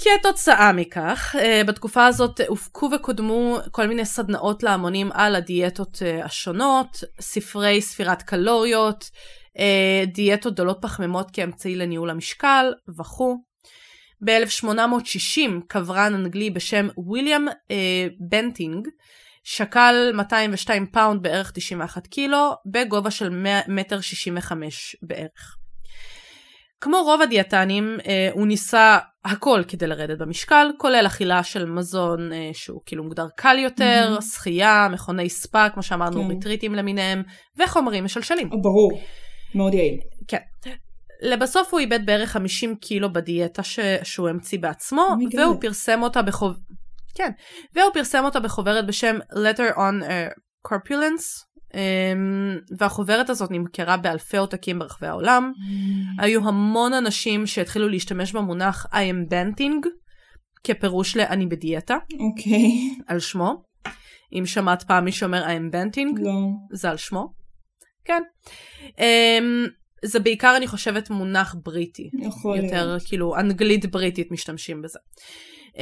כתוצאה 0.00 0.72
מכך, 0.72 1.36
אה, 1.38 1.62
בתקופה 1.66 2.06
הזאת 2.06 2.40
הופקו 2.48 2.90
וקודמו 2.96 3.58
כל 3.70 3.86
מיני 3.86 4.04
סדנאות 4.04 4.62
להמונים 4.62 5.12
על 5.12 5.36
הדיאטות 5.36 6.02
אה, 6.02 6.24
השונות, 6.24 7.04
ספרי 7.20 7.80
ספירת 7.80 8.22
קלוריות, 8.22 9.10
אה, 9.58 10.04
דיאטות 10.14 10.54
דלות 10.54 10.78
פחמימות 10.82 11.30
כאמצעי 11.32 11.76
לניהול 11.76 12.10
המשקל 12.10 12.72
וכו'. 12.98 13.36
ב-1860 14.24 15.50
קברן 15.68 16.14
אנגלי 16.14 16.50
בשם 16.50 16.88
ויליאם 17.12 17.46
בנטינג 18.30 18.88
שקל 19.44 20.12
202 20.14 20.86
פאונד 20.86 21.22
בערך 21.22 21.50
91 21.50 22.06
קילו 22.06 22.52
בגובה 22.66 23.10
של 23.10 23.28
100 23.28 23.60
מטר 23.68 24.00
65 24.00 24.96
בערך. 25.02 25.56
כמו 26.80 26.96
רוב 27.04 27.22
הדיאטנים, 27.22 27.98
אה, 28.06 28.28
הוא 28.32 28.46
ניסה 28.46 28.98
הכל 29.24 29.62
כדי 29.68 29.86
לרדת 29.86 30.18
במשקל, 30.18 30.70
כולל 30.78 31.04
אכילה 31.06 31.42
של 31.42 31.64
מזון 31.64 32.32
אה, 32.32 32.50
שהוא 32.52 32.80
כאילו 32.86 33.04
מוגדר 33.04 33.26
קל 33.36 33.58
יותר, 33.58 34.08
מהמם. 34.10 34.20
שחייה, 34.20 34.88
מכוני 34.92 35.28
ספא, 35.28 35.68
כמו 35.68 35.82
שאמרנו, 35.82 36.22
כן. 36.22 36.28
ריטריטים 36.28 36.74
למיניהם, 36.74 37.22
וחומרים 37.58 38.04
משלשלים. 38.04 38.50
ברור. 38.62 39.00
מאוד 39.54 39.74
יעיל. 39.74 39.98
כן. 40.28 40.38
לבסוף 41.22 41.72
הוא 41.72 41.80
איבד 41.80 42.06
בערך 42.06 42.30
50 42.30 42.76
קילו 42.76 43.12
בדיאטה 43.12 43.62
ש... 43.62 43.78
שהוא 44.02 44.28
המציא 44.28 44.58
בעצמו. 44.58 45.08
והוא 45.36 45.60
פרסם 45.60 46.02
אותה 46.02 46.22
בחוב... 46.22 46.56
כן, 47.14 47.30
והוא 47.74 47.92
פרסם 47.94 48.24
אותה 48.24 48.40
בחוברת 48.40 48.86
בשם 48.86 49.16
Letter 49.32 49.76
on 49.76 50.02
uh, 50.02 50.38
Corpulence, 50.68 51.50
um, 51.72 52.74
והחוברת 52.78 53.30
הזאת 53.30 53.50
נמכרה 53.50 53.96
באלפי 53.96 54.36
עותקים 54.36 54.78
ברחבי 54.78 55.06
העולם. 55.06 55.52
היו 56.18 56.48
המון 56.48 56.92
אנשים 56.92 57.46
שהתחילו 57.46 57.88
להשתמש 57.88 58.32
במונח 58.32 58.86
I 58.86 58.88
am 58.88 59.32
banting, 59.32 59.88
כפירוש 60.64 61.16
ל"אני 61.16 61.46
בדיאטה", 61.46 61.96
אוקיי. 62.20 62.70
על 63.06 63.20
שמו. 63.20 63.62
אם 64.32 64.46
שמעת 64.46 64.82
פעם 64.82 65.04
מישהו 65.04 65.26
אומר 65.26 65.46
I 65.46 65.48
am 65.48 65.74
banting, 65.74 66.20
לא. 66.22 66.30
זה 66.72 66.90
על 66.90 66.96
שמו. 66.96 67.32
כן. 68.04 68.22
Um, 68.86 69.79
זה 70.04 70.20
בעיקר, 70.20 70.54
אני 70.56 70.66
חושבת, 70.66 71.10
מונח 71.10 71.56
בריטי. 71.64 72.10
יכול 72.12 72.56
יותר 72.56 72.86
להיות. 72.86 73.02
כאילו 73.02 73.36
אנגלית 73.36 73.86
בריטית 73.90 74.30
משתמשים 74.30 74.82
בזה. 74.82 74.98
Uh, 75.70 75.72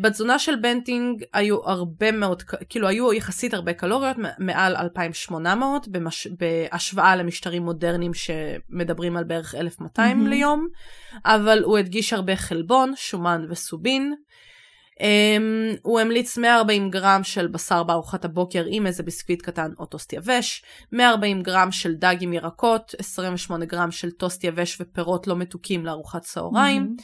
בתזונה 0.00 0.38
של 0.38 0.56
בנטינג 0.56 1.24
היו 1.32 1.56
הרבה 1.64 2.12
מאוד, 2.12 2.42
כאילו 2.42 2.88
היו 2.88 3.12
יחסית 3.12 3.54
הרבה 3.54 3.72
קלוריות, 3.72 4.16
מעל 4.38 4.76
2,800, 4.76 5.88
במש, 5.88 6.26
בהשוואה 6.26 7.16
למשטרים 7.16 7.62
מודרניים 7.62 8.12
שמדברים 8.14 9.16
על 9.16 9.24
בערך 9.24 9.54
1,200 9.54 10.18
מהמם. 10.18 10.30
ליום, 10.30 10.68
אבל 11.24 11.62
הוא 11.64 11.78
הדגיש 11.78 12.12
הרבה 12.12 12.36
חלבון, 12.36 12.92
שומן 12.96 13.46
וסובין. 13.50 14.14
Um, 15.02 15.78
הוא 15.82 16.00
המליץ 16.00 16.38
140 16.38 16.90
גרם 16.90 17.20
של 17.24 17.46
בשר 17.46 17.82
בארוחת 17.82 18.24
הבוקר 18.24 18.64
עם 18.68 18.86
איזה 18.86 19.02
ביסקוויט 19.02 19.42
קטן 19.42 19.70
או 19.78 19.86
טוסט 19.86 20.12
יבש, 20.12 20.64
140 20.92 21.42
גרם 21.42 21.72
של 21.72 21.94
דג 21.94 22.16
עם 22.20 22.32
ירקות, 22.32 22.94
28 22.98 23.64
גרם 23.64 23.90
של 23.90 24.10
טוסט 24.10 24.44
יבש 24.44 24.80
ופירות 24.80 25.26
לא 25.26 25.36
מתוקים 25.36 25.86
לארוחת 25.86 26.22
צהריים, 26.22 26.96
mm-hmm. 26.98 27.02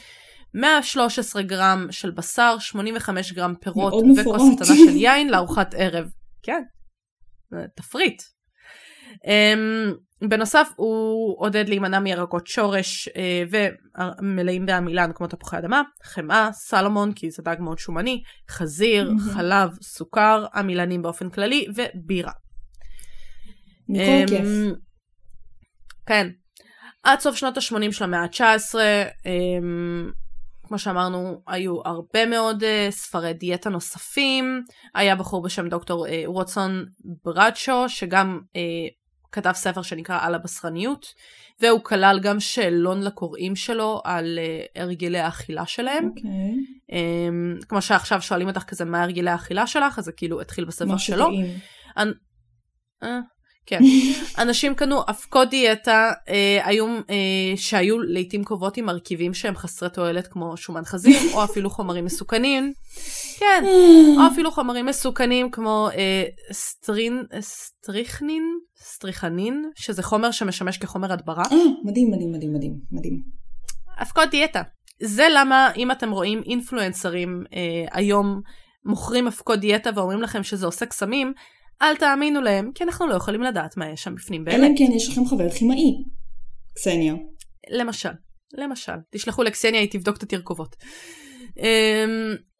113 0.53 1.41
גרם 1.41 1.87
של 1.91 2.11
בשר, 2.11 2.55
85 2.59 3.33
גרם 3.33 3.53
פירות 3.61 3.93
וכוס 4.17 4.41
קטנה 4.55 4.75
של 4.75 4.95
יין 4.95 5.29
לארוחת 5.29 5.73
ערב. 5.77 6.09
כן, 6.43 6.61
תפריט. 7.75 8.21
Um, 9.15 9.95
בנוסף 10.27 10.69
הוא 10.75 11.35
עודד 11.39 11.69
להימנע 11.69 11.99
מירקות 11.99 12.47
שורש 12.47 13.07
אה, 13.07 13.43
ומלאים 14.21 14.65
בעמילן 14.65 15.11
כמו 15.15 15.27
תפוחי 15.27 15.57
אדמה, 15.57 15.81
חמאה, 16.03 16.49
סלומון 16.51 17.13
כי 17.13 17.31
זה 17.31 17.43
דג 17.43 17.55
מאוד 17.59 17.79
שומני, 17.79 18.23
חזיר, 18.49 19.11
mm-hmm. 19.11 19.31
חלב, 19.35 19.69
סוכר, 19.81 20.45
עמילנים 20.55 21.01
באופן 21.01 21.29
כללי 21.29 21.65
ובירה. 21.75 22.31
מכל 23.89 24.27
כיף. 24.27 24.47
כן. 26.05 26.27
עד 27.03 27.19
סוף 27.19 27.35
שנות 27.35 27.57
ה-80 27.57 27.91
של 27.91 28.03
המאה 28.03 28.19
ה-19, 28.19 28.75
אמ, 29.25 30.11
כמו 30.67 30.79
שאמרנו, 30.79 31.41
היו 31.47 31.81
הרבה 31.85 32.25
מאוד 32.25 32.63
uh, 32.63 32.91
ספרי 32.91 33.33
דיאטה 33.33 33.69
נוספים. 33.69 34.63
היה 34.95 35.15
בחור 35.15 35.43
בשם 35.43 35.69
דוקטור 35.69 36.07
uh, 36.07 36.09
ווטסון 36.27 36.85
ברדשו, 37.25 37.89
שגם 37.89 38.39
uh, 38.43 38.98
כתב 39.31 39.51
ספר 39.55 39.81
שנקרא 39.81 40.19
על 40.21 40.35
הבשרניות, 40.35 41.05
והוא 41.61 41.83
כלל 41.83 42.19
גם 42.21 42.39
שאלון 42.39 43.01
לקוראים 43.01 43.55
שלו 43.55 44.01
על 44.03 44.39
uh, 44.39 44.81
הרגלי 44.81 45.19
האכילה 45.19 45.65
שלהם. 45.65 46.03
Okay. 46.03 46.17
אוקיי. 46.17 47.29
Um, 47.59 47.65
כמו 47.65 47.81
שעכשיו 47.81 48.21
שואלים 48.21 48.47
אותך 48.47 48.63
כזה 48.63 48.85
מה 48.85 49.03
הרגלי 49.03 49.29
האכילה 49.29 49.67
שלך, 49.67 49.99
אז 49.99 50.05
זה 50.05 50.11
כאילו 50.11 50.41
התחיל 50.41 50.65
בספר 50.65 50.97
שלו. 50.97 51.29
אני, 51.97 52.11
uh, 53.03 53.07
כן. 53.69 53.79
אנשים 54.37 54.75
קנו 54.75 55.01
אבקות 55.09 55.49
דיאטה 55.49 56.11
אה, 56.29 56.59
היו, 56.63 56.85
אה, 56.87 57.53
שהיו 57.55 57.99
לעיתים 57.99 58.43
קרובות 58.43 58.77
עם 58.77 58.85
מרכיבים 58.85 59.33
שהם 59.33 59.55
חסרי 59.55 59.89
תועלת 59.89 60.27
כמו 60.27 60.57
שומן 60.57 60.85
חזיר, 60.85 61.19
או 61.33 61.43
אפילו 61.43 61.69
חומרים 61.69 62.05
מסוכנים. 62.05 62.73
כן, 63.39 63.63
או 64.17 64.27
אפילו 64.33 64.51
חומרים 64.51 64.85
מסוכנים 64.85 65.51
כמו 65.51 65.89
אה, 65.93 66.23
סטרין, 66.51 67.23
סטריכנין, 67.39 68.43
סטריכנין, 68.83 69.69
שזה 69.75 70.03
חומר 70.03 70.31
שמשמש 70.31 70.77
כחומר 70.77 71.13
הדברה. 71.13 71.43
אה, 71.51 71.57
מדהים, 71.83 72.11
מדהים, 72.11 72.31
מדהים, 72.31 72.53
מדהים, 72.53 72.73
מדהים. 72.91 73.21
אבקות 74.01 74.29
דיאטה. 74.31 74.61
זה 75.01 75.27
למה 75.31 75.71
אם 75.75 75.91
אתם 75.91 76.11
רואים 76.11 76.41
אינפלואנסרים 76.45 77.43
אה, 77.53 77.85
היום 77.91 78.41
מוכרים 78.85 79.27
אבקות 79.27 79.59
דיאטה 79.59 79.89
ואומרים 79.95 80.21
לכם 80.21 80.43
שזה 80.43 80.65
עושה 80.65 80.85
קסמים, 80.85 81.33
אל 81.81 81.95
תאמינו 81.95 82.41
להם, 82.41 82.71
כי 82.75 82.83
אנחנו 82.83 83.07
לא 83.07 83.15
יכולים 83.15 83.41
לדעת 83.41 83.77
מה 83.77 83.89
יש 83.89 84.03
שם 84.03 84.15
בפנים 84.15 84.45
באמת. 84.45 84.57
אלא 84.57 84.67
אם 84.67 84.75
כן 84.77 84.91
יש 84.95 85.09
לכם 85.09 85.25
חבר 85.25 85.49
כימאי. 85.49 86.03
קסניה. 86.75 87.13
למשל, 87.69 88.09
למשל. 88.53 88.93
תשלחו 89.11 89.43
לקסניה, 89.43 89.81
היא 89.81 89.89
תבדוק 89.91 90.17
את 90.17 90.23
התרכובות. 90.23 90.75
Um, 91.57 91.61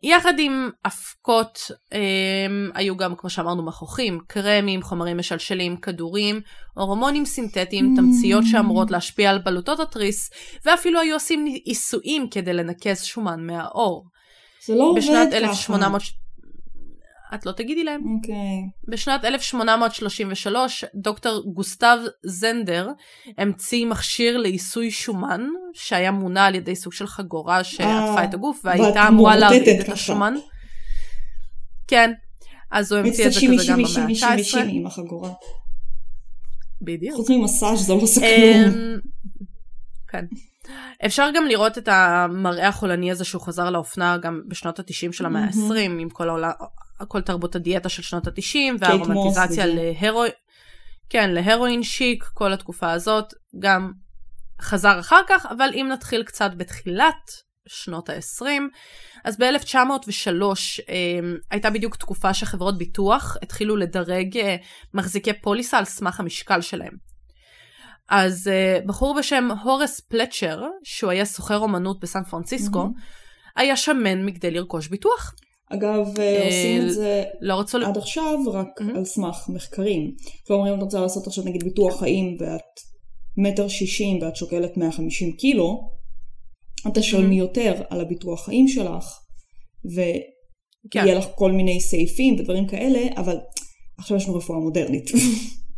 יחד 0.03 0.33
עם 0.39 0.69
אבקות 0.85 1.59
um, 1.93 2.77
היו 2.77 2.97
גם, 2.97 3.15
כמו 3.15 3.29
שאמרנו, 3.29 3.65
מכוחים, 3.65 4.19
קרמים, 4.27 4.81
חומרים 4.81 5.17
משלשלים, 5.17 5.77
כדורים, 5.77 6.41
הורמונים 6.73 7.25
סינתטיים, 7.25 7.93
mm. 7.93 7.99
תמציות 7.99 8.43
שאמורות 8.51 8.91
להשפיע 8.91 9.29
על 9.29 9.39
בלוטות 9.39 9.79
התריס, 9.79 10.29
ואפילו 10.65 10.99
היו 10.99 11.15
עושים 11.15 11.45
עיסויים 11.65 12.29
כדי 12.29 12.53
לנקז 12.53 13.03
שומן 13.03 13.45
מהעור. 13.45 14.05
זה 14.65 14.75
לא 14.75 14.83
עובד 14.83 15.01
ככה. 15.01 15.11
בשנת 15.11 15.33
1800... 15.33 16.01
את 17.35 17.45
לא 17.45 17.51
תגידי 17.51 17.83
להם. 17.83 18.01
אוקיי. 18.15 18.33
Okay. 18.33 18.91
בשנת 18.91 19.25
1833 19.25 20.85
דוקטור 20.95 21.53
גוסטב 21.53 21.97
זנדר 22.23 22.87
המציא 23.37 23.85
מכשיר 23.85 24.37
לעיסוי 24.37 24.91
שומן 24.91 25.41
שהיה 25.73 26.11
מונע 26.11 26.45
על 26.45 26.55
ידי 26.55 26.75
סוג 26.75 26.93
של 26.93 27.07
חגורה 27.07 27.63
שעטפה 27.63 28.23
את 28.23 28.33
הגוף 28.33 28.61
והייתה 28.63 29.07
אמורה 29.07 29.37
להרעיד 29.37 29.79
את 29.79 29.89
השומן. 29.89 30.33
כן, 31.87 32.11
אז 32.71 32.91
הוא 32.91 32.99
המציא 32.99 33.27
את 33.27 33.31
זה 33.31 33.39
כזה 33.39 33.71
גם 33.71 33.83
במאה 33.83 34.29
ה-19. 34.29 34.57
עם 34.67 34.87
החגורה. 34.87 35.31
בדיוק. 36.81 37.15
חוץ 37.15 37.29
ממסאז' 37.29 37.79
זה 37.79 37.93
לא 37.93 38.01
עושה 38.01 38.21
כלום. 38.21 38.75
אמ, 38.75 38.99
כן. 40.07 40.25
אפשר 41.05 41.29
גם 41.35 41.45
לראות 41.45 41.77
את 41.77 41.87
המראה 41.87 42.67
החולני 42.67 43.11
הזה 43.11 43.25
שהוא 43.25 43.41
חזר 43.41 43.69
לאופנה 43.69 44.17
גם 44.17 44.41
בשנות 44.47 44.79
ה-90 44.79 45.11
של 45.11 45.25
המאה 45.25 45.43
ה-20 45.43 45.75
עם 45.99 46.09
כל 46.09 46.29
העולם, 46.29 46.51
כל 47.07 47.21
תרבות 47.21 47.55
הדיאטה 47.55 47.89
של 47.89 48.01
שנות 48.01 48.27
ה-90 48.27 48.77
והרומטיזציה 48.79 49.65
להרואין, 49.67 50.31
כן, 51.09 51.29
להרואין 51.29 51.83
שיק, 51.83 52.23
כל 52.23 52.53
התקופה 52.53 52.91
הזאת, 52.91 53.33
גם 53.59 53.91
חזר 54.61 54.99
אחר 54.99 55.21
כך, 55.27 55.45
אבל 55.45 55.69
אם 55.73 55.87
נתחיל 55.91 56.23
קצת 56.23 56.51
בתחילת 56.57 57.31
שנות 57.67 58.09
ה-20, 58.09 58.45
אז 59.23 59.37
ב-1903 59.37 60.43
אה, 60.89 60.95
הייתה 61.51 61.69
בדיוק 61.69 61.95
תקופה 61.95 62.33
שחברות 62.33 62.77
ביטוח 62.77 63.37
התחילו 63.41 63.75
לדרג 63.75 64.37
אה, 64.37 64.55
מחזיקי 64.93 65.33
פוליסה 65.33 65.77
על 65.77 65.85
סמך 65.85 66.19
המשקל 66.19 66.61
שלהם. 66.61 66.93
אז 68.09 68.47
אה, 68.47 68.79
בחור 68.85 69.15
בשם 69.19 69.47
הורס 69.63 69.99
פלצ'ר, 69.99 70.63
שהוא 70.83 71.11
היה 71.11 71.25
סוחר 71.25 71.57
אומנות 71.57 71.99
בסן 71.99 72.23
פרנסיסקו, 72.23 72.83
mm-hmm. 72.83 73.51
היה 73.55 73.75
שמן 73.75 74.25
מכדי 74.25 74.51
לרכוש 74.51 74.87
ביטוח. 74.87 75.33
אגב, 75.69 76.19
אה, 76.19 76.45
עושים 76.45 76.81
את 76.81 76.93
זה 76.93 77.23
לא 77.41 77.59
רצו... 77.59 77.77
עד 77.77 77.97
עכשיו 77.97 78.39
רק 78.51 78.81
mm-hmm. 78.81 78.97
על 78.97 79.05
סמך 79.05 79.49
מחקרים. 79.49 80.15
כלומר, 80.47 80.69
אם 80.69 80.77
את 80.77 80.83
רוצה 80.83 81.01
לעשות 81.01 81.27
עכשיו 81.27 81.43
נגיד 81.43 81.63
ביטוח 81.63 81.99
חיים 81.99 82.37
ואת 82.39 82.79
מטר 83.37 83.67
שישים 83.67 84.21
ואת 84.21 84.35
שוקלת 84.35 84.77
150 84.77 85.31
קילו, 85.31 85.89
את 86.87 86.97
תשלמי 86.97 87.35
mm-hmm. 87.35 87.43
יותר 87.43 87.81
על 87.89 88.01
הביטוח 88.01 88.45
חיים 88.45 88.67
שלך, 88.67 89.19
ויהיה 89.85 90.23
כן. 90.91 91.17
לך 91.17 91.25
כל 91.35 91.51
מיני 91.51 91.81
סעיפים 91.81 92.35
ודברים 92.39 92.67
כאלה, 92.67 92.99
אבל 93.17 93.37
עכשיו 93.97 94.17
יש 94.17 94.27
לנו 94.27 94.37
רפואה 94.37 94.59
מודרנית. 94.59 95.11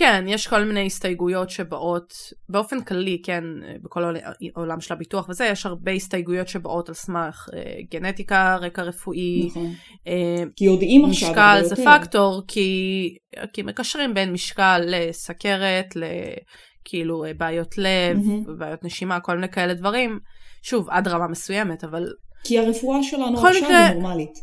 כן, 0.00 0.24
יש 0.28 0.46
כל 0.46 0.64
מיני 0.64 0.86
הסתייגויות 0.86 1.50
שבאות, 1.50 2.14
באופן 2.48 2.80
כללי, 2.80 3.22
כן, 3.22 3.44
בכל 3.82 4.14
העולם 4.54 4.80
של 4.80 4.94
הביטוח 4.94 5.28
וזה, 5.28 5.44
יש 5.44 5.66
הרבה 5.66 5.92
הסתייגויות 5.92 6.48
שבאות 6.48 6.88
על 6.88 6.94
סמך 6.94 7.48
אה, 7.54 7.74
גנטיקה, 7.90 8.56
רקע 8.60 8.82
רפואי. 8.82 9.46
נכון. 9.46 9.72
אה, 10.06 10.42
כי 10.56 10.64
יודעים 10.64 11.04
עכשיו 11.04 11.30
משקל 11.30 11.60
זה 11.64 11.76
פקטור, 11.76 12.42
כי, 12.48 13.14
כי 13.52 13.62
מקשרים 13.62 14.14
בין 14.14 14.32
משקל 14.32 14.82
לסכרת, 14.86 15.94
לכאילו 15.96 17.24
אה, 17.24 17.34
בעיות 17.34 17.78
לב, 17.78 18.18
mm-hmm. 18.18 18.50
בעיות 18.58 18.84
נשימה, 18.84 19.20
כל 19.20 19.34
מיני 19.34 19.48
כאלה 19.48 19.74
דברים. 19.74 20.18
שוב, 20.62 20.90
עד 20.90 21.08
רמה 21.08 21.28
מסוימת, 21.28 21.84
אבל... 21.84 22.06
כי 22.44 22.58
הרפואה 22.58 23.02
שלנו 23.02 23.38
עכשיו 23.38 23.50
מקרה... 23.62 23.86
היא 23.86 23.94
נורמלית. 23.94 24.38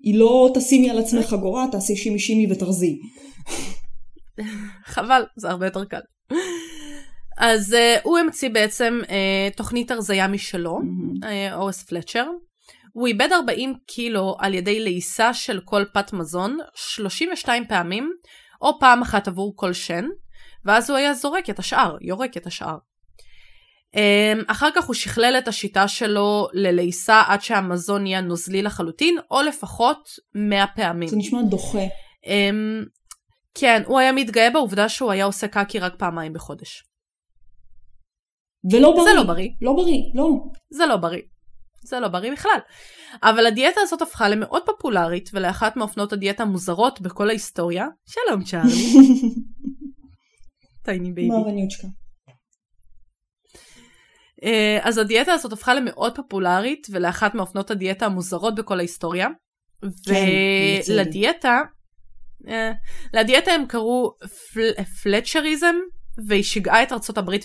היא 0.00 0.18
לא 0.18 0.50
תשימי 0.54 0.90
על 0.90 0.98
עצמך 0.98 1.26
חגורה, 1.26 1.66
תעשי 1.72 1.96
שימי 1.96 2.18
שימי 2.18 2.52
ותרזי. 2.52 2.98
חבל, 4.84 5.24
זה 5.36 5.50
הרבה 5.50 5.66
יותר 5.66 5.84
קל. 5.84 6.00
אז 7.38 7.72
uh, 7.72 8.00
הוא 8.02 8.18
המציא 8.18 8.48
בעצם 8.48 9.00
uh, 9.02 9.56
תוכנית 9.56 9.90
הרזייה 9.90 10.28
משלו, 10.28 10.80
אורס 11.52 11.82
mm-hmm. 11.82 11.88
פלצ'ר. 11.88 12.26
הוא 12.92 13.06
איבד 13.06 13.28
40 13.32 13.74
קילו 13.86 14.36
על 14.38 14.54
ידי 14.54 14.80
לעיסה 14.80 15.34
של 15.34 15.60
כל 15.64 15.84
פת 15.92 16.12
מזון 16.12 16.58
32 16.74 17.66
פעמים, 17.66 18.12
או 18.62 18.78
פעם 18.80 19.02
אחת 19.02 19.28
עבור 19.28 19.52
כל 19.56 19.72
שן, 19.72 20.04
ואז 20.64 20.90
הוא 20.90 20.98
היה 20.98 21.14
זורק 21.14 21.50
את 21.50 21.58
השאר, 21.58 21.96
יורק 22.00 22.36
את 22.36 22.46
השאר. 22.46 22.76
Um, 23.96 23.98
אחר 24.46 24.68
כך 24.74 24.84
הוא 24.84 24.94
שכלל 24.94 25.34
את 25.38 25.48
השיטה 25.48 25.88
שלו 25.88 26.48
ללעיסה 26.52 27.22
עד 27.26 27.42
שהמזון 27.42 28.02
נהיה 28.02 28.20
נוזלי 28.20 28.62
לחלוטין, 28.62 29.18
או 29.30 29.42
לפחות 29.42 30.08
100 30.34 30.64
פעמים. 30.76 31.08
זה 31.08 31.16
נשמע 31.16 31.42
דוחה. 31.42 31.84
Um, 32.24 32.86
כן, 33.58 33.82
הוא 33.86 33.98
היה 33.98 34.12
מתגאה 34.12 34.50
בעובדה 34.50 34.88
שהוא 34.88 35.10
היה 35.10 35.24
עושה 35.24 35.48
קקי 35.48 35.78
רק 35.78 35.94
פעמיים 35.98 36.32
בחודש. 36.32 36.82
ולא 38.72 38.92
בריא. 38.92 39.04
זה 39.04 39.14
לא 39.14 39.22
בריא. 39.22 39.48
לא 39.62 39.72
בריא, 39.72 40.02
לא. 40.14 40.30
זה 40.70 40.86
לא 40.86 40.96
בריא. 40.96 41.22
זה 41.82 42.00
לא 42.00 42.08
בריא 42.08 42.32
בכלל. 42.32 42.58
אבל 43.22 43.46
הדיאטה 43.46 43.80
הזאת 43.80 44.02
הפכה 44.02 44.28
למאוד 44.28 44.62
פופולרית 44.66 45.30
ולאחת 45.32 45.76
מאופנות 45.76 46.12
הדיאטה 46.12 46.42
המוזרות 46.42 47.00
בכל 47.00 47.28
ההיסטוריה. 47.28 47.86
שלום 48.06 48.44
צ'ארלי. 48.44 48.72
tiny 50.84 51.12
baby. 51.12 51.30
מה 51.30 51.36
וניוצ'קה. 51.36 51.88
אה, 54.44 54.78
אז 54.82 54.98
הדיאטה 54.98 55.32
הזאת 55.32 55.52
הפכה 55.52 55.74
למאוד 55.74 56.16
פופולרית 56.16 56.86
ולאחת 56.90 57.34
מאופנות 57.34 57.70
הדיאטה 57.70 58.06
המוזרות 58.06 58.54
בכל 58.54 58.78
ההיסטוריה. 58.78 59.28
כן, 60.04 60.92
ולדיאטה 60.92 61.60
לדיאטה 63.14 63.52
הם 63.52 63.66
קראו 63.66 64.12
פל, 64.52 64.84
Fletcherism, 65.02 65.76
והיא 66.26 66.42
שיגעה 66.42 66.82
את 66.82 66.92
ארצות 66.92 67.18
הברית 67.18 67.44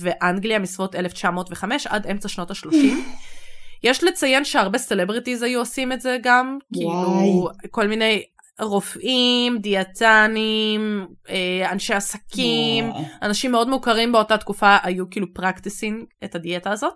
ואנגליה 0.00 0.58
מסביבות 0.58 0.94
1905 0.94 1.86
עד 1.86 2.06
אמצע 2.06 2.28
שנות 2.28 2.50
ה-30. 2.50 2.76
יש 3.84 4.04
לציין 4.04 4.44
שהרבה 4.44 4.78
סלבריטיז 4.78 5.42
היו 5.42 5.58
עושים 5.58 5.92
את 5.92 6.00
זה 6.00 6.16
גם, 6.22 6.58
כאילו 6.72 7.48
כל 7.70 7.86
מיני 7.86 8.22
רופאים, 8.60 9.58
דיאטנים, 9.58 11.06
אה, 11.28 11.72
אנשי 11.72 11.94
עסקים. 11.94 12.90
אנשים 13.22 13.52
מאוד 13.52 13.68
מוכרים 13.68 14.12
באותה 14.12 14.38
תקופה 14.38 14.76
היו 14.82 15.10
כאילו 15.10 15.34
פרקטיסים 15.34 16.06
את 16.24 16.34
הדיאטה 16.34 16.70
הזאת. 16.70 16.94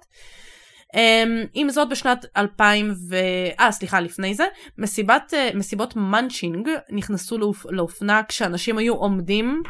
Um, 0.94 1.48
עם 1.54 1.70
זאת 1.70 1.88
בשנת 1.88 2.26
2000 2.36 2.94
ו... 3.08 3.16
אה 3.60 3.72
סליחה 3.72 4.00
לפני 4.00 4.34
זה 4.34 4.44
מסיבת, 4.78 5.34
uh, 5.34 5.56
מסיבות 5.56 5.96
מאנצ'ינג 5.96 6.68
נכנסו 6.90 7.38
לאופ... 7.38 7.66
לאופנה 7.70 8.22
כשאנשים 8.28 8.78
היו 8.78 8.94
עומדים 8.94 9.62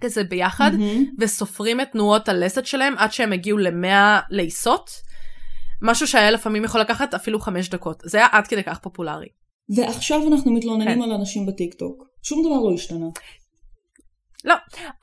כזה 0.00 0.24
ביחד 0.24 0.70
mm-hmm. 0.74 1.14
וסופרים 1.18 1.80
את 1.80 1.88
תנועות 1.92 2.28
הלסת 2.28 2.66
שלהם 2.66 2.94
עד 2.98 3.12
שהם 3.12 3.32
הגיעו 3.32 3.58
למאה 3.58 4.20
לעיסות. 4.30 4.90
משהו 5.82 6.06
שהיה 6.06 6.30
לפעמים 6.30 6.64
יכול 6.64 6.80
לקחת 6.80 7.14
אפילו 7.14 7.40
חמש 7.40 7.68
דקות 7.68 8.02
זה 8.04 8.18
היה 8.18 8.26
עד 8.32 8.46
כדי 8.46 8.62
כך 8.64 8.78
פופולרי. 8.78 9.28
ועכשיו 9.76 10.20
אנחנו 10.28 10.52
מתלוננים 10.52 10.94
כן. 10.94 11.02
על 11.02 11.12
אנשים 11.12 11.46
בטיקטוק 11.46 12.04
שום 12.22 12.42
דבר 12.46 12.68
לא 12.68 12.74
השתנה. 12.74 13.06
לא, 14.44 14.54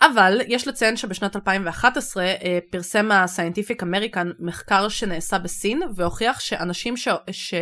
אבל 0.01 0.41
יש 0.47 0.67
לציין 0.67 0.97
שבשנת 0.97 1.35
2011 1.35 2.23
אה, 2.23 2.59
פרסם 2.71 3.11
ה-Scientific 3.11 3.81
American 3.81 4.27
מחקר 4.39 4.89
שנעשה 4.89 5.39
בסין 5.39 5.81
והוכיח 5.95 6.39
שאנשים 6.39 6.97
ש... 6.97 7.07
ש... 7.31 7.53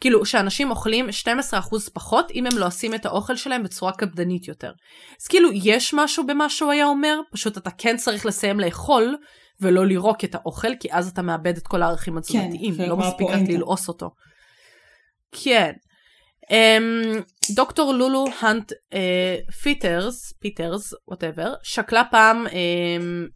כאילו 0.00 0.26
שאנשים 0.26 0.70
אוכלים 0.70 1.08
12% 1.08 1.90
פחות 1.92 2.30
אם 2.30 2.46
הם 2.46 2.58
לא 2.58 2.66
עושים 2.66 2.94
את 2.94 3.06
האוכל 3.06 3.36
שלהם 3.36 3.62
בצורה 3.62 3.92
קפדנית 3.92 4.48
יותר. 4.48 4.72
אז 5.22 5.26
כאילו 5.26 5.50
יש 5.52 5.94
משהו 5.94 6.26
במה 6.26 6.48
שהוא 6.48 6.72
היה 6.72 6.86
אומר, 6.86 7.20
פשוט 7.32 7.58
אתה 7.58 7.70
כן 7.70 7.96
צריך 7.96 8.26
לסיים 8.26 8.60
לאכול 8.60 9.16
ולא 9.60 9.86
לירוק 9.86 10.24
את 10.24 10.34
האוכל 10.34 10.76
כי 10.80 10.88
אז 10.92 11.08
אתה 11.08 11.22
מאבד 11.22 11.56
את 11.56 11.66
כל 11.66 11.82
הערכים 11.82 12.18
התזונתיים, 12.18 12.76
כן, 12.76 12.88
לא 12.88 12.96
מספיק 12.96 13.28
רק 13.30 13.48
ללעוס 13.48 13.88
אותו. 13.88 14.10
כן. 15.32 15.72
Um, 16.42 17.22
דוקטור 17.54 17.92
לולו 17.92 18.24
האנט 18.40 18.72
uh, 18.72 19.52
פיטרס, 19.62 20.32
פיטרס, 20.32 20.94
whatever, 21.08 21.54
שקלה 21.62 22.04
פעם 22.10 22.46
um, 22.46 22.52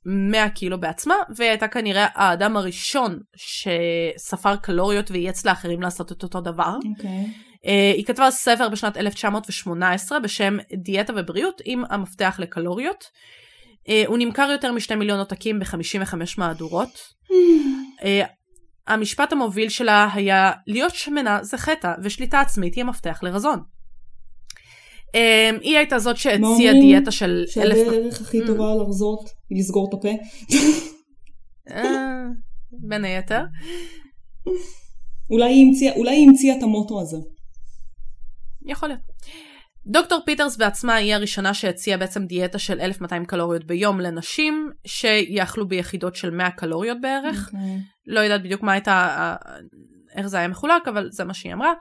100 0.05 0.51
קילו 0.51 0.81
בעצמה, 0.81 1.15
והיא 1.37 1.51
הייתה 1.51 1.69
כנראה 1.69 2.07
האדם 2.15 2.57
הראשון 2.57 3.19
שספר 3.37 4.57
קלוריות 4.57 5.11
וייעץ 5.11 5.45
לאחרים 5.45 5.83
לעשות 5.83 6.12
את 6.12 6.23
אותו 6.23 6.41
דבר. 6.41 6.77
Okay. 6.83 6.89
אוקיי. 6.97 7.25
Uh, 7.55 7.97
היא 7.97 8.05
כתבה 8.05 8.31
ספר 8.31 8.69
בשנת 8.69 8.97
1918 8.97 10.21
בשם 10.21 10.57
דיאטה 10.83 11.12
ובריאות 11.17 11.62
עם 11.65 11.85
המפתח 11.91 12.37
לקלוריות. 12.39 13.05
Uh, 13.05 13.91
הוא 14.07 14.19
נמכר 14.19 14.49
יותר 14.53 14.73
משני 14.73 14.97
מיליון 14.97 15.19
עותקים 15.19 15.59
ב-55 15.59 16.15
מהדורות. 16.39 16.99
uh, 18.01 18.05
המשפט 18.87 19.33
המוביל 19.33 19.69
שלה 19.69 20.09
היה 20.15 20.53
להיות 20.67 20.95
שמנה 20.95 21.39
זה 21.43 21.59
חטא 21.59 21.95
ושליטה 22.03 22.41
עצמית 22.41 22.75
היא 22.75 22.85
המפתח 22.85 23.19
לרזון. 23.23 23.74
Um, 25.15 25.61
היא 25.61 25.79
הייתה 25.79 25.99
זאת 25.99 26.17
שהציעה 26.17 26.73
דיאטה 26.73 27.11
של 27.11 27.45
אלף... 27.57 27.77
שהדרך 27.77 28.21
הכי 28.21 28.43
mm. 28.43 28.47
טובה 28.47 28.75
לרזות 28.75 29.31
היא 29.51 29.59
לסגור 29.59 29.89
את 29.89 29.95
הפה? 29.95 30.09
אה, 31.71 32.25
בין 32.73 33.05
היתר. 33.05 33.45
אולי 35.31 36.15
היא 36.15 36.29
המציאה 36.29 36.59
את 36.59 36.62
המוטו 36.62 37.01
הזה. 37.01 37.17
יכול 38.67 38.89
להיות. 38.89 39.01
דוקטור 39.87 40.21
פיטרס 40.27 40.57
בעצמה 40.57 40.95
היא 40.95 41.15
הראשונה 41.15 41.55
שהציעה 41.55 41.99
בעצם 41.99 42.27
דיאטה 42.27 42.59
של 42.59 42.81
1200 42.81 43.25
קלוריות 43.25 43.65
ביום 43.65 44.01
לנשים 44.01 44.71
שיאכלו 44.87 45.69
ביחידות 45.69 46.17
של 46.17 46.31
100 46.31 46.51
קלוריות 46.51 47.01
בערך. 47.01 47.49
Okay. 47.49 47.57
אוקיי. 47.57 47.79
לא 48.07 48.21
יודעת 48.21 48.43
בדיוק 48.43 48.62
מה 48.62 48.73
הייתה, 48.73 49.37
איך 50.17 50.27
זה 50.27 50.39
היה 50.39 50.49
מחולק, 50.49 50.89
אבל 50.89 51.09
זה 51.11 51.25
מה 51.25 51.35
שהיא 51.35 51.53
אמרה. 51.53 51.73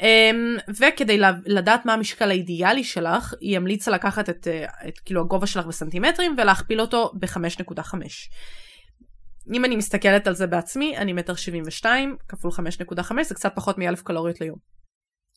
אמ, 0.00 0.56
וכדי 0.78 1.20
לדעת 1.46 1.86
מה 1.86 1.92
המשקל 1.94 2.30
האידיאלי 2.30 2.84
שלך, 2.84 3.34
היא 3.40 3.56
המליצה 3.56 3.90
לקחת 3.90 4.30
את, 4.30 4.48
את 4.88 4.98
כאילו 4.98 5.20
הגובה 5.20 5.46
שלך 5.46 5.66
בסנטימטרים 5.66 6.34
ולהכפיל 6.38 6.80
אותו 6.80 7.12
ב-5.5. 7.14 7.94
אם 9.54 9.64
אני 9.64 9.76
מסתכלת 9.76 10.26
על 10.26 10.34
זה 10.34 10.46
בעצמי, 10.46 10.96
אני 10.96 11.12
מטר 11.12 11.34
72 11.34 12.16
כפול 12.28 12.50
5.5 12.50 13.22
זה 13.22 13.34
קצת 13.34 13.52
פחות 13.54 13.78
מ-1000 13.78 14.02
קלוריות 14.04 14.40
ליום. 14.40 14.56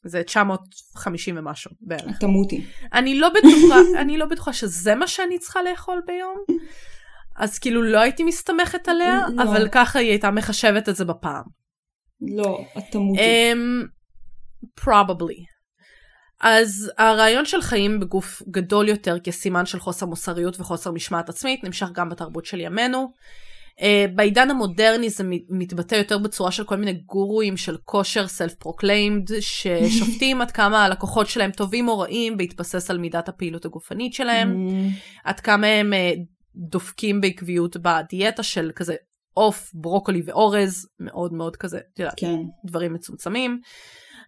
זה 0.06 0.24
950 0.24 1.38
ומשהו 1.38 1.72
בערך. 1.82 2.20
תמותי. 2.20 2.66
אני 2.94 3.20
לא 3.20 3.30
בטוחה, 3.30 3.80
אני 4.02 4.18
לא 4.18 4.26
בטוחה 4.26 4.54
שזה 4.54 4.96
מה 4.96 5.08
שאני 5.08 5.40
צריכה 5.40 5.62
לאכול 5.62 6.02
ביום. 6.06 6.38
אז 7.36 7.60
כאילו 7.60 7.84
לא 7.84 8.00
הייתי 8.00 8.24
מסתמכת 8.24 8.88
עליה, 8.88 9.20
לא. 9.36 9.44
אבל 9.44 9.68
ככה 9.72 10.00
היא 10.00 10.10
הייתה 10.10 10.32
מחשבת 10.32 10.90
את 10.90 10.96
זה 10.96 11.06
בפעם. 11.06 11.44
לא, 12.22 12.66
את 12.78 12.84
תמותי. 12.92 13.20
Um, 13.20 13.88
probably. 14.80 15.54
אז 16.44 16.92
הרעיון 16.98 17.46
של 17.46 17.62
חיים 17.62 18.00
בגוף 18.00 18.42
גדול 18.52 18.90
יותר 18.90 19.20
כסימן 19.20 19.66
של 19.66 19.80
חוסר 19.80 20.06
מוסריות 20.06 20.60
וחוסר 20.60 20.92
משמעת 20.92 21.30
עצמית 21.30 21.64
נמשך 21.64 21.88
גם 21.94 22.10
בתרבות 22.10 22.46
של 22.46 22.60
ימינו. 22.60 23.12
Uh, 23.80 23.84
בעידן 24.16 24.50
המודרני 24.50 25.10
זה 25.10 25.24
מתבטא 25.50 25.96
יותר 25.96 26.18
בצורה 26.18 26.52
של 26.52 26.64
כל 26.64 26.76
מיני 26.76 26.94
גורואים 26.94 27.58
של 27.58 27.78
כושר 27.86 28.28
self 28.28 28.54
proclaimed 28.54 29.40
ששופטים 29.40 30.42
עד 30.42 30.52
כמה 30.52 30.86
הלקוחות 30.86 31.28
שלהם 31.28 31.52
טובים 31.52 31.88
או 31.88 32.00
רעים 32.00 32.38
בהתבסס 32.38 32.90
על 32.90 32.98
מידת 32.98 33.30
הפעילות 33.30 33.66
הגופנית 33.66 34.14
שלהם, 34.14 34.68
mm. 34.70 34.94
עד 35.24 35.40
כמה 35.40 35.68
הם 35.68 35.94
uh, 35.94 36.20
דופקים 36.56 37.22
בעקביות 37.22 37.78
בדיאטה 37.78 38.44
של 38.44 38.72
כזה 38.76 38.96
עוף, 39.34 39.72
ברוקולי 39.74 40.22
ואורז, 40.26 40.88
מאוד 41.00 41.34
מאוד 41.34 41.56
כזה, 41.56 41.80
את 41.94 42.00
יודעת, 42.00 42.20
כן. 42.20 42.36
דברים 42.66 42.94
מצומצמים. 42.94 43.60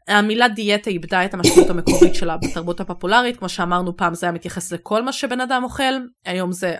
המילה 0.07 0.47
דיאטה 0.47 0.89
איבדה 0.89 1.25
את 1.25 1.33
המשמעות 1.33 1.69
המקורית 1.69 2.15
שלה 2.15 2.37
בתרבות 2.37 2.79
הפופולרית, 2.79 3.37
כמו 3.37 3.49
שאמרנו 3.49 3.97
פעם 3.97 4.15
זה 4.15 4.25
היה 4.25 4.33
מתייחס 4.33 4.71
לכל 4.71 5.03
מה 5.03 5.13
שבן 5.13 5.41
אדם 5.41 5.61
אוכל, 5.63 5.93
היום 6.25 6.51
זה 6.51 6.75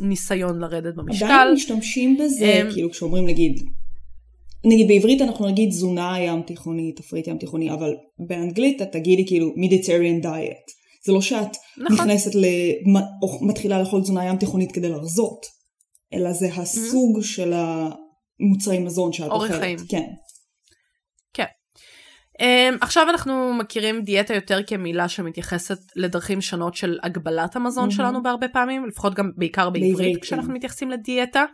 הניסיון 0.00 0.58
לרדת 0.58 0.94
במשקל. 0.94 1.24
עדיין 1.24 1.54
משתמשים 1.54 2.16
בזה, 2.16 2.62
um, 2.68 2.72
כאילו 2.72 2.90
כשאומרים 2.90 3.26
נגיד, 3.26 3.62
נגיד 4.64 4.88
בעברית 4.88 5.20
אנחנו 5.20 5.46
נגיד 5.46 5.68
תזונה 5.68 6.20
ים 6.20 6.42
תיכוני, 6.42 6.92
תפריט 6.92 7.26
ים 7.26 7.38
תיכוני, 7.38 7.72
אבל 7.72 7.94
באנגלית 8.28 8.82
את 8.82 8.92
תגידי 8.92 9.26
כאילו 9.26 9.52
מידיטריאן 9.56 10.20
דיאט. 10.20 10.70
זה 11.06 11.12
לא 11.12 11.20
שאת 11.20 11.56
נכון. 11.78 11.96
נכנסת, 11.96 12.30
מתחילה 13.40 13.78
לאכול 13.78 14.02
תזונה 14.02 14.24
ים 14.24 14.36
תיכונית 14.36 14.72
כדי 14.72 14.88
לרזות, 14.88 15.46
אלא 16.14 16.32
זה 16.32 16.48
הסוג. 16.54 17.22
של 17.22 17.52
המוצרי 17.52 18.78
מזון 18.78 19.12
שאת 19.12 19.30
אוכלת. 19.30 19.50
אורח 19.50 19.60
חיים. 19.60 19.78
כן. 19.88 20.06
Um, 22.40 22.44
עכשיו 22.80 23.06
אנחנו 23.10 23.54
מכירים 23.54 24.02
דיאטה 24.02 24.34
יותר 24.34 24.60
כמילה 24.66 25.08
שמתייחסת 25.08 25.78
לדרכים 25.96 26.40
שונות 26.40 26.74
של 26.74 26.98
הגבלת 27.02 27.56
המזון 27.56 27.88
mm-hmm. 27.88 27.92
שלנו 27.92 28.22
בהרבה 28.22 28.48
פעמים, 28.48 28.86
לפחות 28.86 29.14
גם 29.14 29.30
בעיקר 29.36 29.70
בעברית, 29.70 29.96
בעברית 29.96 30.22
כשאנחנו 30.22 30.48
כן. 30.48 30.54
מתייחסים 30.54 30.90
לדיאטה. 30.90 31.44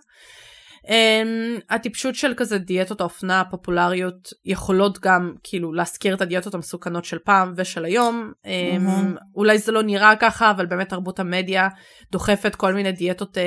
Um, 0.83 1.61
הטיפשות 1.70 2.14
של 2.14 2.35
כזה 2.37 2.59
דיאטות 2.59 3.01
האופנה 3.01 3.41
הפופולריות 3.41 4.28
יכולות 4.45 4.99
גם 5.01 5.35
כאילו 5.43 5.72
להזכיר 5.72 6.14
את 6.14 6.20
הדיאטות 6.20 6.55
המסוכנות 6.55 7.05
של 7.05 7.18
פעם 7.18 7.53
ושל 7.57 7.85
היום. 7.85 8.33
Um, 8.45 8.47
mm-hmm. 8.47 9.20
אולי 9.35 9.59
זה 9.59 9.72
לא 9.72 9.83
נראה 9.83 10.16
ככה 10.16 10.51
אבל 10.51 10.66
באמת 10.66 10.89
תרבות 10.89 11.20
המדיה 11.20 11.68
דוחפת 12.12 12.55
כל 12.55 12.74
מיני 12.74 12.93
דיאטות 12.93 13.37
uh, 13.37 13.41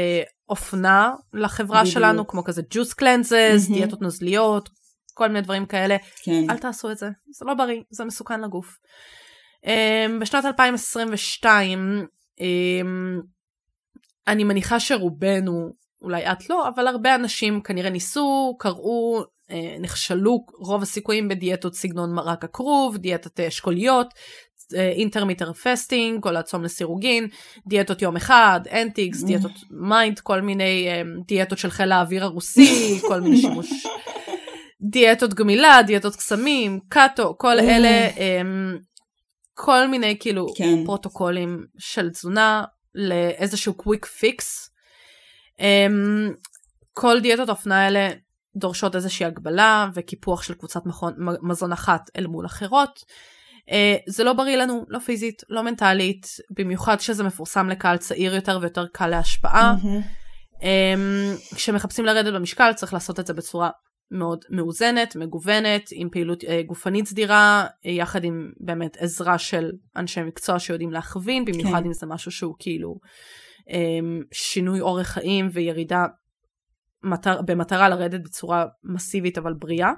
אופנה 0.49 1.11
לחברה 1.33 1.81
בדיוק. 1.81 1.93
שלנו 1.93 2.27
כמו 2.27 2.43
כזה 2.43 2.61
ג'וס 2.69 2.93
קלנזס, 2.93 3.67
mm-hmm. 3.69 3.73
דיאטות 3.73 4.01
נוזליות, 4.01 4.69
כל 5.16 5.28
מיני 5.28 5.41
דברים 5.41 5.66
כאלה. 5.66 5.97
כן. 6.24 6.49
אל 6.49 6.57
תעשו 6.57 6.91
את 6.91 6.97
זה, 6.97 7.09
זה 7.30 7.45
לא 7.45 7.53
בריא, 7.53 7.82
זה 7.89 8.05
מסוכן 8.05 8.41
לגוף. 8.41 8.78
Um, 9.66 10.22
בשנת 10.22 10.45
2022 10.45 12.05
um, 12.39 12.43
אני 14.28 14.43
מניחה 14.43 14.80
שרובנו 14.80 15.74
אולי 16.01 16.32
את 16.32 16.49
לא, 16.49 16.68
אבל 16.68 16.88
הרבה 16.88 17.16
אנשים 17.16 17.61
כנראה 17.61 17.89
ניסו, 17.89 18.55
קראו, 18.59 19.24
אה, 19.51 19.76
נכשלו 19.80 20.45
רוב 20.59 20.82
הסיכויים 20.82 21.28
בדיאטות 21.28 21.76
סגנון 21.76 22.13
מרק 22.13 22.43
הכרוב, 22.43 22.97
דיאטת 22.97 23.39
אשכוליות, 23.39 24.13
intermittent 24.73 25.53
fasting, 25.53 26.23
כל 26.24 26.36
הצום 26.36 26.63
לסירוגין, 26.63 27.28
דיאטות 27.68 28.01
יום 28.01 28.16
אחד, 28.16 28.59
אטקינס, 28.71 29.23
דיאטות 29.24 29.51
MIND, 29.71 30.19
כל 30.20 30.41
מיני 30.41 30.88
אה, 30.88 31.01
דיאטות 31.28 31.57
של 31.57 31.70
חיל 31.70 31.91
האוויר 31.91 32.24
הרוסי, 32.24 32.99
כל 33.07 33.22
מיני 33.22 33.38
שימוש, 33.41 33.86
דיאטות 34.89 35.33
גמילה, 35.33 35.79
דיאטות 35.88 36.15
קסמים, 36.15 36.79
קיטו, 36.89 37.36
כל 37.38 37.59
אלה, 37.59 38.09
אה, 38.17 38.41
כל 39.53 39.88
מיני 39.88 40.17
כאילו 40.19 40.45
כן. 40.57 40.86
פרוטוקולים 40.86 41.65
של 41.77 42.09
תזונה 42.09 42.63
לאיזשהו 42.95 43.73
quick 43.73 44.05
fix. 44.05 44.69
Um, 45.57 46.33
כל 46.93 47.19
דיאטות 47.19 47.49
האופנה 47.49 47.83
האלה 47.83 48.09
דורשות 48.55 48.95
איזושהי 48.95 49.25
הגבלה 49.25 49.89
וקיפוח 49.93 50.43
של 50.43 50.53
קבוצת 50.53 50.86
מזון, 50.86 51.13
מזון 51.41 51.71
אחת 51.71 52.09
אל 52.17 52.27
מול 52.27 52.45
אחרות. 52.45 52.99
Uh, 53.69 53.73
זה 54.07 54.23
לא 54.23 54.33
בריא 54.33 54.57
לנו, 54.57 54.86
לא 54.88 54.99
פיזית, 54.99 55.41
לא 55.49 55.63
מנטלית, 55.63 56.27
במיוחד 56.57 56.95
כשזה 56.95 57.23
מפורסם 57.23 57.69
לקהל 57.69 57.97
צעיר 57.97 58.36
יותר 58.36 58.57
ויותר 58.61 58.86
קל 58.88 59.07
להשפעה. 59.07 59.75
Mm-hmm. 59.81 60.25
Um, 60.59 61.55
כשמחפשים 61.55 62.05
לרדת 62.05 62.33
במשקל 62.33 62.73
צריך 62.73 62.93
לעשות 62.93 63.19
את 63.19 63.27
זה 63.27 63.33
בצורה 63.33 63.69
מאוד 64.12 64.45
מאוזנת, 64.49 65.16
מגוונת, 65.16 65.89
עם 65.91 66.10
פעילות 66.10 66.43
אה, 66.43 66.62
גופנית 66.64 67.06
סדירה, 67.06 67.66
אה, 67.86 67.91
יחד 67.91 68.24
עם 68.24 68.51
באמת 68.60 68.97
עזרה 68.97 69.38
של 69.38 69.72
אנשי 69.95 70.24
מקצוע 70.24 70.60
שיודעים 70.60 70.91
להכווין, 70.91 71.45
במיוחד 71.45 71.80
כן. 71.80 71.86
אם 71.86 71.93
זה 71.93 72.06
משהו 72.06 72.32
שהוא 72.32 72.56
כאילו 72.60 72.95
אה, 73.70 73.99
שינוי 74.32 74.82
אורח 74.82 75.08
חיים 75.08 75.49
וירידה 75.53 76.06
מטר, 77.03 77.41
במטרה 77.41 77.89
לרדת 77.89 78.22
בצורה 78.24 78.66
מסיבית 78.84 79.38
אבל 79.38 79.53
בריאה. 79.53 79.91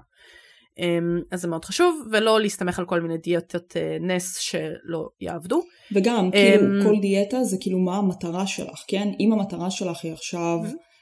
אמ, 0.80 1.22
אז 1.32 1.42
זה 1.42 1.48
מאוד 1.48 1.66
חשוב, 1.66 2.08
ולא 2.12 2.42
להסתמך 2.42 2.80
על 2.80 2.86
כל 2.86 3.02
מיני 3.02 3.18
דיאטות 3.18 3.78
אה, 3.78 3.98
נס 4.00 4.38
שלא 4.38 5.08
יעבדו. 5.22 5.62
וגם, 5.92 6.32
כאילו, 6.32 6.64
אמ, 6.64 6.84
כל 6.84 7.02
דיאטה 7.02 7.44
זה 7.44 7.58
כאילו 7.62 7.80
מה 7.80 7.98
המטרה 7.98 8.48
שלך, 8.48 8.84
כן? 8.88 9.08
אם 9.20 9.34
המטרה 9.34 9.72
שלך 9.72 9.98
היא 10.04 10.14
עכשיו 10.14 10.58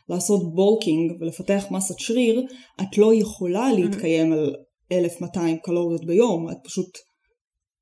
לעשות 0.10 0.54
בולקינג 0.56 1.12
ולפתח 1.20 1.66
מסת 1.72 2.00
שריר, 2.00 2.46
את 2.82 2.98
לא 2.98 3.14
יכולה 3.14 3.74
להתקיים 3.74 4.34
על 4.34 4.56
1200 4.92 5.58
קלוריות 5.58 6.06
ביום, 6.06 6.52
את 6.52 6.58
פשוט, 6.64 6.90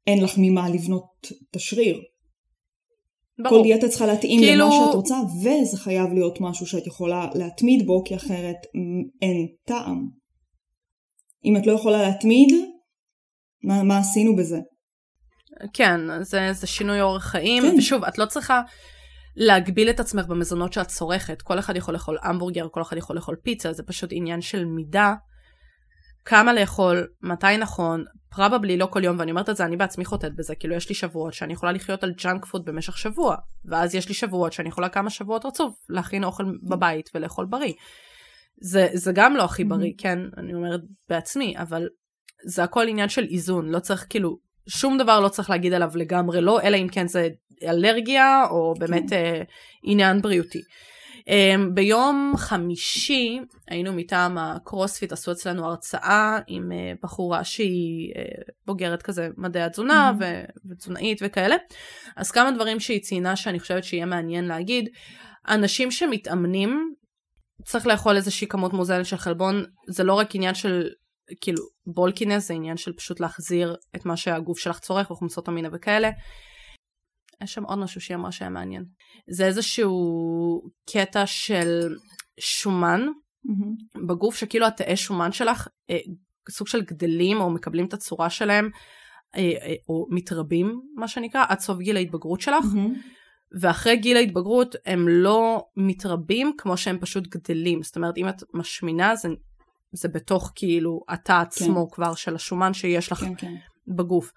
אין 0.07 0.23
לך 0.23 0.33
ממה 0.37 0.69
לבנות 0.69 1.27
את 1.49 1.55
השריר. 1.55 2.01
ברור. 3.39 3.57
כל 3.57 3.63
דיאטה 3.63 3.89
צריכה 3.89 4.05
להתאים 4.05 4.39
כאילו... 4.39 4.65
למה 4.65 4.71
שאת 4.71 4.95
רוצה, 4.95 5.15
וזה 5.41 5.77
חייב 5.77 6.13
להיות 6.13 6.41
משהו 6.41 6.65
שאת 6.65 6.87
יכולה 6.87 7.27
להתמיד 7.35 7.85
בו, 7.85 8.03
כי 8.05 8.15
אחרת 8.15 8.57
אין 9.21 9.47
טעם. 9.65 10.07
אם 11.45 11.57
את 11.57 11.67
לא 11.67 11.71
יכולה 11.71 12.01
להתמיד, 12.01 12.53
מה, 13.63 13.83
מה 13.83 13.97
עשינו 13.97 14.35
בזה? 14.35 14.59
כן, 15.73 15.99
זה, 16.21 16.53
זה 16.53 16.67
שינוי 16.67 17.01
אורח 17.01 17.23
חיים, 17.23 17.63
כן. 17.63 17.75
ושוב, 17.77 18.03
את 18.03 18.17
לא 18.17 18.25
צריכה 18.25 18.61
להגביל 19.35 19.89
את 19.89 19.99
עצמך 19.99 20.25
במזונות 20.25 20.73
שאת 20.73 20.87
צורכת. 20.87 21.41
כל 21.41 21.59
אחד 21.59 21.75
יכול 21.75 21.93
לאכול 21.93 22.17
המבורגר, 22.23 22.67
כל 22.71 22.81
אחד 22.81 22.97
יכול 22.97 23.15
לאכול 23.15 23.35
פיצה, 23.35 23.73
זה 23.73 23.83
פשוט 23.83 24.09
עניין 24.13 24.41
של 24.41 24.65
מידה. 24.65 25.13
כמה 26.25 26.53
לאכול, 26.53 27.07
מתי 27.21 27.57
נכון, 27.57 28.03
probably 28.29 28.77
לא 28.77 28.85
כל 28.85 29.03
יום, 29.03 29.19
ואני 29.19 29.31
אומרת 29.31 29.49
את 29.49 29.55
זה, 29.55 29.65
אני 29.65 29.77
בעצמי 29.77 30.05
חוטאת 30.05 30.35
בזה, 30.35 30.55
כאילו 30.55 30.75
יש 30.75 30.89
לי 30.89 30.95
שבועות 30.95 31.33
שאני 31.33 31.53
יכולה 31.53 31.71
לחיות 31.71 32.03
על 32.03 32.11
ג'אנק 32.23 32.45
פוד 32.45 32.65
במשך 32.65 32.97
שבוע, 32.97 33.35
ואז 33.65 33.95
יש 33.95 34.07
לי 34.07 34.13
שבועות 34.13 34.53
שאני 34.53 34.69
יכולה 34.69 34.89
כמה 34.89 35.09
שבועות 35.09 35.45
רצוף 35.45 35.75
להכין 35.89 36.23
אוכל 36.23 36.45
בבית 36.63 37.09
ולאכול 37.15 37.45
בריא. 37.45 37.73
זה, 38.61 38.87
זה 38.93 39.11
גם 39.15 39.35
לא 39.35 39.43
הכי 39.43 39.63
בריא, 39.63 39.93
כן, 39.97 40.19
אני 40.37 40.53
אומרת 40.53 40.81
בעצמי, 41.09 41.57
אבל 41.57 41.87
זה 42.45 42.63
הכל 42.63 42.87
עניין 42.87 43.09
של 43.09 43.23
איזון, 43.23 43.69
לא 43.69 43.79
צריך 43.79 44.05
כאילו, 44.09 44.37
שום 44.67 44.97
דבר 44.97 45.19
לא 45.19 45.29
צריך 45.29 45.49
להגיד 45.49 45.73
עליו 45.73 45.91
לגמרי 45.95 46.41
לא, 46.41 46.61
אלא 46.61 46.77
אם 46.77 46.87
כן 46.91 47.07
זה 47.07 47.29
אלרגיה 47.63 48.45
או 48.49 48.73
באמת 48.79 49.09
כן. 49.09 49.15
אה, 49.15 49.41
עניין 49.83 50.21
בריאותי. 50.21 50.61
אה, 51.29 51.55
ביום 51.73 52.33
חמישי 52.37 53.39
היינו 53.67 53.93
מטעם 53.93 54.37
הקרוספיט, 54.37 55.11
עשו 55.11 55.31
אצלנו 55.31 55.65
הרצאה 55.65 56.39
עם 56.47 56.71
אה, 56.71 56.91
בחורה 57.03 57.43
שהיא 57.43 58.13
אה, 58.15 58.23
בוגרת 58.65 59.01
כזה 59.01 59.29
מדעי 59.37 59.63
התזונה 59.63 60.13
mm-hmm. 60.19 60.69
ותזונאית 60.71 61.19
וכאלה. 61.23 61.55
אז 62.15 62.31
כמה 62.31 62.51
דברים 62.51 62.79
שהיא 62.79 63.01
ציינה 63.01 63.35
שאני 63.35 63.59
חושבת 63.59 63.83
שיהיה 63.83 64.05
מעניין 64.05 64.45
להגיד. 64.45 64.89
אנשים 65.47 65.91
שמתאמנים 65.91 66.93
צריך 67.65 67.87
לאכול 67.87 68.15
איזושהי 68.15 68.47
כמות 68.47 68.73
מאוזנת 68.73 69.05
של 69.05 69.17
חלבון, 69.17 69.63
זה 69.87 70.03
לא 70.03 70.13
רק 70.13 70.35
עניין 70.35 70.55
של 70.55 70.89
כאילו 71.41 71.63
בולקינס, 71.85 72.47
זה 72.47 72.53
עניין 72.53 72.77
של 72.77 72.93
פשוט 72.93 73.19
להחזיר 73.19 73.75
את 73.95 74.05
מה 74.05 74.17
שהגוף 74.17 74.59
שלך 74.59 74.79
צורך 74.79 75.11
וחומצות 75.11 75.49
אמינה 75.49 75.69
וכאלה. 75.71 76.09
יש 77.43 77.53
שם 77.53 77.63
עוד 77.63 77.79
משהו 77.79 78.01
שהיא 78.01 78.15
אמרה 78.15 78.31
שהיה 78.31 78.49
מעניין. 78.49 78.85
זה 79.29 79.45
איזשהו 79.45 80.61
קטע 80.89 81.25
של 81.25 81.95
שומן 82.39 83.01
mm-hmm. 83.07 84.07
בגוף, 84.07 84.35
שכאילו 84.35 84.67
התאי 84.67 84.97
שומן 84.97 85.31
שלך 85.31 85.67
אה, 85.89 85.97
סוג 86.49 86.67
של 86.67 86.81
גדלים 86.81 87.41
או 87.41 87.49
מקבלים 87.49 87.85
את 87.85 87.93
הצורה 87.93 88.29
שלהם, 88.29 88.69
אה, 89.35 89.41
אה, 89.41 89.73
או 89.89 90.07
מתרבים, 90.09 90.81
מה 90.95 91.07
שנקרא, 91.07 91.45
עד 91.49 91.59
סוף 91.59 91.79
גיל 91.79 91.95
ההתבגרות 91.95 92.41
שלך. 92.41 92.65
Mm-hmm. 92.65 93.59
ואחרי 93.61 93.97
גיל 93.97 94.17
ההתבגרות 94.17 94.75
הם 94.85 95.07
לא 95.07 95.65
מתרבים 95.77 96.51
כמו 96.57 96.77
שהם 96.77 96.97
פשוט 96.99 97.27
גדלים. 97.27 97.83
זאת 97.83 97.95
אומרת, 97.95 98.17
אם 98.17 98.29
את 98.29 98.43
משמינה 98.53 99.15
זה, 99.15 99.29
זה 99.91 100.07
בתוך 100.07 100.51
כאילו 100.55 100.99
התא 101.09 101.41
עצמו 101.41 101.89
כן. 101.89 101.95
כבר 101.95 102.15
של 102.15 102.35
השומן 102.35 102.73
שיש 102.73 103.11
לך 103.11 103.19
כן, 103.19 103.35
כן. 103.37 103.53
בגוף. 103.87 104.31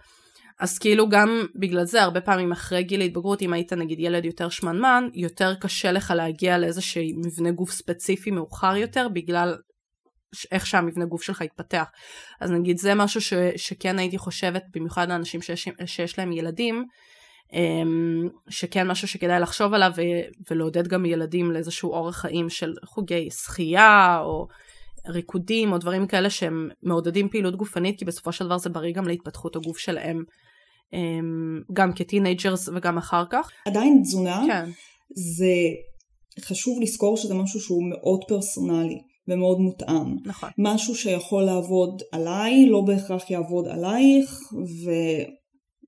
אז 0.61 0.79
כאילו 0.79 1.09
גם 1.09 1.47
בגלל 1.55 1.85
זה 1.85 2.03
הרבה 2.03 2.21
פעמים 2.21 2.53
אחרי 2.53 2.83
גיל 2.83 3.01
ההתבגרות 3.01 3.43
אם 3.43 3.53
היית 3.53 3.73
נגיד 3.73 4.01
ילד 4.01 4.25
יותר 4.25 4.49
שמנמן 4.49 5.09
יותר 5.15 5.55
קשה 5.55 5.93
לך 5.93 6.13
להגיע 6.17 6.59
לאיזשהו 6.59 7.03
מבנה 7.25 7.51
גוף 7.51 7.71
ספציפי 7.71 8.31
מאוחר 8.31 8.77
יותר 8.77 9.09
בגלל 9.09 9.57
איך 10.53 10.67
שהמבנה 10.67 11.05
גוף 11.05 11.23
שלך 11.23 11.43
התפתח. 11.43 11.85
אז 12.41 12.51
נגיד 12.51 12.79
זה 12.79 12.95
משהו 12.95 13.21
ש, 13.21 13.33
שכן 13.57 13.99
הייתי 13.99 14.19
חושבת 14.19 14.63
במיוחד 14.75 15.09
לאנשים 15.09 15.43
שיש, 15.43 15.69
שיש 15.87 16.19
להם 16.19 16.33
ילדים 16.33 16.85
אמ, 17.53 18.29
שכן 18.49 18.87
משהו 18.87 19.09
שכדאי 19.09 19.41
לחשוב 19.41 19.75
עליו 19.75 19.93
ולעודד 20.51 20.89
גם 20.89 21.07
ילדים 21.07 21.51
לאיזשהו 21.51 21.93
אורח 21.93 22.17
חיים 22.17 22.49
של 22.51 22.75
חוגי 22.85 23.29
שחייה 23.31 24.19
או 24.21 24.47
ריקודים 25.09 25.73
או 25.73 25.79
דברים 25.79 26.07
כאלה 26.07 26.31
שהם 26.31 26.69
מעודדים 26.83 27.29
פעילות 27.29 27.57
גופנית 27.57 27.99
כי 27.99 28.05
בסופו 28.05 28.33
של 28.33 28.45
דבר 28.47 28.59
זה 28.59 28.71
בריא 28.71 28.93
גם 28.95 29.09
להתפתחות 29.09 29.57
הגוף 29.57 29.79
שלהם 29.79 30.25
גם 31.73 31.93
כ 31.93 32.07
teenagers 32.07 32.69
וגם 32.69 32.99
אחר 32.99 33.25
כך. 33.31 33.51
עדיין 33.67 34.01
תזונה 34.03 34.45
כן. 34.47 34.71
זה 35.11 35.53
חשוב 36.41 36.81
לזכור 36.81 37.17
שזה 37.17 37.35
משהו 37.35 37.61
שהוא 37.61 37.83
מאוד 37.91 38.21
פרסונלי 38.29 38.99
ומאוד 39.29 39.61
מותאם. 39.61 40.17
נכון. 40.25 40.51
משהו 40.59 40.95
שיכול 40.95 41.43
לעבוד 41.43 42.03
עליי 42.13 42.67
לא 42.67 42.81
בהכרח 42.81 43.31
יעבוד 43.31 43.69
עלייך 43.69 44.41
ו... 44.53 44.91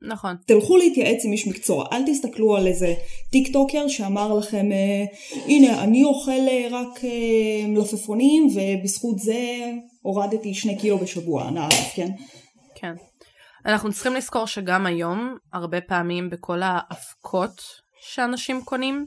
נכון. 0.03 0.37
תלכו 0.47 0.77
להתייעץ 0.77 1.25
עם 1.25 1.33
איש 1.33 1.47
מקצוע, 1.47 1.87
אל 1.93 2.03
תסתכלו 2.07 2.57
על 2.57 2.67
איזה 2.67 2.95
טיק 3.31 3.53
טוקר 3.53 3.89
שאמר 3.89 4.35
לכם, 4.35 4.73
אה, 4.73 5.05
הנה 5.47 5.85
אני 5.85 6.05
אוכל 6.05 6.31
אה, 6.49 6.69
רק 6.71 7.05
אה, 7.05 7.67
מלפפונים 7.69 8.49
ובזכות 8.55 9.19
זה 9.19 9.71
הורדתי 10.03 10.55
שני 10.55 10.79
קילו 10.79 10.99
בשבוע, 10.99 11.51
נא 11.51 11.69
כן? 11.95 12.09
כן. 12.75 12.95
אנחנו 13.67 13.93
צריכים 13.93 14.15
לזכור 14.15 14.47
שגם 14.47 14.87
היום, 14.87 15.37
הרבה 15.53 15.81
פעמים 15.81 16.31
בכל 16.31 16.61
האבקות 16.63 17.63
שאנשים 18.01 18.65
קונים, 18.65 19.07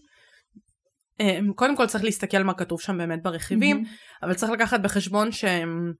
קודם 1.55 1.77
כל 1.77 1.87
צריך 1.87 2.03
להסתכל 2.03 2.43
מה 2.43 2.53
כתוב 2.53 2.81
שם 2.81 2.97
באמת 2.97 3.23
ברכיבים, 3.23 3.83
mm-hmm. 3.85 4.25
אבל 4.25 4.33
צריך 4.33 4.51
לקחת 4.51 4.79
בחשבון 4.79 5.31
שהם 5.31 5.93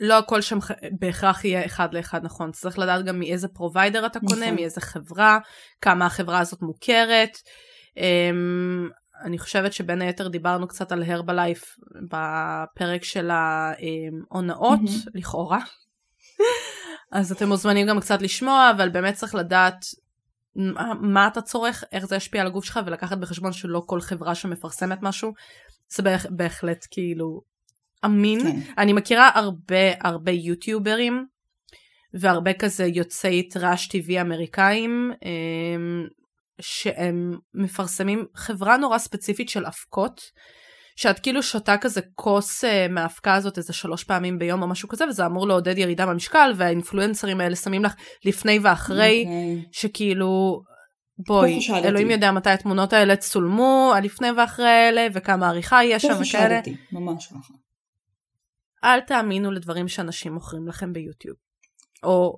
לא 0.00 0.18
הכל 0.18 0.40
שם 0.40 0.58
בהכרח 1.00 1.44
יהיה 1.44 1.66
אחד 1.66 1.94
לאחד 1.94 2.24
נכון, 2.24 2.52
צריך 2.52 2.78
לדעת 2.78 3.04
גם 3.04 3.18
מאיזה 3.18 3.48
provider 3.48 4.06
אתה 4.06 4.20
קונה, 4.20 4.40
נכון. 4.40 4.54
מאיזה 4.54 4.80
חברה, 4.80 5.38
כמה 5.80 6.06
החברה 6.06 6.38
הזאת 6.38 6.62
מוכרת. 6.62 7.38
Um, 7.90 8.92
אני 9.24 9.38
חושבת 9.38 9.72
שבין 9.72 10.02
היתר 10.02 10.28
דיברנו 10.28 10.68
קצת 10.68 10.92
על 10.92 11.02
הרבלייף 11.02 11.64
בפרק 12.10 13.04
של 13.04 13.30
ההונאות, 13.30 14.80
mm-hmm. 14.80 15.10
לכאורה. 15.14 15.58
אז 17.14 17.32
אתם 17.32 17.48
מוזמנים 17.48 17.86
גם 17.86 18.00
קצת 18.00 18.22
לשמוע, 18.22 18.70
אבל 18.76 18.88
באמת 18.88 19.14
צריך 19.14 19.34
לדעת 19.34 19.84
מה, 20.56 20.92
מה 21.00 21.26
אתה 21.26 21.42
צורך, 21.42 21.84
איך 21.92 22.04
זה 22.04 22.16
ישפיע 22.16 22.40
על 22.40 22.46
הגוף 22.46 22.64
שלך, 22.64 22.80
ולקחת 22.86 23.18
בחשבון 23.18 23.52
שלא 23.52 23.82
כל 23.86 24.00
חברה 24.00 24.34
שמפרסמת 24.34 24.98
משהו, 25.02 25.32
זה 25.88 26.02
בהחלט 26.30 26.86
כאילו 26.90 27.40
אמין. 28.04 28.40
כן. 28.40 28.60
אני 28.78 28.92
מכירה 28.92 29.30
הרבה 29.34 29.92
הרבה 30.00 30.32
יוטיוברים 30.32 31.26
והרבה 32.14 32.52
כזה 32.52 32.84
יוצאי 32.84 33.48
טראש 33.48 33.88
טבעי 33.88 34.20
אמריקאים 34.20 35.12
אמ, 35.24 36.06
שהם 36.60 37.32
מפרסמים 37.54 38.26
חברה 38.34 38.76
נורא 38.76 38.98
ספציפית 38.98 39.48
של 39.48 39.66
אבקות. 39.66 40.20
שאת 40.96 41.18
כאילו 41.18 41.42
שותה 41.42 41.78
כזה 41.78 42.00
כוס 42.14 42.64
uh, 42.64 42.68
מהאבקה 42.90 43.34
הזאת 43.34 43.58
איזה 43.58 43.72
שלוש 43.72 44.04
פעמים 44.04 44.38
ביום 44.38 44.62
או 44.62 44.68
משהו 44.68 44.88
כזה 44.88 45.04
וזה 45.08 45.26
אמור 45.26 45.48
לעודד 45.48 45.78
ירידה 45.78 46.06
במשקל 46.06 46.52
והאינפלואנסרים 46.56 47.40
האלה 47.40 47.56
שמים 47.56 47.84
לך 47.84 47.94
לפני 48.24 48.58
ואחרי 48.62 49.24
okay. 49.24 49.28
אוקיי. 49.28 49.64
שכאילו 49.72 50.62
בואי 51.18 51.58
אלוהים 51.84 52.10
יודע 52.10 52.32
מתי 52.32 52.50
התמונות 52.50 52.92
האלה 52.92 53.16
צולמו 53.16 53.92
הלפני 53.96 54.30
ואחרי 54.30 54.68
האלה 54.68 55.06
וכמה 55.14 55.48
עריכה 55.48 55.84
יש 55.84 56.02
שם 56.02 56.14
וכאלה. 56.20 56.60
ממש 56.92 57.26
ככה. 57.26 57.54
אל 58.84 59.00
תאמינו 59.00 59.50
לדברים 59.50 59.88
שאנשים 59.88 60.34
מוכרים 60.34 60.68
לכם 60.68 60.92
ביוטיוב, 60.92 61.36
או 62.02 62.36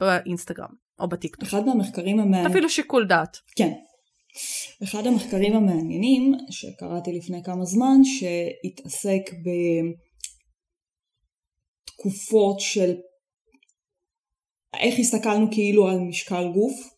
באינסטגרם, 0.00 0.68
או 1.00 1.08
בטיקטוק. 1.08 1.48
אחד 1.48 1.64
מהמחקרים 1.64 2.20
המעניינים... 2.20 2.50
אפילו 2.50 2.70
שיקול 2.70 3.06
דעת. 3.06 3.36
כן. 3.56 3.72
אחד 4.82 5.06
המחקרים 5.06 5.52
המעניינים 5.52 6.32
שקראתי 6.50 7.12
לפני 7.12 7.42
כמה 7.44 7.64
זמן, 7.64 8.00
שהתעסק 8.04 9.22
בתקופות 11.84 12.60
של 12.60 12.94
איך 14.80 14.98
הסתכלנו 14.98 15.46
כאילו 15.50 15.88
על 15.88 15.98
משקל 15.98 16.48
גוף 16.54 16.96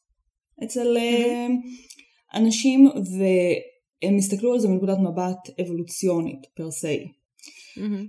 אצל 0.65 0.97
mm-hmm. 0.97 2.37
אנשים, 2.39 2.87
והם 2.87 4.17
הסתכלו 4.17 4.53
על 4.53 4.61
זה 4.61 4.69
מנקודת 4.69 4.99
מבט 4.99 5.61
אבולוציונית 5.61 6.47
פר 6.57 6.71
סי. 6.71 7.07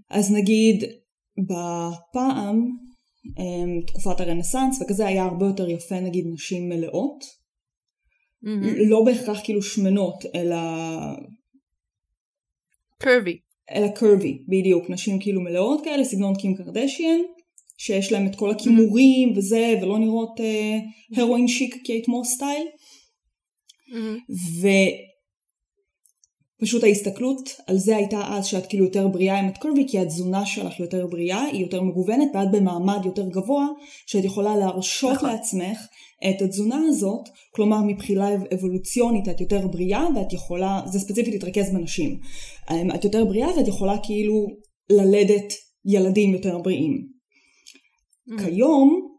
אז 0.10 0.32
נגיד 0.32 0.84
בפעם, 1.38 2.70
אמ, 3.40 3.82
תקופת 3.88 4.20
הרנסאנס 4.20 4.82
וכזה 4.82 5.08
היה 5.08 5.24
הרבה 5.24 5.46
יותר 5.46 5.70
יפה 5.70 6.00
נגיד 6.00 6.26
נשים 6.34 6.70
מלאות. 6.70 7.39
לא 8.90 9.04
בהכרח 9.06 9.40
כאילו 9.44 9.62
שמנות 9.62 10.26
אלא... 10.36 10.58
קרבי. 13.00 13.40
אלא 13.72 13.88
קרבי, 13.88 14.44
בדיוק, 14.48 14.90
נשים 14.90 15.20
כאילו 15.20 15.42
מלאות 15.42 15.82
כאלה, 15.84 16.04
סגנון 16.04 16.36
קים 16.36 16.56
קרדשיאן, 16.56 17.20
שיש 17.78 18.12
להם 18.12 18.28
את 18.28 18.36
כל 18.36 18.52
הכימורים 18.52 19.34
וזה, 19.38 19.74
ולא 19.82 20.00
נראות 20.00 20.40
אה, 20.40 20.78
הרואין 21.22 21.48
שיק 21.48 21.76
קייט 21.84 22.08
מור 22.08 22.26
סטייל. 22.26 22.68
ופשוט 26.62 26.84
ההסתכלות 26.84 27.50
על 27.68 27.78
זה 27.78 27.96
הייתה 27.96 28.22
אז 28.28 28.46
שאת 28.46 28.66
כאילו 28.66 28.86
יותר 28.86 29.08
בריאה 29.08 29.40
עם 29.40 29.50
את 29.50 29.58
קרבי, 29.58 29.86
כי 29.88 30.00
התזונה 30.00 30.46
שלך 30.46 30.80
יותר 30.80 31.08
בריאה, 31.08 31.42
היא 31.42 31.62
יותר 31.62 31.82
מגוונת, 31.82 32.28
ואת 32.34 32.52
במעמד 32.52 33.06
יותר 33.06 33.30
גבוה, 33.30 33.68
שאת 34.06 34.24
יכולה 34.24 34.56
להרשות 34.56 35.16
נכון. 35.16 35.30
לעצמך 35.30 35.78
את 36.30 36.42
התזונה 36.42 36.80
הזאת, 36.88 37.30
כלומר 37.56 37.82
מבחינה 37.82 38.30
אבולוציונית 38.54 39.30
את 39.30 39.42
יותר 39.42 39.68
בריאה 39.68 40.06
ואת 40.16 40.34
יכולה, 40.34 40.82
זה 40.86 41.00
ספציפית 41.00 41.34
להתרכז 41.34 41.74
בנשים, 41.74 42.20
אמ, 42.72 42.92
את 42.96 43.04
יותר 43.04 43.26
בריאה 43.26 43.58
ואת 43.58 43.68
יכולה 43.68 43.96
כאילו 44.04 44.48
ללדת 44.90 45.54
ילדים 45.86 46.34
יותר 46.34 46.58
בריאים. 46.58 47.08
Mm. 48.30 48.44
כיום 48.44 49.10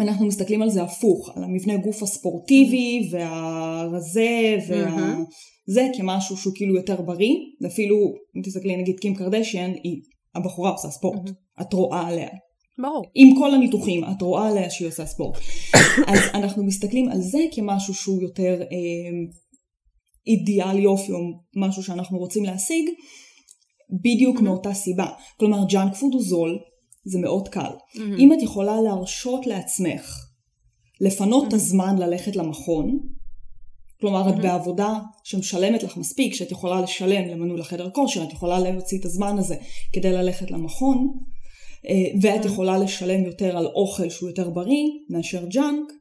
אנחנו 0.00 0.26
מסתכלים 0.26 0.62
על 0.62 0.70
זה 0.70 0.82
הפוך, 0.82 1.30
על 1.36 1.44
המבנה 1.44 1.76
גוף 1.76 2.02
הספורטיבי 2.02 3.00
mm. 3.00 3.14
והרזה 3.14 4.56
וזה 4.66 5.86
mm-hmm. 5.86 5.96
כמשהו 5.96 6.36
שהוא 6.36 6.52
כאילו 6.56 6.76
יותר 6.76 7.02
בריא, 7.02 7.34
ואפילו 7.60 7.96
אם 8.36 8.42
תסתכלי 8.42 8.76
נגיד 8.76 9.00
קים 9.00 9.14
קרדשיאן, 9.14 9.70
היא 9.82 10.02
הבחורה 10.34 10.70
עושה 10.70 10.88
ספורט, 10.88 11.28
mm-hmm. 11.28 11.62
את 11.62 11.72
רואה 11.72 12.06
עליה. 12.06 12.28
ברור. 12.78 13.04
עם 13.14 13.38
כל 13.38 13.54
הניתוחים, 13.54 14.04
את 14.04 14.22
רואה 14.22 14.48
עליה 14.48 14.70
שהיא 14.70 14.88
עושה 14.88 15.06
ספורט. 15.06 15.38
אז 16.10 16.18
אנחנו 16.34 16.64
מסתכלים 16.64 17.08
על 17.08 17.20
זה 17.20 17.38
כמשהו 17.52 17.94
שהוא 17.94 18.22
יותר 18.22 18.60
אה, 18.62 19.36
אידיאל 20.26 20.78
יופי 20.78 21.12
או 21.12 21.18
משהו 21.56 21.82
שאנחנו 21.82 22.18
רוצים 22.18 22.44
להשיג, 22.44 22.88
בדיוק 24.02 24.38
mm-hmm. 24.38 24.42
מאותה 24.42 24.74
סיבה. 24.74 25.06
כלומר, 25.36 25.58
ג'אנק 25.68 25.94
פוד 25.94 26.14
הוא 26.14 26.22
זול, 26.22 26.58
זה 27.04 27.18
מאוד 27.18 27.48
קל. 27.48 27.60
Mm-hmm. 27.60 28.00
אם 28.18 28.32
את 28.32 28.42
יכולה 28.42 28.80
להרשות 28.80 29.46
לעצמך 29.46 30.16
לפנות 31.00 31.44
mm-hmm. 31.44 31.48
את 31.48 31.52
הזמן 31.52 31.98
ללכת 31.98 32.36
למכון, 32.36 32.98
כלומר 34.00 34.28
את 34.28 34.34
mm-hmm. 34.34 34.42
בעבודה 34.42 34.98
שמשלמת 35.24 35.82
לך 35.82 35.96
מספיק, 35.96 36.34
שאת 36.34 36.52
יכולה 36.52 36.80
לשלם 36.80 37.28
למנוי 37.28 37.60
לחדר 37.60 37.90
כושר, 37.90 38.24
את 38.24 38.32
יכולה 38.32 38.58
להוציא 38.58 38.98
את 38.98 39.04
הזמן 39.04 39.38
הזה 39.38 39.56
כדי 39.92 40.12
ללכת 40.12 40.50
למכון, 40.50 41.08
ואת 42.22 42.44
יכולה 42.44 42.78
לשלם 42.78 43.24
יותר 43.24 43.58
על 43.58 43.66
אוכל 43.66 44.08
שהוא 44.08 44.28
יותר 44.28 44.50
בריא 44.50 44.86
מאשר 45.10 45.44
ג'אנק, 45.46 45.92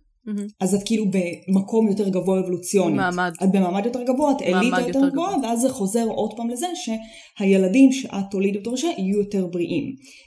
אז 0.59 0.75
את 0.75 0.83
כאילו 0.85 1.05
במקום 1.47 1.87
יותר 1.87 2.09
גבוה 2.09 2.39
אבולוציונית. 2.39 2.95
מעמד. 2.95 3.31
את 3.43 3.51
במעמד 3.51 3.85
יותר 3.85 4.03
גבוה, 4.03 4.31
את 4.31 4.41
אליטה 4.41 4.81
יותר, 4.81 4.87
יותר 4.87 5.09
גבוה, 5.09 5.35
ואז 5.43 5.61
זה 5.61 5.69
חוזר 5.69 6.05
עוד 6.07 6.33
פעם 6.37 6.49
לזה 6.49 6.67
שהילדים 6.75 7.91
שאת 7.91 8.25
תוליד 8.31 8.55
יותר 8.55 8.71
ראשי 8.71 8.87
יהיו 8.87 9.19
יותר 9.19 9.47
בריאים. 9.47 9.83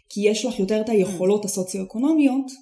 כי 0.08 0.28
יש 0.28 0.44
לך 0.44 0.58
יותר 0.58 0.80
את 0.80 0.88
היכולות 0.88 1.44
הסוציו-אקונומיות, 1.44 2.52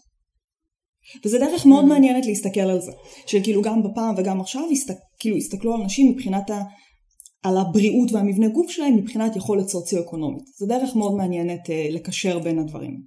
וזה 1.24 1.38
דרך 1.38 1.66
מאוד 1.66 1.84
מעניינת 1.84 2.26
להסתכל 2.26 2.60
על 2.60 2.80
זה. 2.80 2.92
שכאילו 3.26 3.62
גם 3.62 3.82
בפעם 3.82 4.14
וגם 4.18 4.40
עכשיו, 4.40 4.62
הסתק, 4.72 4.94
כאילו 5.18 5.36
הסתכלו 5.36 5.74
על 5.74 5.82
נשים 5.82 6.10
מבחינת 6.10 6.50
ה... 6.50 6.62
על 7.44 7.58
הבריאות 7.58 8.12
והמבנה 8.12 8.48
גוף 8.48 8.70
שלהם 8.70 8.96
מבחינת 8.96 9.36
יכולת 9.36 9.68
סוציו-אקונומית. 9.68 10.44
זה 10.46 10.66
דרך 10.66 10.96
מאוד 10.96 11.14
מעניינת 11.14 11.70
אה, 11.70 11.86
לקשר 11.90 12.38
בין 12.38 12.58
הדברים. 12.58 13.00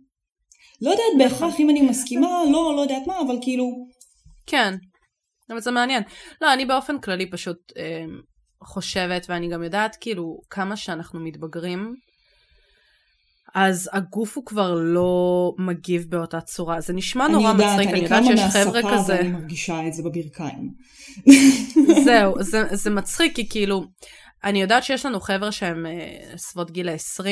לא 0.82 0.90
יודעת 0.90 1.06
בהכרח 1.18 1.60
אם 1.60 1.70
אני 1.70 1.82
מסכימה, 1.82 2.28
לא, 2.52 2.74
לא 2.76 2.82
יודעת 2.82 3.08
מה, 3.08 3.22
אבל 3.28 3.38
כאילו... 3.42 3.66
כן, 4.46 4.74
אבל 5.50 5.60
זה 5.60 5.72
מעניין. 5.72 6.04
לא, 6.42 6.54
אני 6.54 6.66
באופן 6.66 7.00
כללי 7.00 7.30
פשוט 7.30 7.58
אה, 7.78 8.06
חושבת, 8.64 9.26
ואני 9.30 9.50
גם 9.50 9.64
יודעת 9.64 9.98
כאילו 10.00 10.40
כמה 10.50 10.78
שאנחנו 10.78 11.20
מתבגרים, 11.20 11.96
אז 13.56 13.90
הגוף 13.94 14.38
הוא 14.38 14.46
כבר 14.46 14.76
לא 14.76 15.54
מגיב 15.58 16.06
באותה 16.10 16.42
צורה. 16.42 16.82
זה 16.82 16.94
נשמע 16.94 17.28
נורא 17.28 17.52
יודעת, 17.52 17.80
מצחיק, 17.80 17.90
אני 17.90 18.00
יודעת 18.00 18.24
שיש 18.26 18.40
חבר'ה 18.54 18.82
כזה... 18.94 19.20
אני 19.20 19.30
קמה 19.30 19.40
מרגישה 19.40 19.88
את 19.88 19.94
זה 19.94 20.04
בברכיים. 20.04 20.74
זהו, 22.06 22.44
זה, 22.44 22.64
זה 22.72 22.90
מצחיק, 22.90 23.36
כי 23.36 23.50
כאילו, 23.50 23.86
אני 24.44 24.62
יודעת 24.62 24.84
שיש 24.84 25.06
לנו 25.06 25.20
חבר'ה 25.20 25.52
שהם 25.52 25.86
אה, 25.86 26.38
סביבות 26.38 26.72
גיל 26.72 26.90
ה-20, 26.90 27.26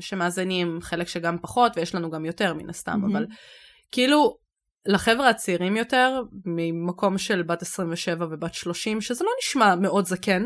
שמאזינים, 0.00 0.78
חלק 0.80 1.08
שגם 1.08 1.36
פחות, 1.42 1.72
ויש 1.76 1.94
לנו 1.94 2.10
גם 2.10 2.24
יותר 2.24 2.54
מן 2.54 2.70
הסתם, 2.70 3.00
mm-hmm. 3.04 3.12
אבל 3.12 3.26
כאילו, 3.92 4.36
לחבר'ה 4.86 5.28
הצעירים 5.28 5.76
יותר, 5.76 6.20
ממקום 6.46 7.18
של 7.18 7.42
בת 7.42 7.62
27 7.62 8.26
ובת 8.30 8.54
30, 8.54 9.00
שזה 9.00 9.24
לא 9.24 9.30
נשמע 9.42 9.74
מאוד 9.74 10.06
זקן, 10.06 10.42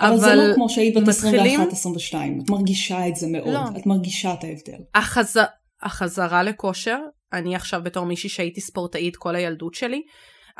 אבל, 0.00 0.08
אבל 0.08 0.18
זה 0.18 0.34
לא 0.34 0.54
כמו 0.54 0.68
שהיית 0.68 0.94
בת 0.96 1.08
מתחילים... 1.08 1.60
21-22, 1.60 1.64
את 2.44 2.50
מרגישה 2.50 3.08
את 3.08 3.16
זה 3.16 3.26
מאוד, 3.32 3.54
לא. 3.54 3.80
את 3.80 3.86
מרגישה 3.86 4.32
את 4.32 4.44
ההבדל. 4.44 4.82
החז... 4.94 5.36
החזרה 5.82 6.42
לכושר, 6.42 6.98
אני 7.32 7.56
עכשיו 7.56 7.80
בתור 7.84 8.06
מישהי 8.06 8.28
שהייתי 8.28 8.60
ספורטאית 8.60 9.16
כל 9.16 9.36
הילדות 9.36 9.74
שלי, 9.74 10.02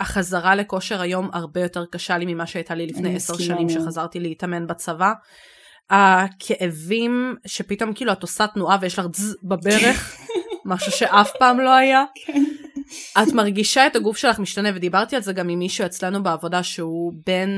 החזרה 0.00 0.54
לכושר 0.54 1.00
היום 1.00 1.30
הרבה 1.32 1.60
יותר 1.60 1.84
קשה 1.90 2.18
לי 2.18 2.34
ממה 2.34 2.46
שהייתה 2.46 2.74
לי 2.74 2.86
לפני 2.86 3.16
עשר 3.16 3.38
שנים. 3.38 3.68
שחזרתי 3.68 4.20
להתאמן 4.20 4.66
בצבא. 4.66 5.12
הכאבים 5.90 7.36
שפתאום 7.46 7.92
כאילו 7.94 8.12
את 8.12 8.22
עושה 8.22 8.46
תנועה 8.46 8.78
ויש 8.80 8.98
לך 8.98 9.06
דז 9.06 9.36
בברך, 9.42 10.16
משהו 10.64 10.92
שאף 10.92 11.30
פעם 11.38 11.60
לא 11.60 11.70
היה. 11.70 12.04
כן. 12.14 12.44
את 13.22 13.32
מרגישה 13.32 13.86
את 13.86 13.96
הגוף 13.96 14.16
שלך 14.16 14.38
משתנה, 14.38 14.68
ודיברתי 14.74 15.16
על 15.16 15.22
זה 15.22 15.32
גם 15.32 15.48
עם 15.48 15.58
מישהו 15.58 15.86
אצלנו 15.86 16.22
בעבודה 16.22 16.62
שהוא 16.62 17.12
בן 17.26 17.50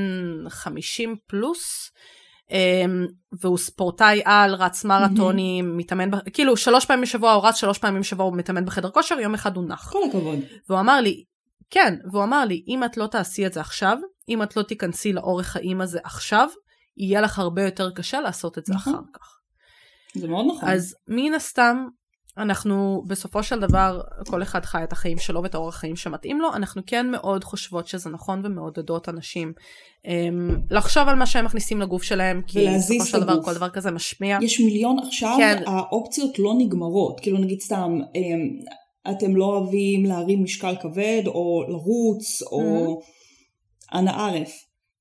50 0.49 1.17
פלוס, 1.27 1.91
אמ, 2.51 3.07
והוא 3.41 3.59
ספורטאי 3.59 4.23
על, 4.25 4.55
רץ 4.55 4.85
מרתונים. 4.85 5.77
מתאמן, 5.77 6.11
כאילו 6.33 6.57
שלוש 6.57 6.85
פעמים 6.85 7.03
בשבוע 7.03 7.33
הוא 7.33 7.47
רץ, 7.47 7.57
שלוש 7.57 7.79
פעמים 7.79 8.01
בשבוע 8.01 8.27
הוא 8.27 8.37
מתאמן 8.37 8.65
בחדר 8.65 8.91
כושר, 8.91 9.21
יום 9.21 9.35
אחד 9.35 9.57
הוא 9.57 9.65
נח. 9.69 9.93
כל 9.93 9.99
הכבוד. 10.09 10.39
והוא 10.69 10.81
אמר 10.81 11.01
לי, 11.01 11.25
כן, 11.73 11.95
והוא 12.11 12.25
אמר 12.25 12.45
לי, 12.45 12.65
אם 12.69 12.85
את 12.85 12.97
לא 12.97 13.07
תעשי 13.07 13.47
את 13.47 13.53
זה 13.53 13.61
עכשיו, 13.61 13.99
אם 14.29 14.43
את 14.43 14.57
לא 14.57 14.63
תיכנסי 14.63 15.13
לאורך 15.13 15.47
חיים 15.47 15.81
הזה 15.81 15.99
עכשיו, 16.05 16.49
יהיה 16.97 17.21
לך 17.21 17.39
הרבה 17.39 17.63
יותר 17.63 17.91
קשה 17.91 18.21
לעשות 18.21 18.59
את 18.59 18.67
זה 18.67 18.75
נכון. 18.75 18.95
אחר 18.95 19.03
כך. 19.13 19.39
זה 20.15 20.29
מאוד 20.29 20.47
נכון. 20.47 20.69
אז 20.69 20.95
מן 21.09 21.35
הסתם, 21.35 21.87
אנחנו 22.39 23.03
בסופו 23.07 23.43
של 23.43 23.61
דבר, 23.61 24.01
כל 24.31 24.43
אחד 24.43 24.65
חי 24.65 24.85
את 24.85 24.93
החיים 24.93 25.19
שלו 25.19 25.43
ואת 25.43 25.55
האורח 25.55 25.77
חיים 25.77 25.97
שמתאים 25.97 26.41
לו, 26.41 26.55
אנחנו 26.55 26.83
כן 26.87 27.11
מאוד 27.11 27.45
חושבות 27.45 27.87
שזה 27.87 28.11
נכון 28.11 28.41
ומעודדות 28.45 29.09
אנשים 29.09 29.53
um, 30.07 30.11
לחשוב 30.71 31.09
על 31.09 31.17
מה 31.17 31.27
שהם 31.27 31.45
מכניסים 31.45 31.81
לגוף 31.81 32.03
שלהם, 32.03 32.43
כי 32.47 32.67
בסופו 32.77 33.07
של 33.07 33.21
דבר 33.21 33.43
כל 33.43 33.55
דבר 33.55 33.69
כזה 33.69 33.91
משמיע. 33.91 34.39
יש 34.43 34.61
מיליון 34.61 34.99
עכשיו, 34.99 35.35
כן. 35.39 35.63
האופציות 35.67 36.39
לא 36.39 36.55
נגמרות, 36.59 37.21
כאילו 37.21 37.39
נגיד 37.39 37.61
סתם, 37.61 38.01
um, 38.01 38.73
אתם 39.11 39.37
לא 39.37 39.45
אוהבים 39.45 40.05
להרים 40.05 40.43
משקל 40.45 40.75
כבד 40.83 41.23
או 41.27 41.65
לרוץ 41.69 42.43
או 42.43 43.01
mm-hmm. 43.01 43.99
אנא 43.99 44.11
ערף. 44.11 44.53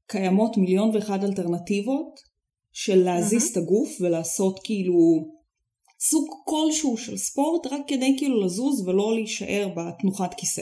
קיימות 0.08 0.58
מיליון 0.58 0.95
ואחד 0.95 1.24
אלטרנטיבות 1.24 2.20
של 2.72 2.95
להזיז 2.95 3.47
mm-hmm. 3.47 3.52
את 3.52 3.58
הגוף 3.58 3.89
ולעשות 4.02 4.60
כאילו 4.64 5.32
סוג 5.99 6.30
כלשהו 6.45 6.97
של 6.97 7.18
ספורט 7.18 7.68
רק 7.68 7.82
כדי 7.88 8.16
כאילו 8.18 8.45
לזוז 8.45 8.88
ולא 8.88 9.14
להישאר 9.16 9.68
בתנוחת 9.76 10.34
כיסא. 10.34 10.62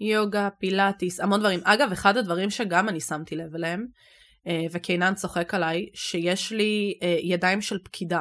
יוגה, 0.00 0.48
פילאטיס, 0.58 1.20
המון 1.20 1.40
דברים. 1.40 1.60
אגב, 1.64 1.92
אחד 1.92 2.16
הדברים 2.16 2.50
שגם 2.50 2.88
אני 2.88 3.00
שמתי 3.00 3.36
לב 3.36 3.54
אליהם, 3.54 3.86
אה, 4.46 4.64
וקיינן 4.72 5.14
צוחק 5.14 5.54
עליי, 5.54 5.86
שיש 5.94 6.52
לי 6.52 6.98
אה, 7.02 7.16
ידיים 7.22 7.60
של 7.60 7.78
פקידה. 7.84 8.20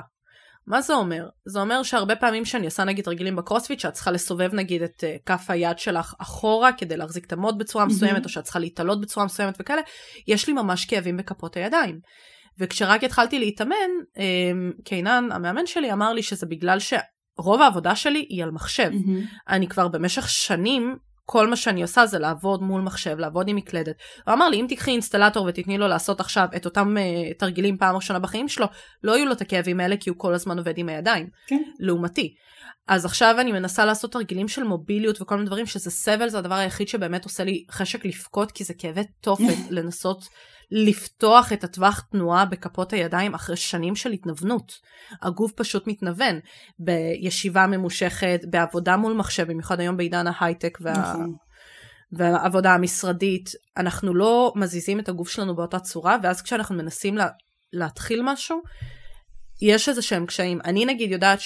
מה 0.68 0.82
זה 0.82 0.94
אומר? 0.94 1.30
זה 1.46 1.62
אומר 1.62 1.84
שהרבה 1.84 2.16
פעמים 2.16 2.46
שאני 2.46 2.66
עושה 2.66 2.84
נגיד 2.84 3.08
תרגילים 3.08 3.36
בקרוספיט, 3.36 3.80
שאת 3.80 3.94
צריכה 3.94 4.12
לסובב 4.12 4.54
נגיד 4.54 4.82
את 4.82 5.04
uh, 5.04 5.24
כף 5.26 5.46
היד 5.50 5.80
שלך 5.80 6.14
אחורה 6.22 6.74
כדי 6.74 6.98
להחזיק 6.98 7.26
את 7.26 7.34
המוט 7.34 7.58
בצורה 7.58 7.86
מסוימת, 7.86 8.22
mm-hmm. 8.22 8.26
או 8.26 8.30
שאת 8.30 8.44
צריכה 8.44 8.60
להיתלות 8.60 9.02
בצורה 9.02 9.26
מסוימת 9.26 9.58
וכאלה, 9.60 9.82
יש 10.28 10.48
לי 10.48 10.54
ממש 10.54 10.86
כאבים 10.86 11.18
בכפות 11.18 11.58
הידיים. 11.58 12.00
וכשרק 12.60 13.04
התחלתי 13.04 13.40
להתאמן, 13.40 13.76
um, 14.16 14.84
קיינן, 14.84 15.30
המאמן 15.32 15.66
שלי, 15.66 15.94
אמר 15.94 16.14
לי 16.14 16.24
שזה 16.24 16.46
בגלל 16.46 16.78
שרוב 16.80 17.62
העבודה 17.62 17.96
שלי 17.96 18.26
היא 18.30 18.44
על 18.44 18.52
מחשב. 18.52 18.92
Mm-hmm. 18.92 19.50
אני 19.50 19.68
כבר 19.68 19.88
במשך 19.88 20.30
שנים 20.30 20.96
כל 21.26 21.48
מה 21.48 21.56
שאני 21.56 21.82
עושה 21.82 22.06
זה 22.06 22.20
לעבוד 22.20 22.64
מול 22.64 22.82
מחשב, 22.82 23.20
לעבוד 23.20 23.48
עם 23.48 23.56
מקלדת. 23.56 23.96
הוא 24.26 24.34
אמר 24.34 24.50
לי, 24.50 24.62
אם 24.62 24.66
תיקחי 24.70 24.92
אינסטלטור 24.92 25.46
ותתני 25.46 25.78
לו 25.78 25.88
לעשות 25.88 26.20
עכשיו 26.20 26.48
את 26.56 26.66
אותם 26.66 26.96
uh, 26.98 27.38
תרגילים 27.38 27.78
פעם 27.78 27.96
ראשונה 27.96 28.20
בחיים 28.20 28.48
שלו, 28.48 28.66
לא 29.04 29.12
יהיו 29.18 29.26
לו 29.26 29.32
את 29.32 29.42
הכאבים 29.42 29.80
האלה 29.80 29.98
כי 29.98 30.10
הוא 30.10 30.18
כל 30.20 30.34
הזמן 30.34 30.58
עובד 30.58 30.78
עם 30.78 30.90
הידיים. 30.90 31.30
כן. 31.48 31.62
לעומתי. 31.80 32.36
אז 32.88 33.06
עכשיו 33.06 33.36
אני 33.40 33.52
מנסה 33.52 33.86
לעשות 33.86 34.12
תרגילים 34.12 34.48
של 34.48 34.64
מוביליות 34.64 35.22
וכל 35.22 35.36
מיני 35.36 35.48
דברים 35.48 35.66
שזה 35.66 35.92
סבל, 35.92 36.30
זה 36.30 36.38
הדבר 36.38 36.56
היחיד 36.56 36.88
שבאמת 36.88 37.24
עושה 37.24 37.44
לי 37.44 37.66
חשק 37.72 38.06
לבכות, 38.06 38.52
כי 38.52 38.64
זה 38.64 38.74
כאבי 38.74 39.02
תופת 39.22 39.58
לנסות 39.70 40.24
לפתוח 40.72 41.54
את 41.54 41.64
הטווח 41.64 42.00
תנועה 42.12 42.46
בכפות 42.46 42.94
הידיים 42.94 43.34
אחרי 43.34 43.58
שנים 43.58 43.96
של 43.96 44.12
התנוונות. 44.12 44.74
הגוף 45.22 45.52
פשוט 45.52 45.88
מתנוון 45.88 46.40
בישיבה 46.80 47.68
ממושכת, 47.68 48.40
בעבודה 48.50 48.98
מול 48.98 49.14
מחשב, 49.14 49.48
במיוחד 49.48 49.80
היום 49.80 49.98
בעידן 49.98 50.26
ההייטק 50.28 50.78
וה... 50.82 50.94
נכון. 50.94 51.36
והעבודה 52.12 52.74
המשרדית, 52.74 53.50
אנחנו 53.78 54.14
לא 54.14 54.54
מזיזים 54.56 55.00
את 55.00 55.10
הגוף 55.10 55.30
שלנו 55.30 55.56
באותה 55.56 55.80
צורה, 55.80 56.18
ואז 56.24 56.42
כשאנחנו 56.42 56.76
מנסים 56.76 57.18
לה, 57.18 57.28
להתחיל 57.74 58.22
משהו, 58.24 58.62
יש 59.62 59.90
איזה 59.90 60.02
שהם 60.02 60.26
קשיים. 60.26 60.60
אני 60.66 60.86
נגיד 60.86 61.12
יודעת 61.12 61.40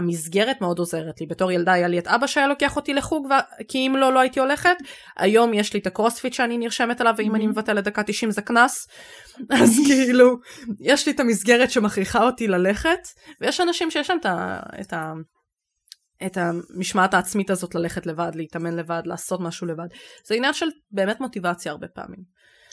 שהמסגרת 0.00 0.60
מאוד 0.60 0.78
עוזרת 0.78 1.20
לי. 1.20 1.26
בתור 1.26 1.52
ילדה 1.52 1.72
היה 1.72 1.88
לי 1.88 1.98
את 1.98 2.06
אבא 2.06 2.26
שהיה 2.26 2.46
לוקח 2.46 2.76
אותי 2.76 2.94
לחוג, 2.94 3.26
ו... 3.26 3.32
כי 3.68 3.78
אם 3.78 3.96
לא, 3.96 4.12
לא 4.12 4.20
הייתי 4.20 4.40
הולכת. 4.40 4.76
היום 5.16 5.54
יש 5.54 5.74
לי 5.74 5.80
את 5.80 5.86
הקרוספיט 5.86 6.32
שאני 6.32 6.58
נרשמת 6.58 7.00
אליו, 7.00 7.14
ואם 7.16 7.34
אני 7.34 7.46
מבטלת 7.46 7.84
דקה 7.84 8.02
90 8.02 8.30
זה 8.30 8.42
קנס. 8.42 8.86
אז 9.62 9.80
כאילו, 9.86 10.36
יש 10.80 11.06
לי 11.06 11.12
את 11.12 11.20
המסגרת 11.20 11.70
שמכריחה 11.70 12.22
אותי 12.24 12.48
ללכת, 12.48 13.00
ויש 13.40 13.60
אנשים 13.60 13.90
שיש 13.90 14.10
להם 14.10 14.18
את 14.20 14.26
ה... 14.26 14.60
את 14.80 14.92
ה... 14.92 15.12
את 16.26 16.36
המשמעת 16.36 17.14
העצמית 17.14 17.50
הזאת 17.50 17.74
ללכת 17.74 18.06
לבד, 18.06 18.30
להתאמן 18.34 18.76
לבד, 18.76 19.02
לעשות 19.04 19.40
משהו 19.40 19.66
לבד. 19.66 19.86
זה 20.26 20.34
עניין 20.34 20.52
של 20.52 20.66
באמת 20.90 21.20
מוטיבציה 21.20 21.72
הרבה 21.72 21.86
פעמים. 21.88 22.20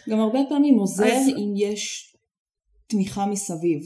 גם 0.09 0.19
הרבה 0.19 0.39
פעמים 0.49 0.75
עוזר 0.75 1.05
אז- 1.05 1.27
אם 1.27 1.53
יש 1.57 2.13
תמיכה 2.87 3.25
מסביב. 3.25 3.79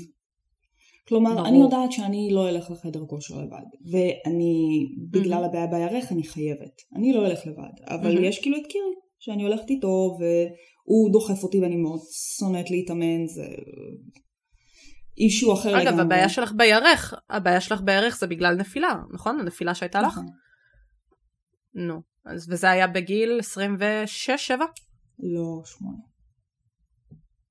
כלומר, 1.12 1.34
ברור. 1.34 1.48
אני 1.48 1.58
יודעת 1.58 1.92
שאני 1.92 2.30
לא 2.32 2.50
אלך 2.50 2.72
לחדר 2.72 3.06
כושר 3.08 3.36
לבד, 3.36 3.92
ואני, 3.92 4.86
בגלל 5.12 5.44
הבעיה 5.44 5.68
בירך, 5.68 6.12
אני 6.12 6.24
חייבת. 6.24 6.82
אני 6.96 7.14
לא 7.14 7.28
אלך 7.28 7.40
לבד, 7.48 7.86
אבל 7.88 8.14
מהמם. 8.14 8.24
יש 8.24 8.40
כאילו 8.42 8.58
את 8.58 8.68
קירי, 8.70 8.94
שאני 9.20 9.44
הולכת 9.44 9.70
איתו, 9.70 10.18
והוא 10.20 11.12
דוחף 11.12 11.44
אותי 11.44 11.60
ואני 11.60 11.76
מאוד 11.76 12.00
שונאת 12.38 12.72
להתאמן, 12.72 13.28
זה 13.28 13.46
אישו 15.18 15.54
אחר 15.54 15.82
אגב, 15.82 16.00
הבעיה 16.00 16.30
שלך 16.30 16.52
בירך, 16.58 17.14
הבעיה 17.30 17.62
שלך 17.62 17.82
בירך 17.82 18.18
זה 18.18 18.28
בגלל 18.28 18.56
נפילה, 18.56 18.94
נכון? 19.14 19.40
הנפילה 19.40 19.76
שהייתה 19.76 20.02
לך? 20.02 20.08
נכון. 20.08 20.26
נו. 21.74 22.02
אז 22.26 22.50
וזה 22.50 22.70
היה 22.70 22.88
בגיל 22.88 23.40
26-7? 23.40 24.52
לא, 25.20 25.62
שמונה. 25.66 25.98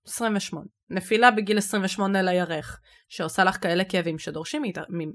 28. 0.07 0.67
נפילה 0.91 1.31
בגיל 1.31 1.59
28 1.59 2.23
לירך, 2.23 2.81
שעושה 3.09 3.45
לך 3.45 3.63
כאלה 3.63 3.85
כאבים 3.85 4.19
שדורשים 4.19 4.63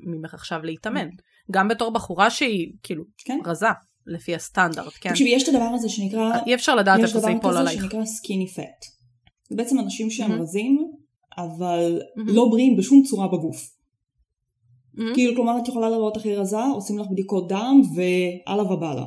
ממך 0.03 0.33
עכשיו 0.33 0.59
להתאמן. 0.63 1.07
גם 1.51 1.67
בתור 1.67 1.91
בחורה 1.91 2.29
שהיא 2.29 2.73
כאילו 2.83 3.03
כן. 3.25 3.39
רזה, 3.45 3.67
לפי 4.07 4.35
הסטנדרט, 4.35 4.93
כן? 5.01 5.09
תקשיבי, 5.09 5.29
יש 5.29 5.43
את 5.43 5.47
הדבר 5.47 5.71
הזה 5.73 5.89
שנקרא, 5.89 6.31
אי 6.45 6.55
אפשר 6.55 6.75
לדעת 6.75 6.99
יש 6.99 7.03
איפה 7.03 7.19
זה 7.19 7.19
דבר 7.19 7.29
ייפול 7.29 7.51
כזה 7.51 7.59
עלייך. 7.59 7.81
שנקרא 7.81 8.05
סקיני 8.05 8.47
פט. 8.47 8.85
זה 9.49 9.55
בעצם 9.55 9.79
אנשים 9.79 10.09
שהם 10.09 10.29
מהמם. 10.29 10.41
רזים, 10.41 10.91
אבל 11.37 12.01
מהמם. 12.15 12.35
לא 12.35 12.47
בריאים 12.51 12.77
בשום 12.77 13.03
צורה 13.03 13.27
בגוף. 13.27 13.69
מהמם. 14.93 15.13
כאילו, 15.13 15.35
כלומר, 15.35 15.59
את 15.63 15.67
יכולה 15.67 15.89
לראות 15.89 16.17
הכי 16.17 16.35
רזה, 16.35 16.63
עושים 16.73 16.99
לך 16.99 17.07
בדיקות 17.11 17.47
דם, 17.47 17.81
ואללה 17.95 18.63
ובאללה. 18.63 19.05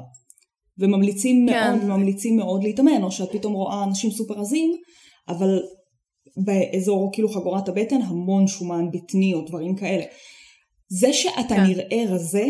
וממליצים 0.79 1.47
כן. 1.49 1.73
מאוד, 1.73 1.85
ממליצים 1.85 2.37
מאוד 2.37 2.63
להתאמן, 2.63 3.03
או 3.03 3.11
שאת 3.11 3.29
פתאום 3.33 3.53
רואה 3.53 3.85
אנשים 3.85 4.11
סופר 4.11 4.35
רזים, 4.35 4.71
אבל 5.29 5.61
באזור 6.45 7.11
כאילו 7.13 7.29
חגורת 7.29 7.69
הבטן 7.69 8.03
המון 8.03 8.47
שומן 8.47 8.91
בטני 8.91 9.35
או 9.35 9.41
דברים 9.41 9.77
כאלה. 9.77 10.05
זה 10.89 11.13
שאתה 11.13 11.55
כן. 11.55 11.65
נראה 11.65 12.05
רזה, 12.09 12.47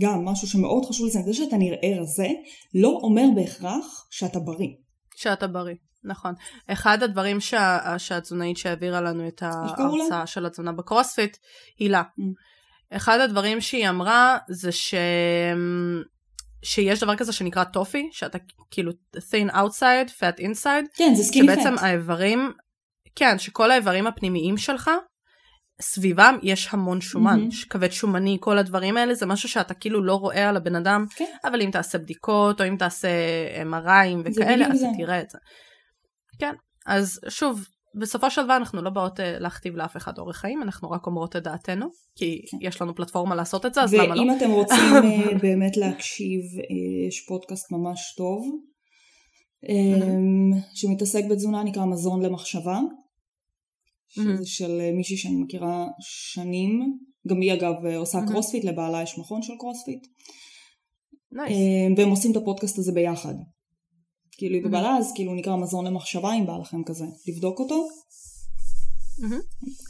גם 0.00 0.24
משהו 0.24 0.48
שמאוד 0.48 0.84
חשוב 0.84 1.06
לציין, 1.06 1.24
זה 1.24 1.34
שאתה 1.34 1.56
נראה 1.56 2.00
רזה, 2.00 2.28
לא 2.74 2.98
אומר 3.02 3.24
בהכרח 3.34 4.06
שאתה 4.10 4.38
בריא. 4.38 4.70
שאתה 5.16 5.46
בריא, 5.46 5.74
נכון. 6.04 6.34
אחד 6.66 7.02
הדברים 7.02 7.40
שה, 7.40 7.94
שהתזונאית 7.98 8.56
שהעבירה 8.56 9.00
לנו 9.00 9.28
את? 9.28 9.42
ההרצאה 9.42 10.26
של 10.26 10.46
התזונה 10.46 10.72
בקרוספיט, 10.72 11.36
הילה. 11.78 12.02
Mm. 12.18 12.22
אחד 12.96 13.20
הדברים 13.20 13.60
שהיא 13.60 13.88
אמרה 13.88 14.38
זה 14.48 14.72
ש... 14.72 14.94
שיש 16.62 17.00
דבר 17.00 17.16
כזה 17.16 17.32
שנקרא 17.32 17.64
TOFI, 17.64 18.08
שאתה 18.12 18.38
כאילו 18.70 18.92
thin 19.16 19.50
outside, 19.50 20.08
fat 20.18 20.40
inside, 20.40 20.88
כן, 20.94 21.14
זה 21.14 21.22
סקיני 21.22 21.52
שבעצם 21.52 21.76
פט. 21.76 21.82
האיברים, 21.82 22.52
כן, 23.16 23.38
שכל 23.38 23.70
האיברים 23.70 24.06
הפנימיים 24.06 24.56
שלך, 24.56 24.90
סביבם 25.80 26.38
יש 26.42 26.68
המון 26.70 27.00
שומן, 27.00 27.38
מהמם. 27.38 27.50
כבד 27.70 27.92
שומני, 27.92 28.36
כל 28.40 28.58
הדברים 28.58 28.96
האלה, 28.96 29.14
זה 29.14 29.26
משהו 29.26 29.48
שאתה 29.48 29.74
כאילו 29.74 30.04
לא 30.04 30.14
רואה 30.14 30.48
על 30.48 30.56
הבן 30.56 30.74
אדם, 30.74 31.04
כן. 31.16 31.34
אבל 31.44 31.62
אם 31.62 31.70
תעשה 31.72 31.98
בדיקות, 31.98 32.60
או 32.60 32.68
אם 32.68 32.76
תעשה 32.76 33.08
MRIים 33.62 34.18
וכאלה, 34.24 34.66
אז. 34.66 34.84
תראה 34.98 35.20
את 35.20 35.30
זה. 35.30 35.38
כן, 36.38 36.54
אז 36.86 37.20
שוב, 37.28 37.64
בסופו 37.94 38.30
של 38.30 38.44
דבר 38.44 38.56
אנחנו 38.56 38.82
לא 38.82 38.90
באות 38.90 39.20
אה, 39.20 39.38
להכתיב 39.38 39.76
לאף 39.76 39.96
אחד 39.96 40.18
אורח 40.18 40.36
חיים, 40.36 40.62
אנחנו 40.62 40.90
רק 40.90 41.06
אומרות 41.06 41.36
את 41.36 41.42
דעתנו, 41.42 41.86
כי 42.16 42.42
כן. 42.50 42.56
יש 42.60 42.82
לנו 42.82 42.94
פלטפורמה 42.94 43.34
לעשות 43.34 43.66
את 43.66 43.74
זה, 43.74 43.82
אז 43.82 43.94
למה 43.94 44.14
לא? 44.14 44.20
ואם 44.20 44.36
אתם 44.36 44.50
רוצים 44.50 44.94
אה, 44.94 45.38
באמת 45.42 45.76
להקשיב, 45.76 46.40
אה, 46.58 47.08
יש 47.08 47.24
פודקאסט 47.28 47.72
ממש 47.72 48.14
טוב, 48.16 48.42
אה, 49.68 50.60
שמתעסק 50.74 51.24
בתזונה, 51.30 51.64
נקרא 51.64 51.84
מזון 51.84 52.22
למחשבה, 52.22 52.80
מהמם. 54.16 54.44
של 54.44 54.80
אה, 54.80 54.92
מישהי 54.92 55.16
שאני 55.16 55.36
מכירה 55.36 55.86
שנים, 56.00 56.98
גם 57.28 57.40
היא 57.40 57.52
אגב 57.52 57.86
אה, 57.86 57.96
עושה 57.96 58.18
מהמם. 58.18 58.32
קרוספיט, 58.32 58.64
לבעלה 58.64 59.02
יש 59.02 59.18
מכון 59.18 59.42
של 59.42 59.52
קרוספיט, 59.58 60.06
nice. 61.32 61.52
אה, 61.52 61.94
והם 61.96 62.10
עושים 62.10 62.32
את 62.32 62.36
הפודקאסט 62.36 62.78
הזה 62.78 62.92
ביחד. 62.92 63.34
כאילו 64.32 64.54
היא. 64.54 64.66
ובעלה, 64.66 64.96
אז 64.96 65.12
כאילו 65.14 65.34
נקרא 65.34 65.56
מזון 65.56 65.86
למחשבה, 65.86 66.34
אם 66.34 66.46
בא 66.46 66.56
לכם 66.56 66.84
כזה, 66.84 67.04
לבדוק 67.28 67.58
אותו, 67.58 67.88
מהמם. 69.18 69.40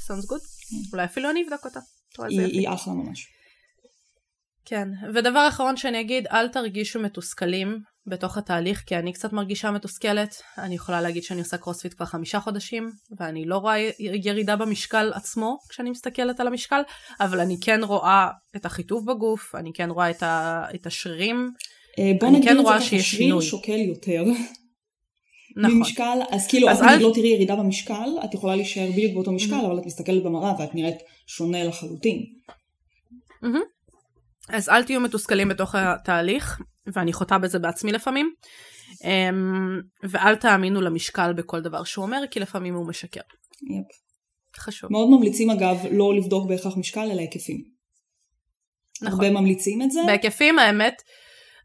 sounds 0.07 0.25
good. 0.25 0.73
אולי 0.93 1.05
אפילו 1.05 1.31
אני 1.31 1.43
אבדוק 1.43 1.65
אותה. 1.65 1.81
היא 2.29 2.69
אחלה 2.69 2.95
ממש. 2.95 3.27
כן, 4.65 4.89
ודבר 5.15 5.49
אחרון 5.49 5.77
שאני 5.77 6.01
אגיד, 6.01 6.27
אל 6.27 6.49
תרגישו 6.49 7.01
מתוסכלים 7.01 7.79
בתוך 8.09 8.37
התהליך, 8.39 8.83
כי 8.87 8.97
אני 8.97 9.13
קצת 9.13 9.33
מרגישה 9.33 9.71
מתוסכלת. 9.71 10.35
אני 10.59 10.75
יכולה 10.75 11.01
להגיד 11.01 11.23
שאני 11.23 11.41
עושה 11.41 11.57
קרוספיט 11.57 11.95
כבר 11.95 12.07
חמישה 12.07 12.41
חודשים, 12.41 12.91
ואני 13.19 13.45
לא 13.45 13.57
רואה 13.57 13.91
ירידה 13.99 14.57
במשקל 14.57 15.13
עצמו 15.15 15.59
כשאני 15.69 15.91
מסתכלת 15.91 16.41
על 16.41 16.47
המשקל, 16.47 16.81
אבל 17.21 17.41
אני 17.41 17.57
כן 17.61 17.81
רואה 17.85 18.29
את 18.57 18.67
החיטוב 18.67 19.07
בגוף, 19.11 19.55
אני 19.55 19.71
כן 19.75 19.91
רואה 19.91 20.11
את, 20.11 20.23
ה... 20.23 20.65
את 20.75 20.87
השרירים. 20.87 21.51
אה, 21.99 22.13
בוא 22.21 22.29
אני 22.29 22.37
נגיד 22.39 22.49
כן 22.49 22.59
את 22.61 22.65
זה 22.67 22.71
ככה, 22.73 23.01
שריר. 23.03 23.41
שוקל 23.41 23.79
יותר. 23.79 24.25
נכון. 25.57 25.77
ממשקל, 25.79 26.19
אז 26.31 26.47
כאילו 26.47 26.71
אז 26.71 26.79
את 26.79 26.85
נגיד 26.85 26.97
אל- 26.97 27.03
לא 27.03 27.13
תראי 27.15 27.29
ירידה 27.29 27.57
במשקל, 27.57 27.95
את 28.25 28.35
יכולה 28.35 28.57
להישאר 28.57 28.91
בדיוק 28.93 29.15
באותו 29.15 29.33
משקל, 29.33 29.55
Mhm. 29.61 29.67
אבל 29.67 29.79
את 29.79 29.87
מסתכלת 29.87 30.23
במראה 30.23 30.53
ואת 30.61 30.75
נראית 30.75 30.97
שונה 31.27 31.65
לחלוטין. 31.65 32.23
אז 34.49 34.69
אל 34.69 34.85
תהיו 34.85 35.01
מתוסכלים 35.01 35.49
בתוך 35.49 35.75
התהליך, 35.75 36.61
ואני 36.93 37.13
חוטאה 37.13 37.39
בזה 37.39 37.59
בעצמי 37.59 37.93
לפעמים. 37.93 38.35
אמ, 39.05 39.81
ואל 40.11 40.37
תאמינו 40.37 40.81
למשקל 40.81 41.33
בכל 41.33 41.61
דבר 41.61 41.85
שהוא 41.85 42.05
אומר, 42.05 42.23
כי 42.31 42.41
לפעמים 42.41 42.75
הוא 42.75 42.89
משקר. 42.89 43.21
יפ. 43.63 44.09
חשוב. 44.57 44.93
מאוד 44.93 45.09
ממליצים 45.11 45.51
אגב 45.51 45.77
לא 45.91 46.15
לבדוק 46.15 46.49
בהכרח 46.49 46.77
משקל 46.77 47.11
אלא 47.11 47.21
היקפים. 47.21 47.65
נכון. 49.03 49.25
הרבה 49.25 49.41
ממליצים 49.41 49.83
את 49.83 49.91
זה. 49.91 50.01
בהיקפים 50.07 50.59
האמת, 50.59 51.03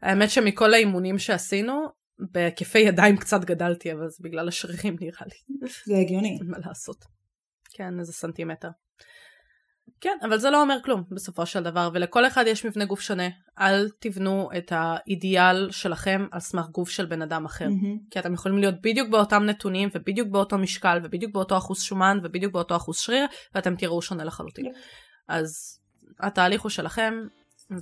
האמת 0.02 0.30
שמכל 0.30 0.74
האימונים 0.74 1.18
שעשינו, 1.18 1.82
בהיקפי 2.32 2.78
ידיים 2.78 3.16
קצת 3.16 3.44
גדלתי, 3.44 3.92
אבל 3.92 4.08
זה 4.08 4.16
בגלל 4.20 4.48
השרירים 4.48 4.96
נראה 5.00 5.26
לי, 5.26 5.68
זה 5.86 5.96
הגיוני. 5.96 6.28
אין 6.28 6.50
מה 6.50 6.58
לעשות. 6.66 7.04
כן, 7.74 7.98
איזה 8.00 8.12
סנטימטר. 8.12 8.68
כן, 10.04 10.18
אבל 10.22 10.38
זה 10.38 10.50
לא 10.50 10.62
אומר 10.62 10.76
כלום 10.84 11.02
בסופו 11.10 11.46
של 11.46 11.62
דבר, 11.62 11.90
ולכל 11.94 12.26
אחד 12.26 12.44
יש 12.46 12.66
מבנה 12.66 12.84
גוף 12.84 13.00
שונה. 13.00 13.28
אל 13.60 13.88
תבנו 13.98 14.48
את 14.58 14.72
האידיאל 14.74 15.70
שלכם 15.70 16.26
על 16.30 16.40
סמך 16.40 16.66
גוף 16.66 16.90
של 16.90 17.06
בן 17.06 17.22
אדם 17.22 17.44
אחר. 17.44 17.68
מהמם. 17.68 17.98
כי 18.10 18.18
אתם 18.18 18.34
יכולים 18.34 18.58
להיות 18.58 18.74
בדיוק 18.82 19.08
באותם 19.08 19.42
נתונים, 19.42 19.88
ובדיוק 19.94 20.28
באותו 20.28 20.58
משקל, 20.58 21.00
ובדיוק 21.04 21.32
באותו 21.32 21.56
אחוז 21.56 21.82
שומן, 21.82 22.18
ובדיוק 22.22 22.52
באותו 22.52 22.76
אחוז 22.76 22.98
שריר, 22.98 23.26
ואתם 23.54 23.76
תראו 23.76 24.02
שונה 24.02 24.24
לחלוטין. 24.24 24.66
יפ. 24.66 24.72
אז 25.28 25.78
התהליך 26.20 26.62
הוא 26.62 26.70
שלכם, 26.70 27.14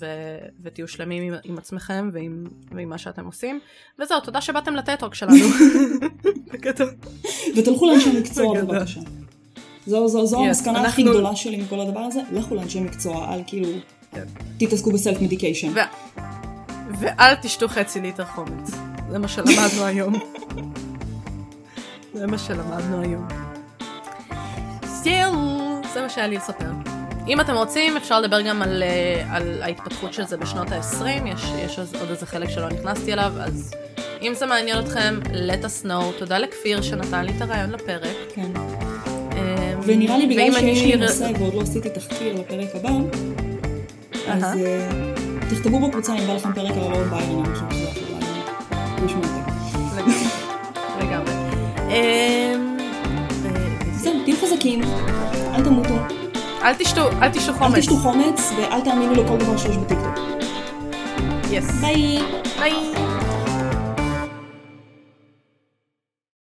ו- 0.00 0.38
ותהיו 0.62 0.88
שלמים 0.88 1.32
עם, 1.32 1.40
עם 1.44 1.58
עצמכם 1.58 2.10
ועם, 2.12 2.44
ועם 2.70 2.88
מה 2.88 2.98
שאתם 2.98 3.26
עושים. 3.26 3.60
וזהו, 3.98 4.20
תודה 4.20 4.40
שבאתם 4.40 4.74
לטטרוק 4.74 5.14
שלנו. 5.14 5.34
בגדול. 6.52 6.90
ותלכו 7.56 7.86
לאנשי 7.86 8.20
מקצוע. 8.20 8.62
בבקשה. 8.62 9.00
זו, 9.86 10.08
זו, 10.08 10.26
זו 10.26 10.36
Yes, 10.36 10.46
המסקנה 10.46 10.72
הכי 10.88 11.02
אנחנו- 11.02 11.04
גדולה 11.18 11.36
שלי 11.36 11.56
מכל 11.56 11.80
הדבר 11.80 12.00
הזה, 12.00 12.20
לכו 12.32 12.54
לאנשי 12.54 12.80
מקצוע, 12.80 13.34
אל 13.34 13.42
כאילו 13.46 13.68
כן. 14.12 14.24
תתעסקו 14.58 14.90
בסלף 14.92 15.20
מדיקיישן. 15.20 15.68
ו- 15.74 16.20
ואל 17.00 17.34
תשתו 17.34 17.68
חצי 17.68 18.00
ליטר 18.00 18.24
חומץ. 18.24 18.70
זה 19.10 19.18
מה 19.18 19.28
שלמדנו 19.28 19.84
היום. 19.84 20.14
זה 22.14 22.26
מה 22.26 22.38
שלמדנו 22.38 23.02
היום. 23.02 23.28
זהו, 24.84 25.32
זה 25.94 26.02
מה 26.02 26.08
שהיה 26.08 26.26
לי 26.26 26.36
לספר. 26.36 26.70
אם 27.28 27.40
אתם 27.40 27.54
רוצים, 27.54 27.96
אפשר 27.96 28.20
לדבר 28.20 28.40
גם 28.40 28.62
על, 28.62 28.82
אה, 28.82 29.36
על 29.36 29.62
ההתפתחות 29.62 30.12
של 30.12 30.26
זה 30.26 30.36
בשנות 30.36 30.72
ה-20, 30.72 31.04
יש, 31.26 31.42
יש 31.64 31.78
עוד 31.78 32.10
איזה 32.10 32.26
חלק 32.26 32.50
שלא 32.50 32.68
נכנסתי 32.68 33.12
אליו, 33.12 33.32
אז 33.40 33.74
אם 34.22 34.32
זה 34.34 34.46
מעניין 34.46 34.78
אתכם, 34.78 35.20
let 35.24 35.64
us 35.64 35.86
know. 35.86 36.18
תודה 36.18 36.38
לכפיר 36.38 36.82
שנתן 36.82 37.24
לי 37.24 37.32
את 37.36 37.42
הרעיון 37.42 37.70
לפרק. 37.70 38.16
כן. 38.34 38.50
אה, 39.82 39.86
ונראה 39.86 40.18
לי 40.18 40.26
בגלל 40.26 40.52
שיש 40.52 40.82
לי 40.82 40.96
נושא 40.96 41.30
ועוד 41.38 41.54
לא 41.54 41.60
עשיתי 41.60 41.90
תחקיר 41.90 42.34
לפרק 42.34 42.74
הבא, 42.74 42.90
אז. 44.28 44.44
אה, 44.44 44.88
תכתבו 45.50 45.88
בקבוצה 45.88 46.14
אם 46.14 46.26
בא 46.26 46.34
לכם 46.34 46.52
פרק 46.52 46.70
על 46.70 46.78
הלאום 46.78 47.10
ביירן, 47.10 47.44
אני 47.44 47.54
חושבת 47.54 47.72
שזה. 47.72 48.02
לשמוע 49.04 49.24
אותו. 49.24 49.42
לגמרי. 51.00 51.32
זהו, 53.96 54.12
תהיו 54.24 54.36
חזקים, 54.36 54.80
אל 55.54 55.64
תמותו, 55.64 55.94
אל 56.62 56.74
תשתו, 56.74 57.08
אל 57.22 57.28
תשתו 57.28 57.52
אל 57.52 57.58
חומץ. 57.58 57.78
תשתו 57.78 57.96
חומץ 57.96 58.52
ואל 58.56 58.80
תאמינו 58.80 59.12
לכל 59.12 59.36
דבר 59.36 59.56
שיש 59.56 59.76
בטיקטוק. 59.76 60.18
yes. 61.50 61.70
ביי! 61.80 62.18
ביי. 62.58 63.11